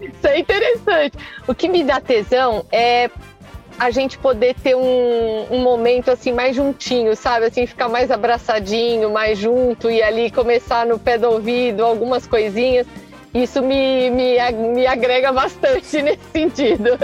Isso 0.00 0.26
é 0.26 0.38
interessante. 0.38 1.18
O 1.46 1.54
que 1.54 1.68
me 1.68 1.82
dá 1.82 2.00
tesão 2.00 2.64
é 2.70 3.10
a 3.78 3.90
gente 3.90 4.18
poder 4.18 4.54
ter 4.54 4.74
um, 4.74 5.46
um, 5.50 5.60
momento 5.60 6.10
assim 6.10 6.32
mais 6.32 6.56
juntinho, 6.56 7.14
sabe? 7.14 7.46
Assim, 7.46 7.66
ficar 7.66 7.88
mais 7.88 8.10
abraçadinho, 8.10 9.10
mais 9.10 9.38
junto 9.38 9.88
e 9.90 10.02
ali 10.02 10.30
começar 10.30 10.84
no 10.84 10.98
pé 10.98 11.16
do 11.16 11.28
ouvido 11.28 11.84
algumas 11.84 12.26
coisinhas 12.26 12.86
isso 13.34 13.62
me, 13.62 14.10
me, 14.10 14.36
me 14.74 14.86
agrega 14.86 15.32
bastante 15.32 16.00
nesse 16.02 16.24
sentido. 16.32 16.98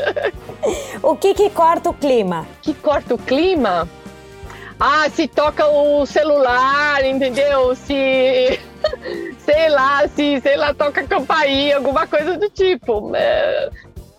O 1.02 1.16
que 1.16 1.34
que 1.34 1.50
corta 1.50 1.90
o 1.90 1.94
clima? 1.94 2.46
Que 2.62 2.72
corta 2.74 3.14
o 3.14 3.18
clima? 3.18 3.88
Ah, 4.78 5.08
se 5.08 5.28
toca 5.28 5.66
o 5.66 6.04
celular, 6.04 7.04
entendeu? 7.04 7.74
Se 7.74 8.58
sei 9.38 9.68
lá, 9.68 10.06
se 10.08 10.40
sei 10.40 10.56
lá 10.56 10.74
toca 10.74 11.04
campainha, 11.04 11.76
alguma 11.76 12.06
coisa 12.06 12.36
do 12.36 12.50
tipo. 12.50 13.12
É, 13.14 13.70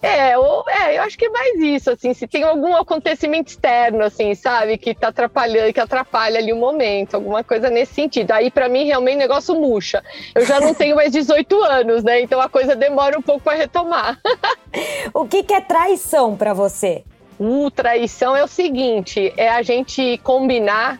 é, 0.05 0.37
ou, 0.37 0.63
é, 0.69 0.97
eu 0.97 1.03
acho 1.03 1.17
que 1.17 1.25
é 1.25 1.29
mais 1.29 1.59
isso, 1.59 1.91
assim, 1.91 2.13
se 2.13 2.27
tem 2.27 2.43
algum 2.43 2.75
acontecimento 2.75 3.49
externo, 3.49 4.03
assim, 4.03 4.35
sabe, 4.35 4.77
que 4.77 4.93
tá 4.93 5.07
atrapalhando, 5.07 5.73
que 5.73 5.79
atrapalha 5.79 6.39
ali 6.39 6.53
o 6.53 6.55
momento, 6.55 7.15
alguma 7.15 7.43
coisa 7.43 7.69
nesse 7.69 7.93
sentido. 7.93 8.31
Aí, 8.31 8.51
para 8.51 8.69
mim, 8.69 8.85
realmente, 8.85 9.15
o 9.15 9.19
negócio 9.19 9.55
murcha. 9.55 10.03
Eu 10.33 10.45
já 10.45 10.59
não 10.59 10.73
tenho 10.73 10.95
mais 10.95 11.11
18 11.11 11.63
anos, 11.63 12.03
né? 12.03 12.21
Então 12.21 12.39
a 12.39 12.49
coisa 12.49 12.75
demora 12.75 13.17
um 13.17 13.21
pouco 13.21 13.41
para 13.41 13.57
retomar. 13.57 14.19
o 15.13 15.25
que, 15.25 15.43
que 15.43 15.53
é 15.53 15.61
traição 15.61 16.35
para 16.35 16.53
você? 16.53 17.03
Uh, 17.39 17.69
traição 17.71 18.35
é 18.35 18.43
o 18.43 18.47
seguinte: 18.47 19.33
é 19.35 19.49
a 19.49 19.61
gente 19.61 20.17
combinar 20.19 20.99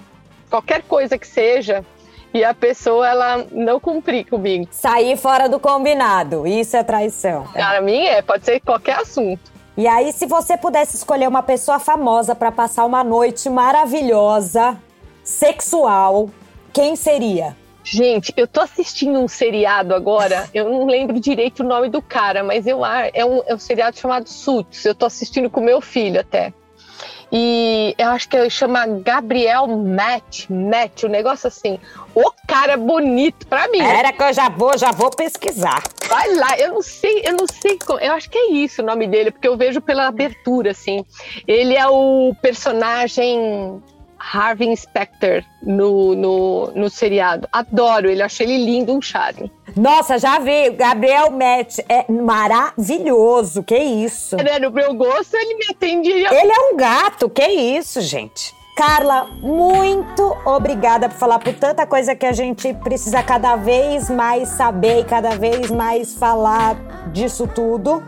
qualquer 0.49 0.83
coisa 0.83 1.17
que 1.17 1.27
seja 1.27 1.85
e 2.35 2.43
a 2.43 2.53
pessoa 2.53 3.07
ela 3.07 3.47
não 3.49 3.79
cumprir 3.79 4.25
comigo. 4.25 4.67
Sair 4.69 5.15
fora 5.15 5.47
do 5.47 5.57
combinado, 5.57 6.45
isso 6.45 6.75
é 6.75 6.83
traição. 6.83 7.47
Para 7.53 7.79
mim 7.79 8.03
é, 8.03 8.21
pode 8.21 8.43
ser 8.43 8.59
qualquer 8.59 8.97
assunto. 8.97 9.55
E 9.77 9.87
aí, 9.87 10.11
se 10.11 10.25
você 10.25 10.57
pudesse 10.57 10.97
escolher 10.97 11.29
uma 11.29 11.41
pessoa 11.41 11.79
famosa 11.79 12.35
para 12.35 12.51
passar 12.51 12.83
uma 12.83 13.05
noite 13.05 13.49
maravilhosa, 13.49 14.77
sexual, 15.23 16.29
quem 16.73 16.97
seria? 16.97 17.55
Gente, 17.85 18.33
eu 18.35 18.47
tô 18.47 18.59
assistindo 18.59 19.17
um 19.17 19.29
seriado 19.29 19.95
agora, 19.95 20.49
eu 20.53 20.69
não 20.69 20.85
lembro 20.85 21.17
direito 21.21 21.61
o 21.61 21.65
nome 21.65 21.87
do 21.87 22.01
cara, 22.01 22.43
mas 22.43 22.67
eu 22.67 22.85
é 22.85 23.23
um, 23.23 23.43
é 23.45 23.55
um 23.55 23.59
seriado 23.59 23.97
chamado 23.97 24.27
Suits. 24.27 24.83
Eu 24.83 24.93
tô 24.93 25.05
assistindo 25.05 25.49
com 25.49 25.61
meu 25.61 25.79
filho 25.79 26.19
até. 26.19 26.51
E 27.37 27.93
eu 27.97 28.07
acho 28.11 28.29
que 28.29 28.49
chama 28.49 28.87
Gabriel 28.87 29.67
Matt, 29.67 30.49
Matt, 30.49 31.03
o 31.03 31.07
um 31.07 31.09
negócio 31.09 31.49
assim. 31.49 31.77
O 32.15 32.31
cara 32.47 32.77
bonito 32.77 33.45
pra 33.47 33.67
mim. 33.67 33.81
Era 33.81 34.13
que 34.13 34.23
eu 34.23 34.31
já 34.31 34.47
vou, 34.47 34.77
já 34.77 34.93
vou 34.93 35.09
pesquisar. 35.09 35.83
Vai 36.07 36.33
lá, 36.33 36.57
eu 36.57 36.75
não 36.75 36.81
sei, 36.81 37.23
eu 37.25 37.33
não 37.33 37.45
sei 37.45 37.77
como, 37.85 37.99
eu 37.99 38.13
acho 38.13 38.29
que 38.29 38.37
é 38.37 38.51
isso 38.53 38.81
o 38.81 38.85
nome 38.85 39.05
dele, 39.05 39.31
porque 39.31 39.49
eu 39.49 39.57
vejo 39.57 39.81
pela 39.81 40.07
abertura, 40.07 40.71
assim. 40.71 41.03
Ele 41.45 41.75
é 41.75 41.85
o 41.85 42.33
personagem 42.41 43.83
Harvey 44.33 44.75
Specter 44.75 45.45
no, 45.61 46.15
no, 46.15 46.71
no 46.75 46.89
seriado. 46.89 47.47
Adoro 47.51 48.09
ele, 48.09 48.21
achei 48.21 48.47
ele 48.47 48.65
lindo, 48.65 48.93
um 48.93 49.01
charme. 49.01 49.51
Nossa, 49.75 50.17
já 50.17 50.39
vi. 50.39 50.71
Gabriel 50.71 51.31
Matt 51.31 51.79
é 51.87 52.11
maravilhoso. 52.11 53.63
Que 53.63 53.77
isso? 53.77 54.37
É, 54.39 54.59
no 54.59 54.71
meu 54.71 54.93
gosto, 54.93 55.35
ele 55.35 55.55
me 55.55 55.65
atendia. 55.69 56.33
Ele 56.33 56.51
é 56.51 56.59
um 56.71 56.77
gato. 56.77 57.29
Que 57.29 57.45
isso, 57.45 58.01
gente? 58.01 58.53
Carla, 58.75 59.29
muito 59.41 60.35
obrigada 60.45 61.07
por 61.07 61.17
falar 61.17 61.39
por 61.39 61.53
tanta 61.53 61.87
coisa 61.87 62.13
que 62.13 62.25
a 62.25 62.33
gente 62.33 62.73
precisa 62.73 63.23
cada 63.23 63.55
vez 63.55 64.09
mais 64.09 64.49
saber 64.49 64.99
e 64.99 65.03
cada 65.05 65.29
vez 65.29 65.71
mais 65.71 66.13
falar 66.15 66.75
disso 67.13 67.47
tudo. 67.47 68.03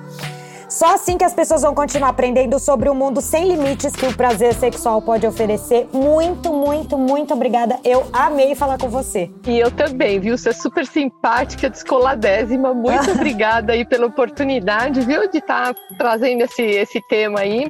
Só 0.77 0.93
assim 0.93 1.17
que 1.17 1.23
as 1.23 1.33
pessoas 1.33 1.63
vão 1.63 1.73
continuar 1.73 2.09
aprendendo 2.09 2.59
sobre 2.59 2.87
o 2.87 2.93
mundo 2.93 3.19
sem 3.19 3.47
limites 3.47 3.95
que 3.95 4.05
o 4.05 4.15
prazer 4.15 4.53
sexual 4.53 5.01
pode 5.01 5.25
oferecer. 5.25 5.89
Muito, 5.91 6.53
muito, 6.53 6.95
muito 6.99 7.33
obrigada. 7.33 7.79
Eu 7.83 8.05
amei 8.13 8.53
falar 8.53 8.77
com 8.77 8.87
você. 8.87 9.31
E 9.47 9.57
eu 9.57 9.71
também, 9.71 10.19
viu? 10.19 10.37
Você 10.37 10.49
é 10.49 10.53
super 10.53 10.85
simpática, 10.85 11.67
descoladésima. 11.67 12.75
Muito 12.75 13.09
obrigada 13.09 13.73
aí 13.73 13.83
pela 13.83 14.05
oportunidade, 14.05 15.01
viu? 15.01 15.27
De 15.31 15.39
estar 15.39 15.73
tá 15.73 15.81
trazendo 15.97 16.43
esse, 16.43 16.61
esse 16.61 17.01
tema 17.09 17.39
aí. 17.39 17.67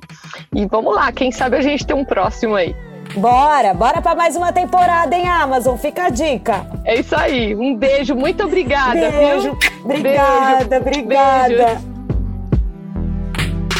E 0.54 0.66
vamos 0.66 0.94
lá, 0.94 1.10
quem 1.14 1.32
sabe 1.32 1.56
a 1.56 1.62
gente 1.62 1.88
tem 1.88 1.96
um 1.96 2.04
próximo 2.04 2.56
aí. 2.56 2.76
Bora, 3.16 3.74
bora 3.74 4.02
para 4.02 4.16
mais 4.16 4.36
uma 4.36 4.52
temporada, 4.52 5.16
hein, 5.16 5.30
Amazon? 5.30 5.78
Fica 5.78 6.08
a 6.08 6.10
dica. 6.10 6.68
É 6.84 7.00
isso 7.00 7.16
aí. 7.16 7.56
Um 7.56 7.74
beijo, 7.74 8.14
muito 8.14 8.44
obrigada, 8.44 9.10
beijo. 9.12 9.42
viu? 9.44 9.58
Obrigada, 9.86 10.82
beijo. 10.82 11.00
obrigada. 11.00 11.48
Beijo. 11.48 11.97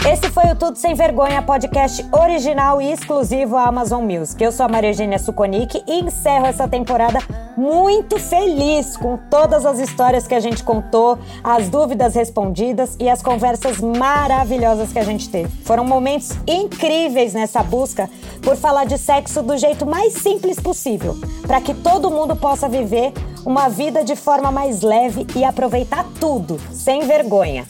Esse 0.06 0.30
foi 0.30 0.46
o 0.52 0.56
Tudo 0.56 0.78
Sem 0.78 0.94
Vergonha, 0.94 1.42
podcast 1.42 2.06
original 2.12 2.82
e 2.82 2.92
exclusivo 2.92 3.58
à 3.58 3.68
Amazon 3.68 4.04
Music. 4.04 4.42
Eu 4.42 4.52
sou 4.52 4.66
a 4.66 4.70
Maria 4.70 4.92
Eugênia 4.92 5.20
Suconic 5.20 5.84
e 5.86 6.00
encerro 6.00 6.46
essa 6.46 6.68
temporada 6.68 7.20
muito 7.58 8.18
feliz 8.18 8.96
com 8.96 9.18
todas 9.30 9.66
as 9.66 9.80
histórias 9.80 10.26
que 10.26 10.36
a 10.36 10.40
gente 10.40 10.64
contou, 10.64 11.18
as 11.44 11.68
dúvidas 11.68 12.16
respondidas 12.16 12.96
e 13.00 13.10
as 13.10 13.22
conversas 13.22 13.80
maravilhosas 13.80 14.94
que 14.94 15.00
a 15.00 15.04
gente 15.04 15.30
teve. 15.30 15.50
Foram 15.64 15.84
momentos 15.84 16.32
incríveis 16.48 17.34
nessa 17.34 17.62
busca 17.62 18.10
por 18.42 18.56
falar 18.56 18.86
de 18.86 18.98
sexo 18.98 19.42
do 19.42 19.58
jeito 19.58 19.86
mais 19.86 20.14
simples 20.14 20.60
possível, 20.60 21.18
para 21.46 21.60
que 21.60 21.74
todo 21.74 22.12
mundo 22.12 22.36
possa 22.36 22.70
viver 22.70 23.12
uma 23.46 23.68
vida 23.68 24.04
de 24.04 24.16
forma 24.16 24.52
mais 24.52 24.82
leve 24.82 25.28
e 25.36 25.44
aproveitar 25.44 26.06
tudo, 26.20 26.60
sem 26.72 27.06
vergonha. 27.06 27.66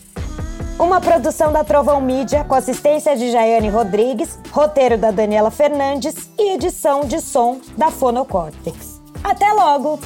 Uma 0.80 1.02
produção 1.02 1.52
da 1.52 1.64
Trovão 1.64 2.00
Mídia, 2.00 2.44
com 2.44 2.54
assistência 2.54 3.18
de 3.18 3.32
Jaiane 3.32 3.68
Rodrigues, 3.68 4.38
roteiro 4.52 4.96
da 4.96 5.10
Daniela 5.10 5.50
Fernandes 5.50 6.30
e 6.38 6.54
edição 6.54 7.02
de 7.02 7.20
som 7.20 7.60
da 7.76 7.90
Fonocórtex. 7.90 9.02
Até 9.24 9.52
logo! 9.54 10.00